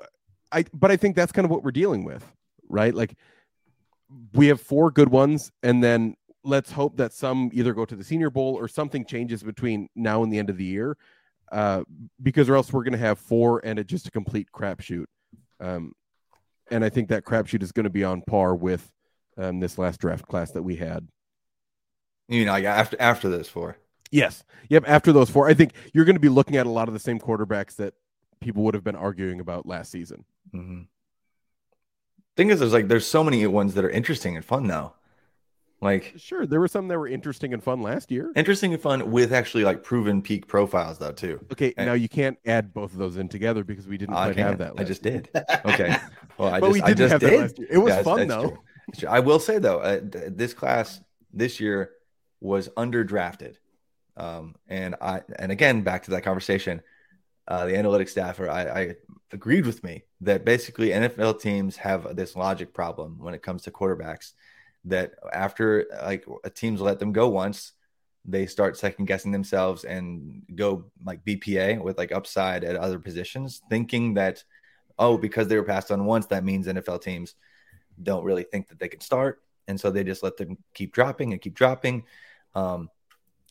I, 0.52 0.66
but 0.74 0.92
I 0.92 0.98
think 0.98 1.16
that's 1.16 1.32
kind 1.32 1.46
of 1.46 1.52
what 1.52 1.64
we're 1.64 1.72
dealing 1.72 2.06
with, 2.06 2.24
right? 2.70 2.94
Like 2.94 3.16
we 4.34 4.48
have 4.48 4.62
four 4.62 4.92
good 4.92 5.10
ones, 5.10 5.52
and 5.64 5.84
then 5.84 6.16
let's 6.44 6.72
hope 6.72 6.96
that 6.98 7.12
some 7.12 7.50
either 7.54 7.74
go 7.74 7.86
to 7.86 7.96
the 7.96 8.04
Senior 8.04 8.30
Bowl 8.30 8.56
or 8.56 8.68
something 8.68 9.04
changes 9.04 9.42
between 9.44 9.90
now 9.96 10.24
and 10.24 10.32
the 10.32 10.38
end 10.38 10.50
of 10.50 10.58
the 10.58 10.64
year, 10.64 10.96
uh, 11.52 11.84
because 12.22 12.50
or 12.50 12.56
else 12.56 12.72
we're 12.72 12.84
going 12.84 12.94
to 12.94 12.98
have 12.98 13.20
four 13.20 13.62
and 13.64 13.80
it 13.80 13.88
just 13.88 14.08
a 14.08 14.12
complete 14.12 14.48
crapshoot. 14.54 15.06
Um, 15.60 15.94
and 16.72 16.84
I 16.84 16.90
think 16.90 17.10
that 17.10 17.26
crapshoot 17.26 17.64
is 17.64 17.72
going 17.72 17.84
to 17.86 17.90
be 17.90 18.04
on 18.04 18.22
par 18.22 18.56
with 18.56 18.92
um, 19.38 19.60
this 19.60 19.78
last 19.78 20.00
draft 20.00 20.28
class 20.28 20.52
that 20.52 20.64
we 20.64 20.78
had. 20.78 21.08
You 22.28 22.46
know, 22.46 22.54
like 22.54 22.66
after 22.66 22.98
after 23.00 23.30
those 23.30 23.48
four. 23.48 23.78
Yes. 24.12 24.44
Yep. 24.70 24.86
After 24.88 25.12
those 25.12 25.30
four, 25.30 25.48
I 25.48 25.54
think 25.54 25.74
you're 25.94 26.06
going 26.06 26.16
to 26.16 26.22
be 26.22 26.30
looking 26.30 26.56
at 26.58 26.66
a 26.66 26.72
lot 26.72 26.88
of 26.88 26.94
the 26.94 27.00
same 27.00 27.20
quarterbacks 27.20 27.76
that 27.76 27.94
people 28.40 28.64
would 28.64 28.74
have 28.74 28.84
been 28.84 28.96
arguing 28.96 29.40
about 29.40 29.66
last 29.66 29.92
season. 29.92 30.26
Mm-hmm. 30.54 30.82
Thing 32.38 32.50
is, 32.50 32.60
there's 32.60 32.74
like 32.74 32.88
there's 32.88 33.08
so 33.08 33.24
many 33.24 33.46
ones 33.48 33.76
that 33.76 33.86
are 33.86 33.90
interesting 33.90 34.36
and 34.36 34.44
fun 34.44 34.68
now. 34.68 34.96
Like, 35.82 36.14
sure, 36.18 36.46
there 36.46 36.60
were 36.60 36.68
some 36.68 36.88
that 36.88 36.98
were 36.98 37.08
interesting 37.08 37.54
and 37.54 37.62
fun 37.62 37.82
last 37.82 38.10
year. 38.10 38.32
Interesting 38.36 38.74
and 38.74 38.82
fun 38.82 39.12
with 39.12 39.34
actually 39.34 39.66
like 39.66 39.84
proven 39.84 40.22
peak 40.22 40.48
profiles 40.48 40.98
though 40.98 41.12
too. 41.12 41.46
Okay, 41.52 41.74
and, 41.78 41.86
now 41.86 41.94
you 41.94 42.08
can't 42.08 42.38
add 42.46 42.74
both 42.74 42.94
of 42.94 42.98
those 42.98 43.18
in 43.18 43.28
together 43.28 43.64
because 43.64 43.88
we 43.88 43.98
didn't 43.98 44.16
quite 44.16 44.38
have 44.38 44.58
that. 44.60 44.74
I 44.78 44.84
just 44.84 45.04
did. 45.04 45.30
Okay, 45.66 45.96
well, 46.38 46.54
I 46.54 46.60
but 46.60 46.68
just, 46.68 46.74
we 46.74 46.82
didn't 46.82 46.90
I 46.90 46.94
just 46.94 47.12
have 47.12 47.22
did. 47.22 47.32
That 47.32 47.40
last 47.40 47.60
year. 47.60 47.68
It 47.70 47.78
was 47.78 47.94
yeah, 47.96 48.04
fun 48.04 48.28
though. 48.28 48.58
True. 48.98 49.10
I 49.10 49.20
will 49.20 49.40
say 49.40 49.58
though, 49.58 49.80
uh, 49.80 50.00
this 50.04 50.54
class 50.54 51.02
this 51.34 51.60
year 51.60 51.92
was 52.40 52.70
underdrafted, 52.70 53.56
um, 54.16 54.56
and 54.68 54.96
I 55.02 55.22
and 55.38 55.52
again 55.52 55.82
back 55.82 56.04
to 56.04 56.12
that 56.12 56.24
conversation, 56.24 56.82
uh, 57.48 57.66
the 57.66 57.74
analytics 57.74 58.10
staffer 58.10 58.50
I, 58.50 58.64
I 58.64 58.96
agreed 59.32 59.66
with 59.66 59.84
me 59.84 60.04
that 60.22 60.46
basically 60.46 60.90
NFL 60.90 61.42
teams 61.42 61.78
have 61.78 62.16
this 62.16 62.36
logic 62.36 62.74
problem 62.74 63.18
when 63.20 63.34
it 63.34 63.42
comes 63.42 63.64
to 63.64 63.72
quarterbacks 63.72 64.34
that 64.86 65.16
after 65.34 65.86
like 66.04 66.26
a 66.44 66.50
teams 66.50 66.82
let 66.82 67.00
them 67.00 67.12
go 67.12 67.30
once, 67.30 67.74
they 68.24 68.46
start 68.46 68.78
second 68.78 69.06
guessing 69.06 69.32
themselves 69.32 69.84
and 69.84 70.44
go 70.56 70.86
like 71.04 71.24
BPA 71.26 71.82
with 71.82 71.98
like 71.98 72.12
upside 72.12 72.64
at 72.64 72.76
other 72.76 73.00
positions, 73.00 73.62
thinking 73.70 74.16
that 74.16 74.44
oh 74.98 75.18
because 75.18 75.48
they 75.48 75.58
were 75.58 75.64
passed 75.64 75.92
on 75.92 76.06
once 76.06 76.26
that 76.28 76.44
means 76.44 76.68
NFL 76.68 77.02
teams 77.02 77.36
don't 78.02 78.24
really 78.24 78.44
think 78.44 78.68
that 78.70 78.80
they 78.80 78.88
can 78.88 79.02
start, 79.02 79.42
and 79.68 79.80
so 79.80 79.92
they 79.92 80.04
just 80.04 80.24
let 80.24 80.38
them 80.38 80.58
keep 80.74 80.94
dropping 80.94 81.34
and 81.34 81.42
keep 81.42 81.54
dropping, 81.54 82.04
um, 82.56 82.90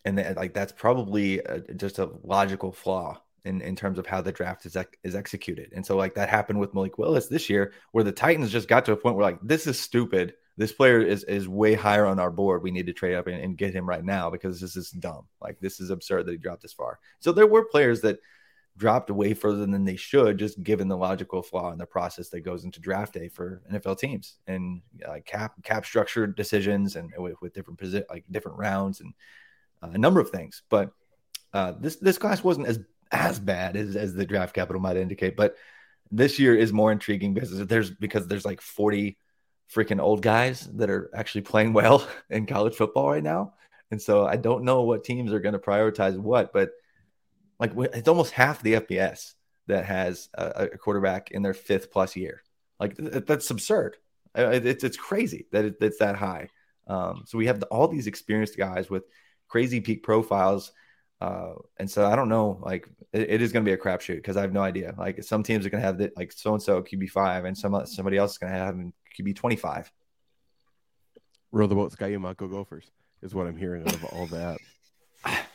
and 0.04 0.18
they, 0.18 0.34
like 0.34 0.54
that's 0.54 0.72
probably 0.72 1.38
a, 1.40 1.60
just 1.60 1.98
a 1.98 2.10
logical 2.22 2.72
flaw 2.72 3.20
in, 3.44 3.60
in 3.60 3.76
terms 3.76 3.98
of 3.98 4.06
how 4.06 4.20
the 4.20 4.32
draft 4.32 4.66
is 4.66 4.76
is 5.02 5.14
executed. 5.14 5.72
And 5.74 5.84
so 5.84 5.96
like 5.96 6.14
that 6.14 6.28
happened 6.28 6.60
with 6.60 6.74
Malik 6.74 6.98
Willis 6.98 7.26
this 7.26 7.50
year, 7.50 7.72
where 7.92 8.04
the 8.04 8.12
Titans 8.12 8.50
just 8.50 8.68
got 8.68 8.84
to 8.86 8.92
a 8.92 8.96
point 8.96 9.16
where 9.16 9.24
like 9.24 9.38
this 9.42 9.66
is 9.66 9.78
stupid. 9.78 10.34
This 10.56 10.72
player 10.72 11.00
is 11.00 11.24
is 11.24 11.48
way 11.48 11.74
higher 11.74 12.06
on 12.06 12.20
our 12.20 12.30
board. 12.30 12.62
We 12.62 12.70
need 12.70 12.86
to 12.86 12.92
trade 12.92 13.16
up 13.16 13.26
and, 13.26 13.40
and 13.40 13.58
get 13.58 13.74
him 13.74 13.88
right 13.88 14.04
now 14.04 14.30
because 14.30 14.60
this 14.60 14.76
is 14.76 14.90
dumb. 14.90 15.26
Like 15.40 15.58
this 15.60 15.80
is 15.80 15.90
absurd 15.90 16.26
that 16.26 16.32
he 16.32 16.38
dropped 16.38 16.62
this 16.62 16.72
far. 16.72 17.00
So 17.18 17.32
there 17.32 17.46
were 17.46 17.64
players 17.64 18.00
that 18.02 18.18
dropped 18.76 19.10
way 19.10 19.34
further 19.34 19.66
than 19.66 19.84
they 19.84 19.96
should, 19.96 20.38
just 20.38 20.62
given 20.62 20.88
the 20.88 20.96
logical 20.96 21.42
flaw 21.42 21.72
in 21.72 21.78
the 21.78 21.86
process 21.86 22.28
that 22.30 22.40
goes 22.40 22.64
into 22.64 22.80
draft 22.80 23.14
day 23.14 23.28
for 23.28 23.62
NFL 23.72 23.98
teams 23.98 24.36
and 24.46 24.82
uh, 25.06 25.18
cap 25.24 25.54
cap 25.62 25.84
structure 25.84 26.26
decisions 26.26 26.96
and 26.96 27.12
with, 27.18 27.40
with 27.40 27.52
different 27.52 27.78
posi- 27.78 28.04
like 28.10 28.24
different 28.30 28.58
rounds 28.58 29.00
and 29.00 29.14
uh, 29.82 29.90
a 29.92 29.98
number 29.98 30.20
of 30.20 30.30
things. 30.30 30.62
But 30.68 30.90
uh, 31.52 31.74
this 31.80 31.96
this 31.96 32.18
class 32.18 32.42
wasn't 32.42 32.66
as 32.68 32.80
as 33.12 33.38
bad 33.38 33.76
as, 33.76 33.96
as 33.96 34.14
the 34.14 34.26
draft 34.26 34.54
capital 34.54 34.80
might 34.80 34.96
indicate, 34.96 35.36
but 35.36 35.56
this 36.10 36.38
year 36.38 36.54
is 36.54 36.72
more 36.72 36.92
intriguing 36.92 37.34
because 37.34 37.66
there's 37.66 37.90
because 37.90 38.26
there's 38.26 38.44
like 38.44 38.60
40 38.60 39.16
freaking 39.72 40.00
old 40.00 40.22
guys 40.22 40.68
that 40.74 40.90
are 40.90 41.10
actually 41.14 41.42
playing 41.42 41.72
well 41.72 42.06
in 42.30 42.46
college 42.46 42.74
football 42.74 43.10
right 43.10 43.22
now. 43.22 43.54
And 43.90 44.00
so 44.00 44.26
I 44.26 44.36
don't 44.36 44.64
know 44.64 44.82
what 44.82 45.04
teams 45.04 45.32
are 45.32 45.40
going 45.40 45.52
to 45.52 45.58
prioritize 45.58 46.18
what, 46.18 46.52
but 46.52 46.70
like 47.60 47.72
it's 47.76 48.08
almost 48.08 48.32
half 48.32 48.62
the 48.62 48.74
FBS 48.74 49.34
that 49.66 49.84
has 49.84 50.28
a, 50.34 50.68
a 50.72 50.78
quarterback 50.78 51.30
in 51.30 51.42
their 51.42 51.54
fifth 51.54 51.90
plus 51.90 52.16
year. 52.16 52.42
Like 52.80 52.96
that's 52.96 53.50
absurd. 53.50 53.96
It's 54.34 54.82
it's 54.82 54.96
crazy 54.96 55.46
that 55.52 55.64
it, 55.64 55.76
it's 55.80 55.98
that 55.98 56.16
high. 56.16 56.48
Um, 56.88 57.22
so 57.26 57.38
we 57.38 57.46
have 57.46 57.60
the, 57.60 57.66
all 57.66 57.86
these 57.86 58.08
experienced 58.08 58.58
guys 58.58 58.90
with 58.90 59.04
crazy 59.48 59.80
peak 59.80 60.02
profiles 60.02 60.72
uh, 61.24 61.54
and 61.78 61.90
so 61.90 62.04
I 62.06 62.16
don't 62.16 62.28
know, 62.28 62.58
like 62.62 62.88
it, 63.12 63.30
it 63.30 63.42
is 63.42 63.52
going 63.52 63.64
to 63.64 63.68
be 63.68 63.72
a 63.72 63.78
crapshoot 63.78 64.16
because 64.16 64.36
I 64.36 64.42
have 64.42 64.52
no 64.52 64.60
idea. 64.60 64.94
Like 64.98 65.22
some 65.22 65.42
teams 65.42 65.64
are 65.64 65.70
going 65.70 65.80
to 65.80 65.86
have 65.86 66.10
like 66.16 66.32
so 66.32 66.52
and 66.52 66.62
so 66.62 66.82
QB 66.82 67.08
five, 67.10 67.44
and 67.44 67.56
some 67.56 67.86
somebody 67.86 68.18
else 68.18 68.32
is 68.32 68.38
going 68.38 68.52
to 68.52 68.58
have 68.58 68.76
QB 69.18 69.36
twenty 69.36 69.56
five. 69.56 69.90
Row 71.52 71.68
the 71.68 71.74
boat, 71.76 71.92
Ski-U-Mah-Ko 71.92 72.48
Gophers 72.48 72.90
is 73.22 73.32
what 73.32 73.46
I'm 73.46 73.56
hearing 73.56 73.86
of 73.86 74.04
all 74.06 74.26
that. 74.26 74.58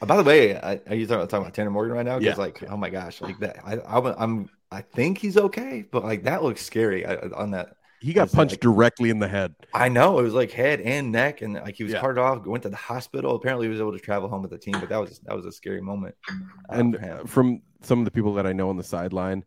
By 0.00 0.16
the 0.16 0.22
way, 0.22 0.56
I, 0.56 0.80
are 0.86 0.94
you 0.94 1.06
talking, 1.06 1.38
about 1.38 1.52
Tanner 1.54 1.70
Morgan 1.70 1.94
right 1.94 2.04
now? 2.04 2.18
Because 2.18 2.36
yeah. 2.38 2.42
like, 2.42 2.62
oh 2.70 2.76
my 2.76 2.90
gosh, 2.90 3.20
like 3.20 3.38
that. 3.40 3.58
I, 3.64 3.76
I, 3.76 4.22
I'm, 4.22 4.48
I 4.70 4.80
think 4.80 5.18
he's 5.18 5.36
okay, 5.36 5.84
but 5.90 6.02
like 6.02 6.24
that 6.24 6.42
looks 6.42 6.64
scary 6.64 7.04
on 7.06 7.50
that 7.52 7.76
he 8.04 8.12
got 8.12 8.30
punched 8.30 8.52
like, 8.52 8.60
directly 8.60 9.08
in 9.08 9.18
the 9.18 9.28
head. 9.28 9.54
I 9.72 9.88
know 9.88 10.18
it 10.18 10.22
was 10.22 10.34
like 10.34 10.50
head 10.50 10.82
and 10.82 11.10
neck, 11.10 11.40
and 11.40 11.54
like 11.54 11.74
he 11.76 11.84
was 11.84 11.92
yeah. 11.94 12.00
carted 12.00 12.22
off. 12.22 12.44
Went 12.44 12.62
to 12.64 12.68
the 12.68 12.76
hospital. 12.76 13.34
Apparently, 13.34 13.66
he 13.66 13.70
was 13.70 13.80
able 13.80 13.92
to 13.92 13.98
travel 13.98 14.28
home 14.28 14.42
with 14.42 14.50
the 14.50 14.58
team, 14.58 14.74
but 14.78 14.90
that 14.90 15.00
was 15.00 15.20
that 15.20 15.34
was 15.34 15.46
a 15.46 15.52
scary 15.52 15.80
moment. 15.80 16.14
Uh, 16.28 16.32
and 16.68 16.98
from 17.26 17.62
some 17.80 18.00
of 18.00 18.04
the 18.04 18.10
people 18.10 18.34
that 18.34 18.46
I 18.46 18.52
know 18.52 18.68
on 18.68 18.76
the 18.76 18.84
sideline, 18.84 19.42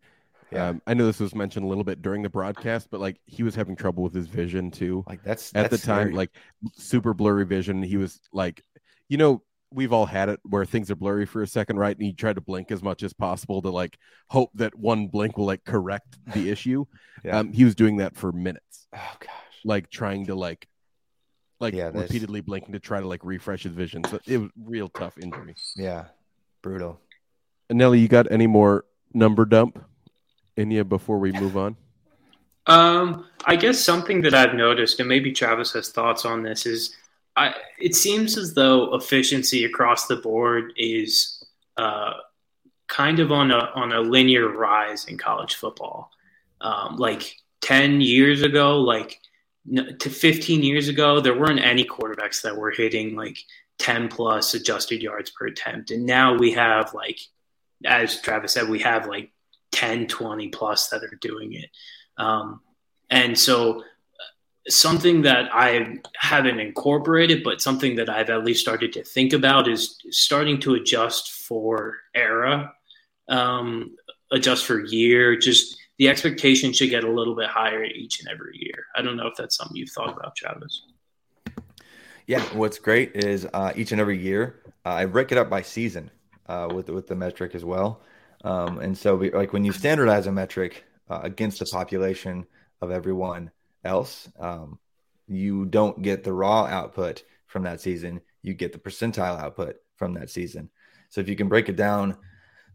Yeah. 0.50 0.68
Um, 0.68 0.82
I 0.86 0.94
know 0.94 1.06
this 1.06 1.20
was 1.20 1.34
mentioned 1.34 1.64
a 1.64 1.68
little 1.68 1.84
bit 1.84 2.00
during 2.02 2.22
the 2.22 2.30
broadcast, 2.30 2.88
but 2.90 3.00
like 3.00 3.20
he 3.26 3.42
was 3.42 3.54
having 3.54 3.76
trouble 3.76 4.02
with 4.02 4.14
his 4.14 4.26
vision 4.26 4.70
too. 4.70 5.04
Like 5.06 5.22
that's 5.22 5.54
At 5.54 5.70
that's 5.70 5.82
the 5.82 5.86
time, 5.86 6.06
scary. 6.08 6.14
like 6.14 6.30
super 6.74 7.12
blurry 7.14 7.44
vision. 7.44 7.82
He 7.82 7.96
was 7.96 8.20
like, 8.32 8.62
you 9.08 9.18
know, 9.18 9.42
we've 9.70 9.92
all 9.92 10.06
had 10.06 10.30
it 10.30 10.40
where 10.44 10.64
things 10.64 10.90
are 10.90 10.96
blurry 10.96 11.26
for 11.26 11.42
a 11.42 11.46
second, 11.46 11.78
right? 11.78 11.94
And 11.96 12.06
you 12.06 12.14
try 12.14 12.32
to 12.32 12.40
blink 12.40 12.70
as 12.70 12.82
much 12.82 13.02
as 13.02 13.12
possible 13.12 13.60
to 13.60 13.68
like 13.70 13.98
hope 14.28 14.50
that 14.54 14.74
one 14.74 15.08
blink 15.08 15.36
will 15.36 15.44
like 15.46 15.64
correct 15.64 16.16
the 16.32 16.50
issue. 16.50 16.84
Yeah. 17.24 17.40
Um, 17.40 17.52
he 17.52 17.64
was 17.64 17.74
doing 17.74 17.96
that 17.96 18.14
for 18.14 18.30
minutes, 18.30 18.86
oh 18.94 19.16
gosh. 19.18 19.28
like 19.64 19.90
trying 19.90 20.26
to 20.26 20.36
like, 20.36 20.68
like 21.58 21.74
Yeah, 21.74 21.90
repeatedly 21.92 22.42
blinking 22.42 22.74
to 22.74 22.78
try 22.78 23.00
to 23.00 23.08
like 23.08 23.24
refresh 23.24 23.64
his 23.64 23.72
vision. 23.72 24.04
So 24.04 24.20
it 24.24 24.38
was 24.38 24.50
real 24.56 24.88
tough 24.88 25.18
injury. 25.18 25.56
Yeah. 25.74 26.04
Brutal. 26.62 27.00
Nelly, 27.68 27.98
you 27.98 28.06
got 28.06 28.30
any 28.30 28.46
more 28.46 28.84
number 29.12 29.44
dump 29.46 29.84
in 30.58 30.70
you 30.70 30.84
before 30.84 31.18
we 31.18 31.32
move 31.32 31.56
on? 31.56 31.76
Um, 32.66 33.24
I 33.46 33.56
guess 33.56 33.82
something 33.82 34.20
that 34.22 34.34
I've 34.34 34.54
noticed, 34.54 35.00
and 35.00 35.08
maybe 35.08 35.32
Travis 35.32 35.72
has 35.72 35.88
thoughts 35.88 36.26
on 36.26 36.42
this, 36.42 36.66
is 36.66 36.94
I, 37.36 37.54
it 37.78 37.94
seems 37.94 38.36
as 38.36 38.52
though 38.52 38.94
efficiency 38.94 39.64
across 39.64 40.06
the 40.06 40.16
board 40.16 40.72
is 40.76 41.42
uh, 41.76 42.14
kind 42.88 43.20
of 43.20 43.30
on 43.32 43.50
a 43.52 43.70
on 43.74 43.92
a 43.92 44.00
linear 44.00 44.48
rise 44.48 45.06
in 45.06 45.16
college 45.16 45.54
football. 45.54 46.10
Um, 46.60 46.96
like 46.96 47.36
ten 47.60 48.00
years 48.00 48.42
ago, 48.42 48.80
like 48.80 49.20
to 49.72 50.10
fifteen 50.10 50.62
years 50.62 50.88
ago, 50.88 51.20
there 51.20 51.38
weren't 51.38 51.60
any 51.60 51.84
quarterbacks 51.84 52.42
that 52.42 52.56
were 52.56 52.72
hitting 52.72 53.14
like 53.14 53.38
ten 53.78 54.08
plus 54.08 54.54
adjusted 54.54 55.00
yards 55.00 55.30
per 55.30 55.46
attempt, 55.46 55.92
and 55.92 56.04
now 56.04 56.36
we 56.36 56.52
have 56.52 56.92
like, 56.92 57.20
as 57.84 58.20
Travis 58.20 58.52
said, 58.52 58.68
we 58.68 58.80
have 58.80 59.06
like 59.06 59.30
10, 59.72 60.06
20 60.06 60.48
plus 60.48 60.88
that 60.88 61.02
are 61.02 61.18
doing 61.20 61.54
it. 61.54 61.70
Um, 62.16 62.60
and 63.10 63.38
so, 63.38 63.80
uh, 63.80 63.84
something 64.68 65.22
that 65.22 65.54
I 65.54 65.98
haven't 66.16 66.60
incorporated, 66.60 67.42
but 67.42 67.60
something 67.60 67.96
that 67.96 68.08
I've 68.08 68.30
at 68.30 68.44
least 68.44 68.60
started 68.60 68.92
to 68.94 69.04
think 69.04 69.32
about 69.32 69.68
is 69.68 69.98
starting 70.10 70.60
to 70.60 70.74
adjust 70.74 71.32
for 71.32 71.96
era, 72.14 72.72
um, 73.28 73.96
adjust 74.30 74.66
for 74.66 74.84
year. 74.84 75.36
Just 75.36 75.78
the 75.98 76.08
expectation 76.08 76.72
should 76.72 76.90
get 76.90 77.04
a 77.04 77.10
little 77.10 77.34
bit 77.34 77.48
higher 77.48 77.84
each 77.84 78.20
and 78.20 78.28
every 78.28 78.58
year. 78.58 78.86
I 78.94 79.02
don't 79.02 79.16
know 79.16 79.26
if 79.26 79.36
that's 79.36 79.56
something 79.56 79.76
you've 79.76 79.90
thought 79.90 80.16
about, 80.16 80.36
Travis. 80.36 80.82
Yeah, 82.26 82.42
what's 82.52 82.78
great 82.78 83.16
is 83.16 83.46
uh, 83.54 83.72
each 83.74 83.92
and 83.92 84.00
every 84.00 84.18
year 84.18 84.60
uh, 84.84 84.90
I 84.90 85.06
break 85.06 85.32
it 85.32 85.38
up 85.38 85.48
by 85.48 85.62
season 85.62 86.10
uh, 86.46 86.68
with 86.72 86.88
with 86.90 87.06
the 87.06 87.14
metric 87.14 87.54
as 87.54 87.64
well. 87.64 88.02
Um, 88.48 88.78
and 88.80 88.96
so, 88.96 89.14
we, 89.16 89.30
like 89.30 89.52
when 89.52 89.64
you 89.64 89.72
standardize 89.72 90.26
a 90.26 90.32
metric 90.32 90.84
uh, 91.10 91.20
against 91.22 91.58
the 91.58 91.66
population 91.66 92.46
of 92.80 92.90
everyone 92.90 93.50
else, 93.84 94.28
um, 94.38 94.78
you 95.26 95.66
don't 95.66 96.00
get 96.02 96.24
the 96.24 96.32
raw 96.32 96.64
output 96.64 97.22
from 97.46 97.62
that 97.64 97.80
season. 97.80 98.20
You 98.42 98.54
get 98.54 98.72
the 98.72 98.78
percentile 98.78 99.38
output 99.38 99.76
from 99.96 100.14
that 100.14 100.30
season. 100.30 100.70
So 101.10 101.20
if 101.20 101.28
you 101.28 101.36
can 101.36 101.48
break 101.48 101.68
it 101.68 101.76
down 101.76 102.16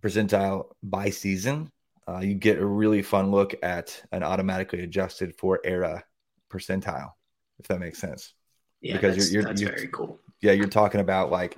percentile 0.03 0.67
by 0.83 1.09
season, 1.09 1.71
uh, 2.07 2.19
you 2.19 2.35
get 2.35 2.59
a 2.59 2.65
really 2.65 3.01
fun 3.01 3.31
look 3.31 3.55
at 3.63 3.99
an 4.11 4.21
automatically 4.23 4.81
adjusted 4.81 5.35
for 5.37 5.59
era 5.63 6.03
percentile, 6.51 7.11
if 7.59 7.67
that 7.67 7.79
makes 7.79 7.97
sense 7.99 8.33
Yeah, 8.81 8.93
Because 8.95 9.15
that's, 9.15 9.31
you're- 9.31 9.41
you're- 9.43 9.49
that's 9.51 9.61
you're- 9.61 9.75
very 9.75 9.87
cool. 9.87 10.19
yeah, 10.41 10.51
you're 10.51 10.67
talking 10.67 10.99
about 11.01 11.31
like, 11.31 11.57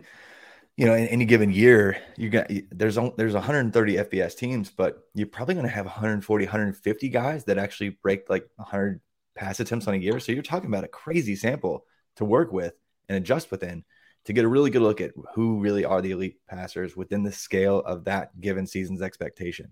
you 0.78 0.86
know, 0.86 0.93
in 0.93 1.07
any 1.07 1.26
given 1.26 1.51
year, 1.51 1.97
you 2.17 2.30
got 2.30 2.51
there's 2.71 2.97
there's 3.17 3.34
130 3.34 3.95
FBS 3.95 4.36
teams, 4.36 4.69
but 4.69 5.07
you're 5.13 5.28
probably 5.28 5.55
going 5.55 5.65
to 5.65 5.71
have 5.71 5.86
140, 5.86 6.45
150 6.45 7.09
guys 7.09 7.45
that 7.45 7.57
actually 7.57 7.89
break 7.89 8.30
like 8.30 8.49
100 8.57 8.99
pass 9.36 9.59
attempts 9.59 9.88
on 9.88 9.93
a 9.93 9.97
year. 9.97 10.19
So 10.19 10.32
you're 10.32 10.43
talking 10.43 10.69
about 10.69 10.84
a 10.84 10.89
crazy 10.89 11.36
sample 11.36 11.86
to 12.17 12.26
work 12.26 12.51
with 12.51 12.73
and 13.07 13.17
adjust 13.17 13.51
within 13.51 13.84
to 14.26 14.34
get 14.34 14.43
a 14.43 14.49
really 14.49 14.69
good 14.69 14.82
look 14.82 15.01
at 15.01 15.13
who 15.34 15.59
really 15.59 15.86
are 15.86 16.01
the 16.01 16.11
elite 16.11 16.38
passers 16.47 16.95
within 16.97 17.23
the 17.23 17.32
scale 17.32 17.80
of 17.80 18.05
that 18.05 18.39
given 18.41 18.65
season's 18.67 19.01
expectation. 19.01 19.71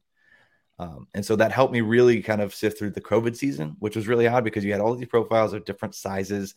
Um, 0.80 1.08
and 1.14 1.26
so 1.26 1.36
that 1.36 1.52
helped 1.52 1.74
me 1.74 1.82
really 1.82 2.22
kind 2.22 2.42
of 2.42 2.54
sift 2.54 2.80
through 2.80 2.92
the 2.92 3.02
COVID 3.02 3.36
season, 3.36 3.76
which 3.80 3.96
was 3.96 4.08
really 4.08 4.28
odd 4.28 4.44
because 4.44 4.64
you 4.64 4.72
had 4.72 4.82
all 4.82 4.96
these 4.96 5.08
profiles 5.08 5.54
of 5.54 5.66
different 5.66 5.96
sizes, 5.96 6.56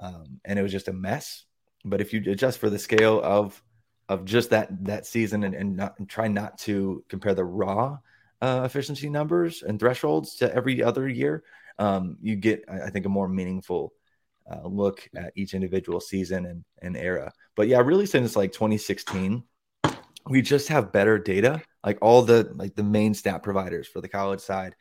um, 0.00 0.40
and 0.44 0.58
it 0.58 0.62
was 0.62 0.72
just 0.72 0.88
a 0.88 0.92
mess. 0.92 1.44
But 1.84 2.00
if 2.00 2.12
you 2.12 2.22
adjust 2.30 2.58
for 2.58 2.70
the 2.70 2.78
scale 2.78 3.20
of 3.22 3.62
of 4.08 4.24
just 4.24 4.50
that 4.50 4.68
that 4.84 5.06
season 5.06 5.44
and, 5.44 5.54
and, 5.54 5.76
not, 5.76 5.94
and 5.98 6.08
try 6.08 6.28
not 6.28 6.58
to 6.58 7.02
compare 7.08 7.34
the 7.34 7.44
raw 7.44 7.96
uh, 8.42 8.62
efficiency 8.64 9.08
numbers 9.08 9.62
and 9.62 9.80
thresholds 9.80 10.36
to 10.36 10.54
every 10.54 10.82
other 10.82 11.08
year, 11.08 11.42
um, 11.78 12.16
you 12.20 12.36
get 12.36 12.64
I 12.68 12.90
think 12.90 13.06
a 13.06 13.10
more 13.10 13.28
meaningful 13.28 13.92
uh, 14.50 14.66
look 14.66 15.08
at 15.16 15.32
each 15.36 15.54
individual 15.54 16.00
season 16.00 16.46
and, 16.46 16.64
and 16.82 16.96
era. 16.96 17.32
But 17.56 17.68
yeah, 17.68 17.80
really 17.80 18.06
since 18.06 18.36
like 18.36 18.52
2016, 18.52 19.42
we 20.28 20.42
just 20.42 20.68
have 20.68 20.92
better 20.92 21.18
data. 21.18 21.62
Like 21.84 21.98
all 22.00 22.22
the 22.22 22.50
like 22.54 22.74
the 22.74 22.82
main 22.82 23.14
stat 23.14 23.42
providers 23.42 23.86
for 23.86 24.00
the 24.00 24.08
college 24.08 24.40
side, 24.40 24.74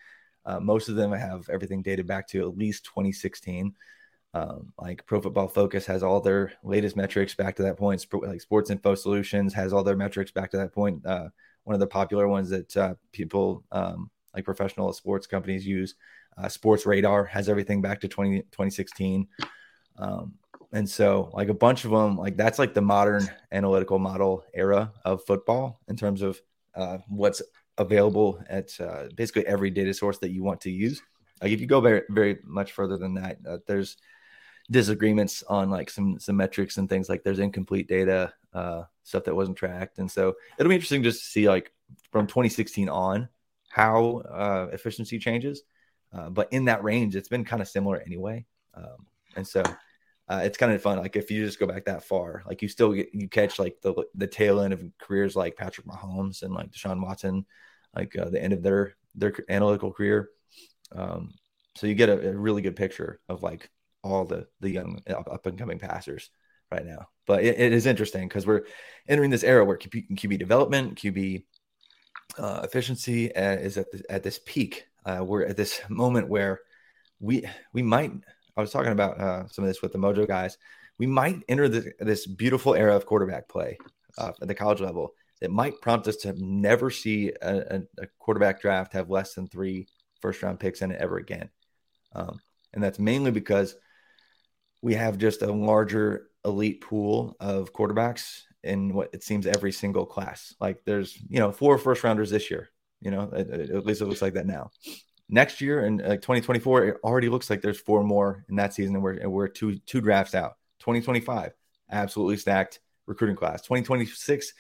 uh, 0.46 0.60
most 0.60 0.90
of 0.90 0.96
them 0.96 1.12
have 1.12 1.50
everything 1.50 1.82
dated 1.82 2.08
back 2.08 2.28
to 2.30 2.42
at 2.42 2.58
least 2.58 2.86
2016. 2.86 3.74
Um, 4.36 4.74
like 4.80 5.06
Pro 5.06 5.22
Football 5.22 5.48
Focus 5.48 5.86
has 5.86 6.02
all 6.02 6.20
their 6.20 6.54
latest 6.64 6.96
metrics 6.96 7.36
back 7.36 7.56
to 7.58 7.64
that 7.64 7.78
point. 7.78 8.02
Sp- 8.02 8.26
like 8.26 8.42
Sports 8.42 8.72
Info 8.72 8.96
Solutions 8.96 9.54
has 9.54 9.74
all 9.74 9.84
their 9.84 9.96
metrics 9.96 10.32
back 10.32 10.50
to 10.52 10.58
that 10.58 10.74
point. 10.74 11.06
Uh, 11.06 11.30
one 11.66 11.76
of 11.76 11.80
the 11.80 11.88
popular 11.88 12.28
ones 12.28 12.50
that 12.50 12.76
uh, 12.76 12.96
people 13.12 13.64
um, 13.72 14.10
like 14.34 14.46
professional 14.46 14.92
sports 14.94 15.28
companies 15.28 15.66
use. 15.66 15.96
Uh, 16.38 16.50
Sports 16.50 16.86
Radar 16.86 17.26
has 17.26 17.48
everything 17.48 17.82
back 17.82 18.02
to 18.02 18.08
20, 18.08 18.40
2016. 18.40 19.28
Um, 19.98 20.34
and 20.72 20.90
so, 20.90 21.30
like 21.34 21.50
a 21.50 21.54
bunch 21.54 21.86
of 21.86 21.92
them, 21.92 22.18
like 22.18 22.36
that's 22.36 22.58
like 22.58 22.74
the 22.74 22.82
modern 22.82 23.30
analytical 23.52 24.00
model 24.00 24.44
era 24.56 24.92
of 25.06 25.24
football 25.26 25.80
in 25.88 25.96
terms 25.96 26.24
of 26.24 26.42
uh, 26.74 26.98
what's 27.08 27.44
available 27.78 28.44
at 28.50 28.72
uh, 28.80 29.06
basically 29.16 29.46
every 29.46 29.70
data 29.70 29.94
source 29.94 30.18
that 30.20 30.32
you 30.32 30.44
want 30.44 30.62
to 30.62 30.72
use. 30.72 31.02
Like 31.42 31.52
if 31.52 31.62
you 31.62 31.68
go 31.68 31.80
very, 31.82 32.02
very 32.10 32.40
much 32.44 32.72
further 32.72 32.98
than 32.98 33.14
that, 33.16 33.38
uh, 33.48 33.58
there's 33.68 33.98
disagreements 34.72 35.44
on 35.44 35.70
like 35.70 35.90
some 35.90 36.20
some 36.20 36.38
metrics 36.38 36.78
and 36.78 36.90
things 36.90 37.10
like 37.10 37.24
there's 37.24 37.40
incomplete 37.40 37.88
data, 37.88 38.34
uh, 38.54 38.84
stuff 39.04 39.26
that 39.26 39.36
wasn't 39.36 39.58
tracked, 39.58 40.00
and 40.00 40.10
so 40.10 40.34
it'll 40.58 40.70
be 40.70 40.76
interesting 40.76 41.04
just 41.04 41.20
to 41.20 41.26
see 41.26 41.48
like 41.48 41.72
from 42.12 42.28
2016 42.28 42.90
on 42.90 43.30
how 43.70 44.18
uh, 44.30 44.68
efficiency 44.72 45.20
changes. 45.20 45.64
Uh, 46.14 46.30
but 46.30 46.48
in 46.54 46.66
that 46.66 46.84
range, 46.84 47.16
it's 47.16 47.28
been 47.28 47.44
kind 47.44 47.62
of 47.62 47.68
similar 47.68 48.00
anyway, 48.06 48.46
um, 48.76 49.08
and 49.36 49.48
so 49.48 49.64
uh, 50.30 50.42
it's 50.44 50.58
kind 50.58 50.72
of 50.72 50.82
fun. 50.82 51.00
Like 51.00 51.16
if 51.16 51.30
you 51.30 51.46
just 51.46 51.60
go 51.60 51.68
back 51.68 51.86
that 51.86 52.04
far, 52.04 52.44
like 52.48 52.62
you 52.62 52.68
still 52.68 52.94
get 52.94 53.10
you 53.14 53.28
catch 53.28 53.60
like 53.60 53.78
the 53.82 53.94
the 54.16 54.28
tail 54.28 54.62
end 54.62 54.74
of 54.74 54.82
careers 55.00 55.36
like 55.36 55.58
Patrick 55.58 55.88
Mahomes 55.88 56.44
and 56.44 56.54
like 56.54 56.72
Deshaun 56.72 57.02
Watson, 57.04 57.46
like 57.96 58.18
uh, 58.18 58.30
the 58.30 58.42
end 58.42 58.54
of 58.54 58.64
their 58.64 58.96
their 59.16 59.34
analytical 59.50 59.92
career. 59.92 60.30
Um, 60.96 61.34
so 61.76 61.88
you 61.88 61.96
get 61.96 62.10
a, 62.10 62.30
a 62.30 62.34
really 62.34 62.62
good 62.62 62.76
picture 62.76 63.20
of 63.28 63.44
like 63.44 63.70
all 64.04 64.26
the 64.26 64.48
the 64.60 64.70
young 64.70 65.02
up 65.08 65.46
and 65.46 65.58
coming 65.58 65.80
passers 65.80 66.30
right 66.72 66.86
now. 66.86 67.08
But 67.26 67.44
it, 67.44 67.60
it 67.60 67.74
is 67.74 67.86
interesting 67.86 68.28
because 68.28 68.46
we're 68.46 68.66
entering 69.08 69.30
this 69.30 69.44
era 69.44 69.64
where 69.64 69.78
QB, 69.78 70.18
QB 70.18 70.40
development, 70.40 70.96
QB 70.96 71.44
uh, 72.38 72.62
efficiency 72.64 73.34
uh, 73.36 73.56
is 73.56 73.78
at 73.78 73.92
this, 73.92 74.02
at 74.10 74.24
this 74.24 74.40
peak. 74.46 74.86
Uh, 75.06 75.24
we're 75.24 75.46
at 75.46 75.58
this 75.58 75.82
moment 75.90 76.30
where 76.30 76.62
we 77.20 77.48
we 77.74 77.82
might. 77.82 78.12
I 78.56 78.62
was 78.62 78.72
talking 78.72 78.92
about 78.92 79.20
uh, 79.20 79.48
some 79.48 79.64
of 79.64 79.70
this 79.70 79.82
with 79.82 79.94
the 79.94 80.00
Mojo 80.00 80.28
guys. 80.28 80.58
We 81.00 81.08
might 81.08 81.42
enter 81.48 81.68
this, 81.68 81.88
this 82.00 82.28
beautiful 82.28 82.76
era 82.76 82.96
of 82.96 83.06
quarterback 83.06 83.50
play 83.50 83.78
uh, 84.18 84.32
at 84.42 84.48
the 84.48 84.54
college 84.54 84.80
level 84.80 85.14
that 85.42 85.50
might 85.50 85.82
prompt 85.82 86.08
us 86.08 86.18
to 86.18 86.34
never 86.38 86.92
see 86.92 87.34
a, 87.42 87.82
a, 88.00 88.08
quarterback 88.20 88.62
draft 88.62 88.94
have 88.94 89.10
less 89.10 89.34
than 89.34 89.48
three 89.48 89.88
first 90.22 90.42
round 90.44 90.60
picks 90.60 90.82
in 90.82 90.92
it 90.92 91.02
ever 91.02 91.18
again. 91.18 91.50
Um, 92.14 92.40
and 92.74 92.84
that's 92.84 93.00
mainly 93.00 93.32
because 93.32 93.76
we 94.84 94.94
have 94.96 95.18
just 95.18 95.42
a 95.42 95.52
larger 95.52 96.28
elite 96.44 96.82
pool 96.82 97.36
of 97.40 97.74
quarterbacks 97.74 98.42
in 98.64 98.94
what 98.94 99.10
it 99.14 99.24
seems 99.24 99.48
every 99.48 99.72
single 99.72 100.06
class. 100.06 100.54
Like 100.60 100.84
there's, 100.86 101.18
you 101.30 101.40
know, 101.40 101.54
four 101.54 101.78
first 101.78 102.04
rounders 102.04 102.30
this 102.30 102.52
year, 102.52 102.70
you 103.00 103.10
know, 103.10 103.32
at, 103.34 103.50
at 103.50 103.86
least 103.86 104.02
it 104.02 104.06
looks 104.06 104.22
like 104.22 104.34
that 104.34 104.46
now. 104.46 104.72
Next 105.30 105.62
year 105.62 105.86
in 105.86 106.02
uh, 106.02 106.10
like 106.10 106.22
2024, 106.22 106.86
it 106.86 106.98
already 107.02 107.30
looks 107.30 107.50
like 107.50 107.62
there's 107.62 107.80
four 107.80 108.04
more 108.04 108.46
in 108.50 108.58
that 108.58 108.74
season, 108.74 108.96
and 108.96 109.04
we're, 109.04 109.14
and 109.14 109.32
we're 109.32 109.48
two 109.48 109.78
two 109.80 110.02
drafts 110.02 110.36
out. 110.36 110.58
2025, 110.80 111.54
absolutely 111.90 112.36
stacked 112.36 112.82
recruiting 113.06 113.38
class. 113.38 113.62
2026, 113.62 114.54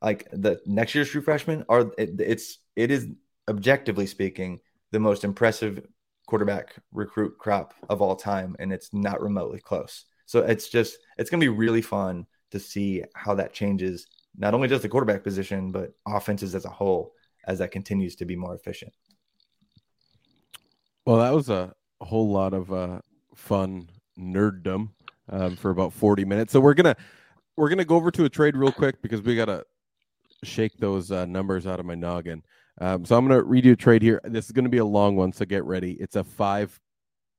like 0.00 0.28
the 0.32 0.60
next 0.64 0.94
year's 0.94 1.10
true 1.10 1.20
freshmen 1.20 1.64
are 1.68 1.90
it, 1.98 2.20
it's 2.20 2.58
it 2.76 2.92
is 2.92 3.08
objectively 3.48 4.06
speaking 4.06 4.60
the 4.92 5.00
most 5.00 5.24
impressive 5.24 5.84
quarterback 6.26 6.74
recruit 6.92 7.38
crop 7.38 7.74
of 7.88 8.02
all 8.02 8.16
time, 8.16 8.56
and 8.58 8.72
it's 8.72 8.92
not 8.92 9.20
remotely 9.20 9.60
close. 9.60 10.04
So 10.26 10.40
it's 10.40 10.68
just 10.68 10.98
it's 11.18 11.30
going 11.30 11.40
to 11.40 11.44
be 11.44 11.56
really 11.56 11.82
fun 11.82 12.26
to 12.50 12.58
see 12.58 13.02
how 13.14 13.34
that 13.34 13.52
changes 13.52 14.06
not 14.36 14.54
only 14.54 14.68
just 14.68 14.82
the 14.82 14.88
quarterback 14.88 15.24
position 15.24 15.72
but 15.72 15.92
offenses 16.06 16.54
as 16.54 16.64
a 16.64 16.70
whole 16.70 17.12
as 17.46 17.58
that 17.58 17.70
continues 17.70 18.16
to 18.16 18.24
be 18.24 18.36
more 18.36 18.54
efficient. 18.54 18.92
Well, 21.04 21.18
that 21.18 21.32
was 21.32 21.48
a, 21.48 21.72
whole 22.02 22.30
lot 22.30 22.52
of 22.52 22.70
uh, 22.70 23.00
fun 23.34 23.88
nerddom 24.18 24.90
um, 25.30 25.56
for 25.56 25.70
about 25.70 25.94
40 25.94 26.26
minutes. 26.26 26.52
So 26.52 26.60
we're 26.60 26.74
gonna 26.74 26.94
we're 27.56 27.70
gonna 27.70 27.86
go 27.86 27.96
over 27.96 28.10
to 28.10 28.26
a 28.26 28.28
trade 28.28 28.54
real 28.54 28.70
quick 28.70 29.00
because 29.00 29.22
we 29.22 29.34
gotta 29.34 29.64
shake 30.44 30.76
those 30.78 31.10
uh, 31.10 31.24
numbers 31.24 31.66
out 31.66 31.80
of 31.80 31.86
my 31.86 31.94
noggin. 31.94 32.42
Um, 32.80 33.04
so 33.04 33.16
I'm 33.16 33.26
gonna 33.26 33.42
read 33.42 33.64
you 33.64 33.72
a 33.72 33.76
trade 33.76 34.02
here. 34.02 34.20
This 34.24 34.46
is 34.46 34.52
gonna 34.52 34.68
be 34.68 34.78
a 34.78 34.84
long 34.84 35.16
one, 35.16 35.32
so 35.32 35.44
get 35.44 35.64
ready. 35.64 35.92
It's 35.92 36.16
a 36.16 36.24
five 36.24 36.78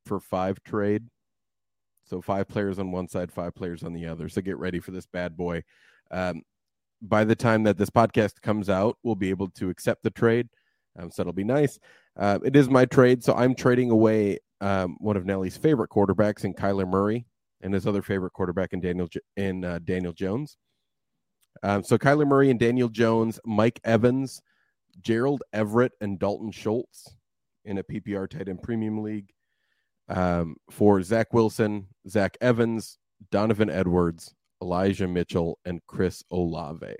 for 0.05 0.19
five 0.19 0.63
trade. 0.63 1.03
So 2.05 2.21
five 2.21 2.47
players 2.47 2.79
on 2.79 2.91
one 2.91 3.07
side, 3.07 3.31
five 3.31 3.53
players 3.53 3.83
on 3.83 3.93
the 3.93 4.07
other. 4.07 4.29
So 4.29 4.41
get 4.41 4.57
ready 4.57 4.79
for 4.79 4.91
this 4.91 5.05
bad 5.05 5.35
boy. 5.35 5.63
Um, 6.09 6.41
by 7.01 7.25
the 7.25 7.35
time 7.35 7.63
that 7.63 7.77
this 7.77 7.89
podcast 7.89 8.41
comes 8.41 8.69
out, 8.69 8.97
we'll 9.03 9.15
be 9.15 9.29
able 9.29 9.49
to 9.51 9.69
accept 9.69 10.03
the 10.03 10.09
trade. 10.09 10.47
Um, 10.97 11.11
so 11.11 11.21
it'll 11.21 11.33
be 11.33 11.43
nice. 11.43 11.79
Uh, 12.15 12.39
it 12.43 12.55
is 12.55 12.69
my 12.69 12.85
trade, 12.85 13.23
so 13.23 13.33
I'm 13.33 13.53
trading 13.53 13.91
away 13.91 14.39
um, 14.61 14.95
one 14.99 15.17
of 15.17 15.25
Nelly's 15.25 15.57
favorite 15.57 15.91
quarterbacks 15.91 16.43
in 16.43 16.53
Kyler 16.53 16.87
Murray 16.87 17.27
and 17.61 17.73
his 17.73 17.85
other 17.85 18.01
favorite 18.01 18.33
quarterback 18.33 18.73
in 18.73 18.79
Daniel 18.79 19.07
in 19.35 19.63
uh, 19.63 19.79
Daniel 19.83 20.13
Jones. 20.13 20.57
Um, 21.61 21.83
so 21.83 21.97
Kyler 21.97 22.27
Murray 22.27 22.49
and 22.49 22.59
Daniel 22.59 22.89
Jones, 22.89 23.39
Mike 23.45 23.79
Evans, 23.83 24.41
Gerald 25.01 25.43
Everett, 25.53 25.93
and 26.01 26.19
Dalton 26.19 26.51
Schultz 26.51 27.07
in 27.65 27.77
a 27.77 27.83
PPR 27.83 28.29
tight 28.29 28.49
end 28.49 28.61
premium 28.63 29.03
league. 29.03 29.31
Um, 30.09 30.55
for 30.71 31.01
Zach 31.03 31.33
Wilson, 31.33 31.87
Zach 32.07 32.37
Evans, 32.39 32.97
Donovan 33.29 33.69
Edwards, 33.69 34.33
Elijah 34.61 35.07
Mitchell, 35.07 35.59
and 35.65 35.81
Chris 35.87 36.23
Olave. 36.31 36.95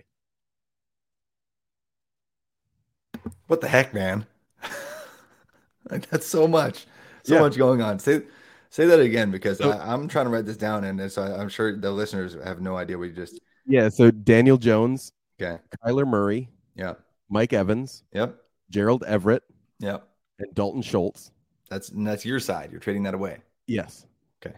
What 3.48 3.62
the 3.62 3.68
heck, 3.68 3.93
man? 3.93 4.26
like 5.89 6.10
that's 6.10 6.28
so 6.28 6.48
much, 6.48 6.86
so 7.24 7.36
Yeah. 7.36 7.41
much 7.41 7.58
going 7.58 7.82
on. 7.82 8.00
Say 8.00 8.24
say 8.70 8.86
that 8.88 9.00
again 9.00 9.32
because 9.32 9.58
So- 9.58 9.72
I, 9.72 9.93
I'm 9.93 10.08
trying 10.08 10.26
to 10.26 10.32
write 10.32 10.45
this 10.45 10.58
down, 10.58 10.84
and 10.84 11.12
so 11.12 11.22
I, 11.24 11.39
I'm 11.39 11.50
sure 11.50 11.76
the 11.78 11.91
listeners 11.91 12.36
have 12.43 12.62
no 12.62 12.76
idea 12.78 12.98
what 12.98 13.06
you 13.10 13.14
just. 13.16 13.39
Yeah, 13.66 13.89
so 13.89 14.12
Daniel 14.12 14.58
Jones, 14.58 15.12
Okay. 15.41 15.62
Kyler 15.86 16.08
Murray, 16.08 16.50
Yeah. 16.76 16.93
Mike 17.30 17.53
Evans, 17.53 18.03
Yep. 18.13 18.38
Gerald 18.69 19.03
Everett, 19.03 19.43
Yep. 19.80 20.07
and 20.39 20.53
Dalton 20.55 20.82
Schultz. 20.82 21.32
That's 21.69 21.89
and 21.89 22.05
that's 22.07 22.25
your 22.25 22.39
side. 22.39 22.71
You're 22.71 22.80
trading 22.80 23.03
that 23.03 23.13
away. 23.13 23.41
Yes. 23.67 24.05
Okay. 24.45 24.55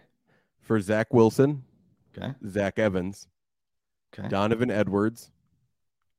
For 0.60 0.80
Zach 0.80 1.12
Wilson, 1.12 1.64
Okay. 2.16 2.32
Zach 2.48 2.78
Evans, 2.78 3.28
Okay. 4.12 4.28
Donovan 4.28 4.70
Edwards, 4.70 5.30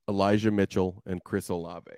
Elijah 0.09 0.51
Mitchell, 0.51 1.01
and 1.05 1.23
Chris 1.23 1.49
Olave. 1.49 1.91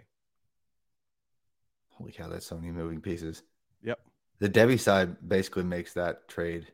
Holy 1.90 2.12
cow, 2.12 2.28
that's 2.28 2.46
so 2.46 2.56
many 2.56 2.72
moving 2.72 3.02
pieces. 3.02 3.44
Yep. 3.84 4.00
The 4.40 4.50
Devy 4.50 4.80
side 4.80 5.28
basically 5.28 5.64
makes 5.64 5.94
that 5.94 6.28
trade, 6.28 6.68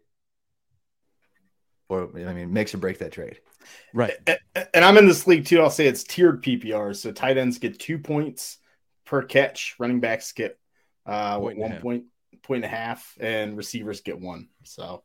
or 1.90 2.10
I 2.16 2.34
mean, 2.34 2.54
makes 2.54 2.74
or 2.74 2.78
break 2.78 3.00
that 3.00 3.12
trade. 3.12 3.40
Right. 3.94 4.14
A- 4.28 4.38
a- 4.56 4.76
And 4.76 4.86
I'm 4.86 4.98
in 4.98 5.08
this 5.08 5.28
league 5.28 5.46
too. 5.46 5.60
I'll 5.60 5.70
say 5.70 5.88
it's 5.88 6.04
tiered 6.04 6.42
PPR. 6.44 6.96
So 6.96 7.12
tight 7.12 7.38
ends 7.38 7.58
get 7.58 7.80
two 7.80 7.98
points 8.00 8.58
per 9.06 9.24
catch, 9.24 9.76
running 9.80 10.00
backs 10.00 10.32
get 10.32 10.58
uh, 11.06 11.40
Point 11.40 11.58
and 11.58 11.72
one 11.72 11.82
point, 11.82 12.04
point 12.44 12.64
and 12.64 12.72
a 12.72 12.76
half, 12.76 13.18
and 13.20 13.58
receivers 13.58 14.02
get 14.02 14.20
one. 14.20 14.50
So, 14.64 15.04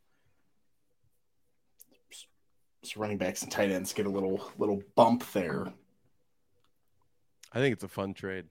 so 2.83 3.01
running 3.01 3.17
backs 3.19 3.43
and 3.43 3.51
tight 3.51 3.71
ends 3.71 3.93
get 3.95 4.05
a 4.07 4.11
little 4.11 4.51
little 4.59 4.83
bump 4.95 5.25
there. 5.33 5.73
I 7.53 7.59
think 7.59 7.73
it's 7.73 7.85
a 7.85 7.89
fun 7.89 8.13
trade, 8.13 8.47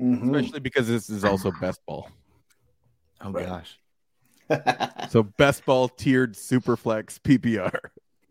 Mhm. 0.00 0.34
especially 0.34 0.60
because 0.60 0.88
this 0.88 1.08
is 1.08 1.24
also 1.24 1.52
best 1.60 1.80
ball. 1.86 2.10
Oh 3.20 3.30
Right. 3.30 3.46
gosh. 3.46 3.78
So 5.10 5.22
best 5.22 5.64
ball 5.64 5.88
tiered 5.88 6.36
super 6.36 6.76
flex 6.76 7.18
PPR. 7.20 7.78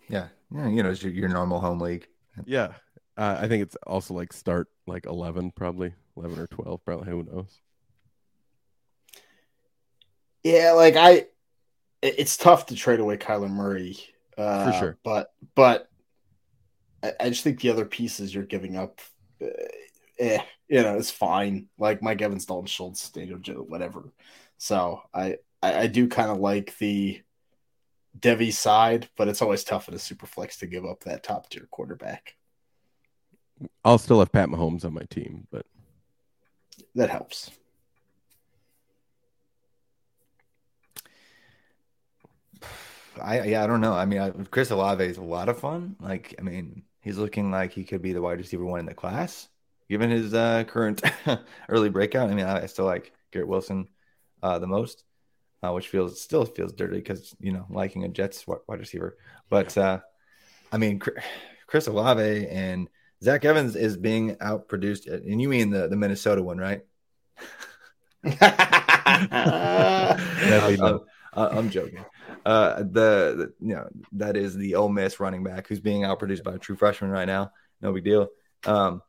Yeah. 0.09 0.27
Yeah. 0.53 0.67
You 0.67 0.83
know, 0.83 0.89
it's 0.89 1.01
your, 1.01 1.13
your 1.13 1.29
normal 1.29 1.61
home 1.61 1.79
league. 1.79 2.07
Yeah. 2.45 2.73
Uh, 3.17 3.37
I 3.39 3.47
think 3.47 3.63
it's 3.63 3.77
also 3.87 4.13
like 4.13 4.33
start 4.33 4.67
like 4.85 5.05
11, 5.05 5.51
probably 5.51 5.93
11 6.17 6.37
or 6.37 6.47
12, 6.47 6.83
probably. 6.83 7.09
Who 7.09 7.23
knows? 7.23 7.61
Yeah, 10.43 10.73
like 10.73 10.95
I, 10.97 11.27
it's 12.01 12.35
tough 12.35 12.65
to 12.67 12.75
trade 12.75 12.99
away 12.99 13.17
Kyler 13.17 13.49
Murray 13.49 13.97
uh, 14.37 14.71
For 14.71 14.77
sure. 14.77 14.97
But 15.03 15.33
but 15.55 15.89
I, 17.03 17.13
I 17.19 17.29
just 17.29 17.43
think 17.43 17.59
the 17.59 17.69
other 17.69 17.85
pieces 17.85 18.33
you're 18.33 18.43
giving 18.43 18.75
up, 18.75 19.01
uh, 19.41 19.47
eh, 20.19 20.41
you 20.67 20.81
know, 20.81 20.97
it's 20.97 21.11
fine. 21.11 21.67
Like 21.77 22.01
Mike 22.01 22.21
Evans, 22.21 22.45
Dalton 22.45 22.67
Schultz, 22.67 23.09
Daniel 23.09 23.39
Joe, 23.39 23.65
whatever. 23.67 24.11
So 24.57 25.01
I 25.13 25.37
I, 25.65 25.81
I 25.81 25.87
do 25.87 26.07
kind 26.07 26.29
of 26.29 26.37
like 26.37 26.77
the 26.77 27.21
Devy 28.19 28.53
side, 28.53 29.09
but 29.17 29.27
it's 29.27 29.41
always 29.41 29.63
tough 29.63 29.87
in 29.87 29.93
a 29.95 29.99
super 29.99 30.27
flex 30.27 30.57
to 30.57 30.67
give 30.67 30.85
up 30.85 31.03
that 31.03 31.23
top 31.23 31.49
tier 31.49 31.67
quarterback. 31.71 32.35
I'll 33.83 33.97
still 33.97 34.19
have 34.19 34.31
Pat 34.31 34.49
Mahomes 34.49 34.85
on 34.85 34.93
my 34.93 35.03
team, 35.09 35.47
but 35.51 35.65
That 36.93 37.09
helps. 37.09 37.51
I 43.21 43.43
yeah, 43.43 43.63
I 43.63 43.67
don't 43.67 43.81
know. 43.81 43.93
I 43.93 44.05
mean, 44.05 44.19
I, 44.19 44.31
Chris 44.51 44.71
Olave 44.71 45.03
is 45.03 45.17
a 45.17 45.21
lot 45.21 45.47
of 45.47 45.57
fun. 45.57 45.95
Like, 46.01 46.35
I 46.37 46.41
mean, 46.41 46.83
he's 47.01 47.17
looking 47.17 47.49
like 47.49 47.71
he 47.71 47.85
could 47.85 48.01
be 48.01 48.11
the 48.11 48.21
wide 48.21 48.39
receiver 48.39 48.65
one 48.65 48.81
in 48.81 48.85
the 48.85 48.93
class, 48.93 49.47
given 49.89 50.09
his 50.09 50.33
uh, 50.33 50.65
current 50.65 51.01
early 51.69 51.89
breakout. 51.89 52.29
I 52.29 52.33
mean, 52.33 52.45
I, 52.45 52.63
I 52.63 52.65
still 52.65 52.85
like 52.85 53.13
Garrett 53.31 53.47
Wilson 53.47 53.87
uh, 54.43 54.59
the 54.59 54.67
most, 54.67 55.05
uh, 55.65 55.71
which 55.73 55.87
feels 55.87 56.21
still 56.21 56.45
feels 56.45 56.73
dirty 56.73 56.97
because 56.97 57.35
you 57.39 57.51
know 57.51 57.65
liking 57.69 58.03
a 58.03 58.09
Jets 58.09 58.45
wide 58.47 58.59
receiver. 58.79 59.17
But 59.49 59.77
uh, 59.77 59.99
I 60.71 60.77
mean, 60.77 60.99
Chris- 61.67 61.87
Olave 61.87 62.47
and 62.47 62.89
Zach 63.23 63.45
Evans 63.45 63.75
is 63.75 63.97
being 63.97 64.35
outproduced, 64.35 65.11
and 65.11 65.41
you 65.41 65.49
mean 65.49 65.69
the 65.71 65.87
the 65.87 65.95
Minnesota 65.95 66.41
one, 66.43 66.57
right? 66.57 66.81
I'm. 68.41 70.19
I'm- 70.83 70.99
I'm 71.37 71.69
joking. 71.69 72.05
Uh, 72.45 72.77
the, 72.77 72.85
the 72.91 73.53
you 73.59 73.75
know 73.75 73.89
that 74.13 74.37
is 74.37 74.55
the 74.55 74.75
Ole 74.75 74.87
Miss 74.87 75.19
running 75.19 75.43
back 75.43 75.67
who's 75.67 75.81
being 75.81 76.03
outproduced 76.03 76.43
by 76.45 76.55
a 76.55 76.57
true 76.57 76.77
freshman 76.77 77.11
right 77.11 77.25
now. 77.25 77.51
No 77.81 77.91
big 77.91 78.05
deal. 78.05 78.29
Um, 78.65 79.01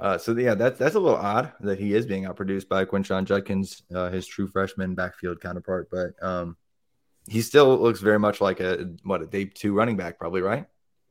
uh, 0.00 0.16
so 0.16 0.34
yeah, 0.36 0.54
that's 0.54 0.78
that's 0.78 0.94
a 0.94 1.00
little 1.00 1.18
odd 1.18 1.52
that 1.60 1.78
he 1.78 1.92
is 1.92 2.06
being 2.06 2.24
outproduced 2.24 2.68
by 2.68 2.86
Quinshon 2.86 3.26
Judkins, 3.26 3.82
uh, 3.94 4.08
his 4.08 4.26
true 4.26 4.46
freshman 4.46 4.94
backfield 4.94 5.42
counterpart. 5.42 5.90
But 5.90 6.20
um, 6.26 6.56
he 7.28 7.42
still 7.42 7.78
looks 7.78 8.00
very 8.00 8.18
much 8.18 8.40
like 8.40 8.60
a 8.60 8.94
what 9.02 9.20
a 9.20 9.26
day 9.26 9.44
two 9.44 9.74
running 9.74 9.98
back, 9.98 10.18
probably 10.18 10.40
right. 10.40 10.66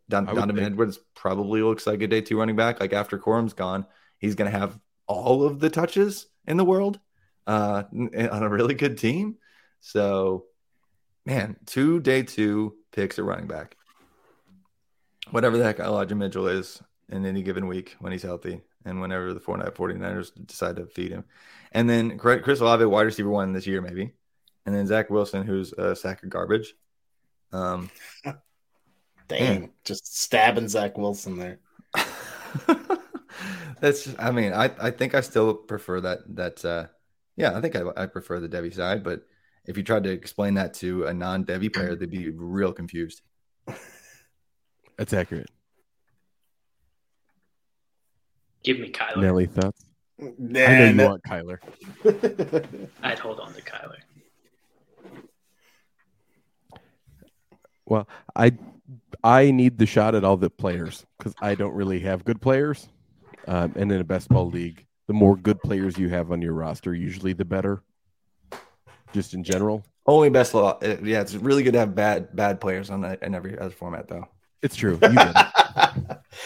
Don, 0.09 0.25
Donovan 0.25 0.55
think. 0.55 0.65
Edwards 0.65 0.97
probably 1.15 1.61
looks 1.61 1.85
like 1.85 2.01
a 2.01 2.07
day 2.07 2.21
two 2.21 2.39
running 2.39 2.55
back. 2.55 2.79
Like 2.79 2.93
after 2.93 3.19
Corum's 3.19 3.53
gone, 3.53 3.85
he's 4.17 4.33
going 4.33 4.51
to 4.51 4.57
have 4.57 4.79
all 5.05 5.43
of 5.43 5.59
the 5.59 5.69
touches 5.69 6.25
in 6.47 6.57
the 6.57 6.65
world 6.65 6.99
uh, 7.45 7.83
on 7.93 8.43
a 8.43 8.49
really 8.49 8.73
good 8.73 8.97
team. 8.97 9.37
So, 9.81 10.45
man, 11.27 11.57
two 11.67 11.99
day 11.99 12.23
two 12.23 12.75
picks 12.91 13.19
at 13.19 13.25
running 13.25 13.45
back. 13.45 13.77
Whatever 15.29 15.59
the 15.59 15.63
heck 15.63 15.77
Elijah 15.77 16.15
Mitchell 16.15 16.47
is 16.47 16.81
in 17.07 17.23
any 17.27 17.43
given 17.43 17.67
week 17.67 17.95
when 17.99 18.11
he's 18.11 18.23
healthy 18.23 18.63
and 18.85 19.01
whenever 19.01 19.33
the 19.33 19.39
49ers 19.39 20.31
decide 20.45 20.77
to 20.77 20.85
feed 20.87 21.11
him. 21.11 21.25
And 21.71 21.89
then 21.89 22.17
Chris 22.17 22.59
Olave, 22.59 22.85
wide 22.85 23.03
receiver 23.03 23.29
one 23.29 23.53
this 23.53 23.67
year, 23.67 23.81
maybe. 23.81 24.13
And 24.65 24.75
then 24.75 24.87
Zach 24.87 25.09
Wilson, 25.09 25.45
who's 25.45 25.73
a 25.73 25.95
sack 25.95 26.23
of 26.23 26.29
garbage. 26.29 26.73
Um, 27.51 27.89
Dang, 29.27 29.71
just 29.83 30.19
stabbing 30.21 30.67
Zach 30.67 30.97
Wilson 30.97 31.37
there. 31.37 31.59
That's. 33.79 34.13
I 34.17 34.31
mean, 34.31 34.53
I 34.53 34.71
I 34.81 34.89
think 34.91 35.13
I 35.13 35.21
still 35.21 35.53
prefer 35.53 36.01
that. 36.01 36.35
That. 36.35 36.65
Uh, 36.65 36.87
yeah, 37.35 37.55
I 37.55 37.61
think 37.61 37.75
I, 37.75 37.83
I 37.95 38.05
prefer 38.07 38.39
the 38.39 38.49
Devy 38.49 38.73
side. 38.73 39.03
But 39.03 39.21
if 39.65 39.77
you 39.77 39.83
tried 39.83 40.03
to 40.03 40.09
explain 40.09 40.55
that 40.55 40.73
to 40.75 41.05
a 41.05 41.13
non-Devy 41.13 41.73
player, 41.73 41.95
they'd 41.95 42.09
be 42.09 42.31
real 42.31 42.73
confused. 42.73 43.21
that's 44.97 45.13
accurate. 45.13 45.49
Give 48.63 48.79
me 48.79 48.91
Kyler. 48.91 49.21
Nelly 49.21 49.45
thoughts? 49.47 49.85
I 50.21 50.23
know 50.37 50.85
you 50.85 50.93
nah. 50.93 51.07
want 51.07 51.23
Kyler. 51.23 51.59
I'd 53.03 53.19
hold 53.19 53.39
on 53.39 53.53
to 53.53 53.61
Kyler. 53.61 53.97
Well, 57.85 58.07
I 58.35 58.51
I 59.23 59.51
need 59.51 59.77
the 59.77 59.85
shot 59.85 60.15
at 60.15 60.23
all 60.23 60.37
the 60.37 60.49
players 60.49 61.05
because 61.17 61.33
I 61.41 61.55
don't 61.55 61.73
really 61.73 61.99
have 62.01 62.23
good 62.25 62.41
players. 62.41 62.87
Um, 63.47 63.73
and 63.75 63.91
in 63.91 63.99
a 63.99 64.03
best 64.03 64.29
ball 64.29 64.49
league, 64.49 64.85
the 65.07 65.13
more 65.13 65.35
good 65.35 65.59
players 65.61 65.97
you 65.97 66.09
have 66.09 66.31
on 66.31 66.41
your 66.41 66.53
roster, 66.53 66.93
usually 66.93 67.33
the 67.33 67.45
better. 67.45 67.81
Just 69.11 69.33
in 69.33 69.43
general, 69.43 69.83
Only 70.05 70.29
best. 70.29 70.53
Law. 70.53 70.77
uh, 70.83 70.97
Yeah, 71.01 71.21
it's 71.21 71.33
really 71.33 71.63
good 71.63 71.73
to 71.73 71.79
have 71.79 71.95
bad 71.95 72.35
bad 72.35 72.61
players 72.61 72.91
on 72.91 73.01
that 73.01 73.23
in 73.23 73.33
every 73.33 73.57
other 73.57 73.71
format, 73.71 74.07
though. 74.07 74.27
it's 74.61 74.75
true. 74.75 74.99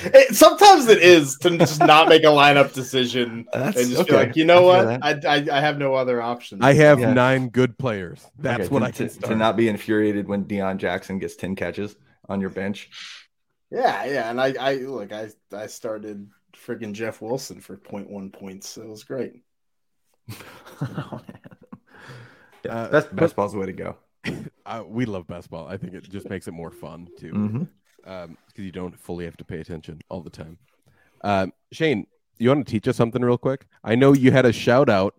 You 0.03 0.09
get 0.09 0.15
it. 0.15 0.29
It, 0.31 0.35
sometimes 0.35 0.87
it 0.87 1.01
is 1.01 1.37
to 1.39 1.57
just 1.57 1.79
not 1.79 2.07
make 2.09 2.23
a 2.23 2.27
lineup 2.27 2.73
decision 2.73 3.45
That's 3.53 3.77
and 3.77 3.89
just 3.89 4.01
okay. 4.03 4.11
be 4.11 4.15
like, 4.17 4.35
you 4.35 4.45
know 4.45 4.69
I 4.69 4.85
what, 4.97 5.03
I, 5.25 5.35
I 5.37 5.47
I 5.57 5.59
have 5.61 5.77
no 5.77 5.93
other 5.95 6.21
options. 6.21 6.61
I 6.63 6.73
have 6.73 6.99
Yeah. 6.99 7.13
nine 7.13 7.49
good 7.49 7.77
players. 7.77 8.25
That's 8.39 8.61
Okay, 8.65 8.67
what 8.69 8.79
to, 8.79 8.85
I 8.85 8.91
can 8.91 9.07
to, 9.07 9.13
start. 9.13 9.31
to 9.31 9.35
not 9.37 9.57
be 9.57 9.67
infuriated 9.67 10.27
when 10.27 10.45
Deon 10.45 10.77
Jackson 10.77 11.19
gets 11.19 11.35
10 11.35 11.55
catches 11.55 11.95
on 12.29 12.39
your 12.41 12.49
bench. 12.49 12.89
Yeah, 13.71 14.05
yeah, 14.05 14.29
and 14.29 14.39
I, 14.39 14.53
I 14.59 14.73
look, 14.75 15.11
I, 15.11 15.29
I 15.51 15.65
started 15.67 16.29
freaking 16.53 16.93
Jeff 16.93 17.21
Wilson 17.21 17.59
for 17.59 17.75
0.1 17.77 18.31
points. 18.31 18.77
It 18.77 18.87
was 18.87 19.03
great. 19.03 19.41
Oh, 20.81 21.19
yeah, 22.65 22.71
Uh, 22.71 22.87
that's 22.89 23.07
but- 23.07 23.15
best 23.15 23.35
ball's 23.35 23.51
the 23.53 23.59
way 23.59 23.65
to 23.65 23.73
go. 23.73 23.97
uh, 24.65 24.83
we 24.87 25.05
love 25.05 25.27
best 25.27 25.49
ball. 25.49 25.67
I 25.67 25.75
think 25.77 25.93
it 25.93 26.09
just 26.09 26.29
makes 26.29 26.47
it 26.47 26.51
more 26.53 26.71
fun 26.71 27.07
too, 27.19 27.33
Mhm. 27.33 27.67
Because 28.03 28.35
you 28.57 28.71
don't 28.71 28.97
fully 28.99 29.25
have 29.25 29.37
to 29.37 29.45
pay 29.45 29.59
attention 29.59 30.01
all 30.09 30.21
the 30.21 30.29
time. 30.29 30.57
Um, 31.23 31.53
Shane, 31.71 32.05
you 32.37 32.49
want 32.49 32.65
to 32.65 32.71
teach 32.71 32.87
us 32.87 32.97
something 32.97 33.21
real 33.21 33.37
quick? 33.37 33.65
I 33.83 33.95
know 33.95 34.13
you 34.13 34.31
had 34.31 34.45
a 34.45 34.53
shout 34.53 34.89
out 34.89 35.15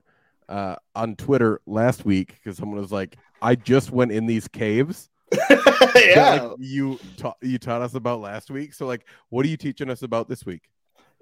uh, 0.48 0.76
on 0.94 1.16
Twitter 1.16 1.60
last 1.66 2.04
week 2.04 2.34
because 2.34 2.56
someone 2.56 2.80
was 2.80 2.92
like, 2.92 3.16
"I 3.40 3.54
just 3.54 3.90
went 3.90 4.12
in 4.12 4.26
these 4.26 4.48
caves." 4.48 5.08
yeah, 5.96 6.42
like, 6.42 6.52
you 6.58 6.98
taught 7.16 7.36
you 7.40 7.58
taught 7.58 7.82
us 7.82 7.94
about 7.94 8.20
last 8.20 8.50
week. 8.50 8.74
So, 8.74 8.86
like, 8.86 9.06
what 9.30 9.46
are 9.46 9.48
you 9.48 9.56
teaching 9.56 9.90
us 9.90 10.02
about 10.02 10.28
this 10.28 10.44
week? 10.44 10.62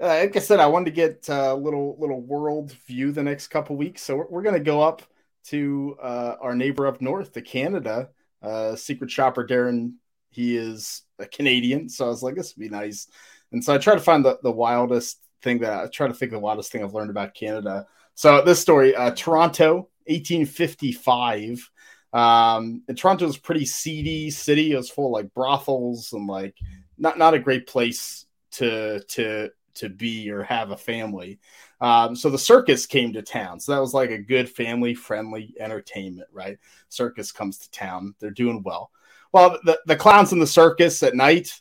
Uh, 0.00 0.08
like 0.08 0.36
I 0.36 0.40
said, 0.40 0.58
I 0.58 0.66
wanted 0.66 0.86
to 0.86 0.90
get 0.90 1.28
a 1.28 1.54
little 1.54 1.96
little 1.98 2.20
world 2.20 2.72
view 2.86 3.12
the 3.12 3.22
next 3.22 3.48
couple 3.48 3.76
weeks, 3.76 4.02
so 4.02 4.16
we're, 4.16 4.26
we're 4.28 4.42
going 4.42 4.54
to 4.54 4.60
go 4.60 4.82
up 4.82 5.02
to 5.44 5.96
uh, 6.02 6.34
our 6.40 6.54
neighbor 6.54 6.86
up 6.86 7.00
north, 7.00 7.32
to 7.32 7.42
Canada. 7.42 8.08
Uh, 8.42 8.74
Secret 8.74 9.10
shopper 9.10 9.46
Darren, 9.46 9.92
he 10.32 10.56
is 10.56 11.02
a 11.18 11.26
Canadian, 11.26 11.88
so 11.88 12.06
I 12.06 12.08
was 12.08 12.22
like, 12.22 12.34
this 12.34 12.54
would 12.54 12.62
be 12.62 12.68
nice. 12.68 13.08
And 13.52 13.62
so 13.62 13.74
I 13.74 13.78
try 13.78 13.94
to 13.94 14.00
find 14.00 14.24
the, 14.24 14.38
the 14.42 14.50
wildest 14.50 15.20
thing 15.42 15.58
that 15.60 15.72
I 15.72 15.86
try 15.86 16.08
to 16.08 16.14
think 16.14 16.32
the 16.32 16.38
wildest 16.38 16.72
thing 16.72 16.82
I've 16.82 16.94
learned 16.94 17.10
about 17.10 17.34
Canada. 17.34 17.86
So 18.14 18.42
this 18.42 18.60
story, 18.60 18.94
uh, 18.94 19.10
Toronto, 19.12 19.88
1855. 20.06 21.70
Um, 22.12 22.82
and 22.88 22.98
Toronto 22.98 23.28
a 23.28 23.40
pretty 23.40 23.64
seedy 23.64 24.30
city. 24.30 24.72
It 24.72 24.76
was 24.76 24.90
full 24.90 25.06
of 25.06 25.12
like 25.12 25.32
brothels 25.34 26.12
and 26.12 26.26
like 26.26 26.56
not 26.98 27.16
not 27.16 27.34
a 27.34 27.38
great 27.38 27.66
place 27.66 28.26
to 28.52 29.00
to 29.00 29.50
to 29.74 29.88
be 29.88 30.30
or 30.30 30.42
have 30.42 30.70
a 30.70 30.76
family. 30.76 31.38
Um, 31.80 32.14
so 32.14 32.30
the 32.30 32.38
circus 32.38 32.86
came 32.86 33.12
to 33.14 33.22
town. 33.22 33.58
So 33.58 33.72
that 33.72 33.80
was 33.80 33.94
like 33.94 34.10
a 34.10 34.18
good 34.18 34.48
family 34.48 34.94
friendly 34.94 35.54
entertainment, 35.58 36.28
right? 36.32 36.58
Circus 36.88 37.32
comes 37.32 37.58
to 37.58 37.70
town. 37.70 38.14
They're 38.20 38.30
doing 38.30 38.62
well. 38.62 38.90
Well, 39.32 39.58
the, 39.64 39.80
the 39.86 39.96
clowns 39.96 40.32
in 40.32 40.38
the 40.38 40.46
circus 40.46 41.02
at 41.02 41.14
night, 41.14 41.60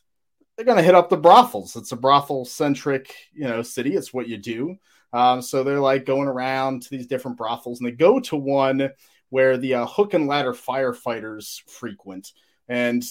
they're 0.56 0.66
going 0.66 0.78
to 0.78 0.84
hit 0.84 0.96
up 0.96 1.10
the 1.10 1.18
brothels. 1.18 1.76
It's 1.76 1.92
a 1.92 1.98
brothel 1.98 2.46
centric, 2.46 3.14
you 3.34 3.46
know, 3.46 3.62
city. 3.62 3.96
It's 3.96 4.14
what 4.14 4.28
you 4.28 4.38
do. 4.38 4.78
Um, 5.14 5.42
so 5.42 5.64
they're 5.64 5.80
like 5.80 6.06
going 6.06 6.28
around 6.28 6.84
to 6.84 6.90
these 6.90 7.08
different 7.08 7.38
brothels 7.38 7.80
and 7.80 7.88
they 7.88 7.92
go 7.92 8.20
to 8.22 8.36
one 8.36 8.92
where 9.30 9.58
the 9.58 9.76
uh, 9.76 9.86
hook 9.86 10.14
and 10.14 10.28
ladder 10.28 10.54
firefighters 10.54 11.62
frequent. 11.68 12.32
And 12.68 13.04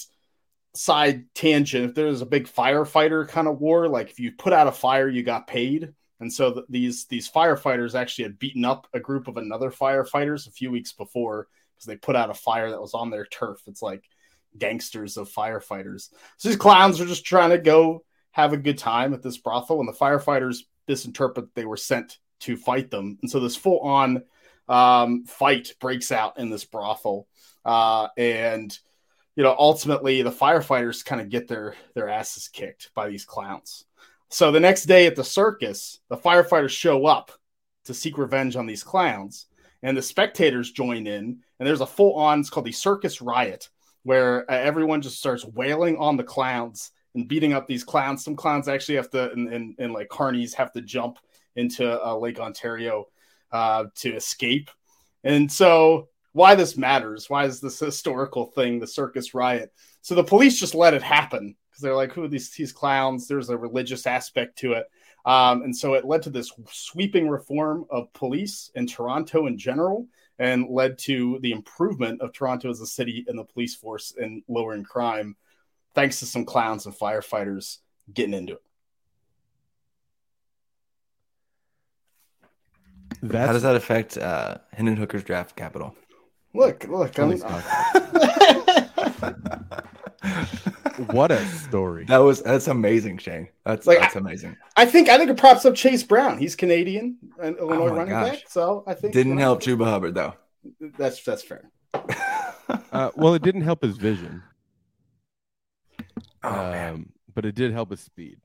side 0.73 1.25
tangent 1.35 1.89
if 1.89 1.95
there's 1.95 2.21
a 2.21 2.25
big 2.25 2.47
firefighter 2.47 3.27
kind 3.27 3.47
of 3.47 3.59
war 3.59 3.89
like 3.89 4.09
if 4.09 4.19
you 4.19 4.31
put 4.31 4.53
out 4.53 4.67
a 4.67 4.71
fire 4.71 5.09
you 5.09 5.21
got 5.21 5.45
paid 5.45 5.93
and 6.21 6.31
so 6.31 6.53
th- 6.53 6.65
these 6.69 7.05
these 7.07 7.29
firefighters 7.29 7.93
actually 7.93 8.23
had 8.23 8.39
beaten 8.39 8.63
up 8.63 8.87
a 8.93 8.99
group 8.99 9.27
of 9.27 9.35
another 9.35 9.69
firefighters 9.69 10.47
a 10.47 10.51
few 10.51 10.71
weeks 10.71 10.93
before 10.93 11.49
because 11.75 11.87
they 11.87 11.97
put 11.97 12.15
out 12.15 12.29
a 12.29 12.33
fire 12.33 12.69
that 12.69 12.79
was 12.79 12.93
on 12.93 13.09
their 13.09 13.25
turf 13.25 13.61
it's 13.67 13.81
like 13.81 14.05
gangsters 14.57 15.17
of 15.17 15.31
firefighters 15.31 16.09
so 16.37 16.49
these 16.49 16.57
clowns 16.57 16.99
are 16.99 17.05
just 17.05 17.25
trying 17.25 17.49
to 17.49 17.57
go 17.57 18.03
have 18.31 18.53
a 18.53 18.57
good 18.57 18.77
time 18.77 19.13
at 19.13 19.21
this 19.21 19.37
brothel 19.37 19.79
and 19.79 19.87
the 19.87 19.93
firefighters 19.93 20.59
misinterpret 20.87 21.53
they 21.55 21.65
were 21.65 21.77
sent 21.77 22.17
to 22.39 22.57
fight 22.57 22.91
them 22.91 23.17
and 23.21 23.31
so 23.31 23.39
this 23.39 23.55
full 23.55 23.79
on 23.79 24.23
um, 24.67 25.25
fight 25.25 25.73
breaks 25.79 26.11
out 26.11 26.37
in 26.37 26.49
this 26.49 26.65
brothel 26.65 27.27
uh, 27.65 28.07
and 28.17 28.77
you 29.35 29.43
know, 29.43 29.55
ultimately 29.57 30.21
the 30.21 30.31
firefighters 30.31 31.05
kind 31.05 31.21
of 31.21 31.29
get 31.29 31.47
their 31.47 31.75
their 31.93 32.09
asses 32.09 32.47
kicked 32.47 32.91
by 32.93 33.09
these 33.09 33.25
clowns. 33.25 33.85
So 34.29 34.51
the 34.51 34.59
next 34.59 34.85
day 34.85 35.07
at 35.07 35.15
the 35.15 35.23
circus, 35.23 35.99
the 36.09 36.17
firefighters 36.17 36.69
show 36.69 37.05
up 37.05 37.31
to 37.85 37.93
seek 37.93 38.17
revenge 38.17 38.55
on 38.55 38.65
these 38.65 38.83
clowns, 38.83 39.47
and 39.83 39.97
the 39.97 40.01
spectators 40.01 40.71
join 40.71 41.07
in. 41.07 41.39
And 41.59 41.67
there's 41.67 41.81
a 41.81 41.87
full 41.87 42.15
on, 42.15 42.39
it's 42.39 42.49
called 42.49 42.65
the 42.65 42.71
circus 42.71 43.21
riot, 43.21 43.69
where 44.03 44.49
uh, 44.49 44.55
everyone 44.55 45.01
just 45.01 45.17
starts 45.17 45.45
wailing 45.45 45.97
on 45.97 46.17
the 46.17 46.23
clowns 46.23 46.91
and 47.15 47.27
beating 47.27 47.53
up 47.53 47.67
these 47.67 47.83
clowns. 47.83 48.23
Some 48.23 48.35
clowns 48.35 48.67
actually 48.67 48.95
have 48.95 49.09
to, 49.11 49.31
and, 49.31 49.51
and, 49.51 49.75
and 49.79 49.93
like 49.93 50.09
carnies 50.09 50.53
have 50.55 50.71
to 50.73 50.81
jump 50.81 51.19
into 51.55 52.03
uh, 52.05 52.15
Lake 52.15 52.39
Ontario 52.39 53.05
uh, 53.51 53.85
to 53.95 54.15
escape. 54.15 54.69
And 55.23 55.51
so 55.51 56.07
why 56.33 56.55
this 56.55 56.77
matters. 56.77 57.29
Why 57.29 57.45
is 57.45 57.59
this 57.59 57.79
historical 57.79 58.45
thing, 58.45 58.79
the 58.79 58.87
circus 58.87 59.33
riot? 59.33 59.73
So 60.01 60.15
the 60.15 60.23
police 60.23 60.59
just 60.59 60.75
let 60.75 60.93
it 60.93 61.03
happen 61.03 61.55
because 61.69 61.81
they're 61.81 61.95
like, 61.95 62.13
who 62.13 62.23
are 62.23 62.27
these, 62.27 62.49
these 62.51 62.71
clowns? 62.71 63.27
There's 63.27 63.49
a 63.49 63.57
religious 63.57 64.07
aspect 64.07 64.57
to 64.59 64.73
it. 64.73 64.85
Um, 65.25 65.61
and 65.61 65.75
so 65.75 65.93
it 65.93 66.05
led 66.05 66.23
to 66.23 66.29
this 66.29 66.51
sweeping 66.71 67.29
reform 67.29 67.85
of 67.89 68.11
police 68.13 68.71
in 68.75 68.87
Toronto 68.87 69.45
in 69.45 69.57
general 69.57 70.07
and 70.41 70.69
led 70.71 70.97
to 70.97 71.37
the 71.41 71.51
improvement 71.51 72.19
of 72.19 72.33
Toronto 72.33 72.71
as 72.71 72.81
a 72.81 72.87
city 72.87 73.23
and 73.27 73.37
the 73.37 73.43
police 73.43 73.75
force 73.75 74.11
in 74.19 74.41
lowering 74.47 74.83
crime, 74.83 75.35
thanks 75.93 76.17
to 76.19 76.25
some 76.25 76.45
clowns 76.45 76.87
and 76.87 76.95
firefighters 76.95 77.77
getting 78.11 78.33
into 78.33 78.53
it. 78.53 78.63
That's 83.21 83.45
How 83.45 83.53
does 83.53 83.61
that 83.61 83.75
affect 83.75 84.17
uh, 84.17 84.57
Hendon 84.73 84.97
Hooker's 84.97 85.23
draft 85.23 85.55
capital? 85.55 85.95
Look, 86.55 86.87
look, 86.87 87.19
I'm, 87.19 87.39
Holy 87.39 87.43
what 91.07 91.31
a 91.31 91.43
story. 91.47 92.05
That 92.05 92.17
was 92.19 92.41
that's 92.41 92.67
amazing, 92.67 93.17
Shane. 93.17 93.47
That's 93.65 93.87
Like, 93.87 93.99
that's 93.99 94.15
amazing. 94.15 94.55
I 94.77 94.85
think 94.85 95.09
I 95.09 95.17
think 95.17 95.29
it 95.31 95.37
props 95.37 95.65
up 95.65 95.75
Chase 95.75 96.03
Brown. 96.03 96.37
He's 96.37 96.55
Canadian 96.55 97.17
and 97.41 97.57
Illinois 97.57 97.89
Oh 97.89 97.95
running 97.95 98.09
gosh. 98.13 98.29
back. 98.41 98.43
So 98.49 98.83
I 98.87 98.93
think 98.93 99.13
Didn't 99.13 99.37
help 99.37 99.61
Chuba 99.61 99.85
Hubbard 99.85 100.13
though. 100.15 100.33
That's 100.97 101.21
that's 101.23 101.43
fair. 101.43 101.69
Uh, 102.93 103.09
well, 103.15 103.33
it 103.33 103.41
didn't 103.41 103.61
help 103.61 103.81
his 103.81 103.97
vision, 103.97 104.41
Oh, 106.43 106.51
man. 106.51 106.93
um, 106.93 107.09
but 107.33 107.45
it 107.45 107.53
did 107.53 107.71
help 107.73 107.91
his 107.91 107.99
speed, 107.99 108.37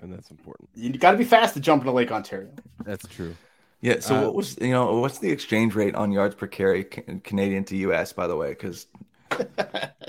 and 0.00 0.10
that's 0.12 0.30
important. 0.30 0.70
You 0.74 0.90
got 0.96 1.12
to 1.12 1.18
be 1.18 1.24
fast 1.24 1.54
to 1.54 1.60
jump 1.60 1.82
into 1.82 1.92
Lake 1.92 2.10
Ontario. 2.10 2.50
That's 2.84 3.06
true. 3.06 3.36
Yeah. 3.82 4.00
So 4.00 4.16
uh, 4.16 4.22
what 4.22 4.34
was 4.34 4.56
you 4.60 4.70
know 4.70 4.98
what's 5.00 5.18
the 5.18 5.30
exchange 5.30 5.74
rate 5.74 5.94
on 5.94 6.10
yards 6.10 6.34
per 6.34 6.46
carry 6.46 6.84
Canadian 6.84 7.64
to 7.64 7.76
U.S. 7.78 8.12
by 8.14 8.26
the 8.26 8.36
way? 8.36 8.50
Because 8.50 8.86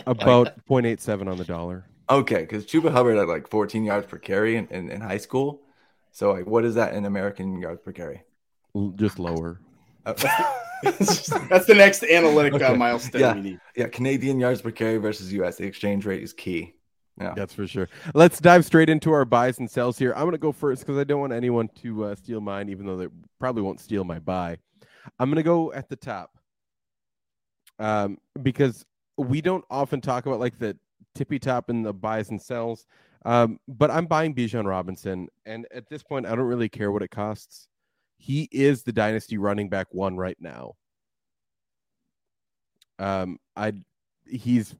About 0.07 0.65
0.87 0.67 1.30
on 1.30 1.38
the 1.38 1.45
dollar. 1.45 1.86
okay, 2.09 2.41
because 2.41 2.65
Chuba 2.65 2.91
Hubbard 2.91 3.17
had 3.17 3.28
like 3.28 3.47
14 3.47 3.84
yards 3.84 4.07
per 4.07 4.17
carry 4.17 4.55
in, 4.57 4.67
in, 4.67 4.89
in 4.89 4.99
high 5.01 5.17
school. 5.17 5.61
So 6.11 6.32
like, 6.34 6.45
what 6.47 6.65
is 6.65 6.76
that 6.76 6.93
in 6.93 7.05
American 7.05 7.61
yards 7.61 7.82
per 7.82 7.91
carry? 7.91 8.24
Just 8.95 9.19
lower. 9.19 9.59
Uh, 10.03 10.13
That's 10.84 11.67
the 11.67 11.76
next 11.78 12.03
analytic 12.03 12.59
uh, 12.59 12.74
milestone 12.74 13.22
Yeah. 13.22 13.36
we 13.36 13.41
need. 13.41 13.59
yeah, 13.76 13.88
Canadian 13.88 14.39
yards 14.39 14.59
per 14.63 14.72
carry 14.72 14.97
versus 14.97 15.32
U.S. 15.34 15.57
The 15.57 15.65
exchange 15.67 16.07
rate 16.07 16.24
is 16.24 16.34
key. 16.34 16.74
Yeah. 17.19 17.36
That's 17.36 17.53
for 17.53 17.67
sure. 17.67 17.88
Let's 18.15 18.39
dive 18.39 18.65
straight 18.65 18.89
into 18.89 19.11
our 19.11 19.26
buys 19.26 19.59
and 19.59 19.69
sells 19.69 19.99
here. 19.99 20.11
I'm 20.15 20.22
going 20.24 20.32
to 20.32 20.39
go 20.39 20.51
first 20.51 20.82
because 20.82 20.97
I 20.97 21.03
don't 21.03 21.19
want 21.19 21.34
anyone 21.34 21.69
to 21.84 22.05
uh, 22.05 22.15
steal 22.15 22.41
mine, 22.41 22.69
even 22.69 22.88
though 22.88 22.97
they 22.97 23.09
probably 23.39 23.61
won't 23.61 23.80
steal 23.80 24.03
my 24.03 24.17
buy. 24.17 24.57
I'm 25.19 25.30
going 25.30 25.36
to 25.36 25.43
go 25.43 25.72
at 25.72 25.88
the 25.88 25.95
top 25.97 26.36
um, 27.78 28.17
because 28.41 28.84
we 29.18 29.41
don't 29.41 29.66
often 29.70 30.01
talk 30.01 30.26
about 30.26 30.39
like 30.39 30.57
the 30.57 30.78
tippy 31.16 31.39
top 31.39 31.70
and 31.70 31.86
the 31.86 31.93
buys 31.93 32.30
and 32.30 32.41
sells. 32.41 32.86
Um, 33.24 33.59
but 33.68 33.91
I'm 33.91 34.07
buying 34.07 34.34
Bijan 34.34 34.66
Robinson, 34.66 35.28
and 35.45 35.68
at 35.74 35.88
this 35.88 36.01
point, 36.01 36.26
I 36.26 36.30
don't 36.30 36.45
really 36.45 36.70
care 36.70 36.91
what 36.91 37.03
it 37.03 37.12
costs. 37.12 37.68
He 38.18 38.49
is 38.51 38.84
the 38.84 38.91
dynasty 38.91 39.38
running 39.38 39.70
back 39.70 39.88
one 39.91 40.18
right 40.18 40.38
now. 40.39 40.74
Um, 42.97 43.39
I 43.55 43.74
he's 44.26 44.76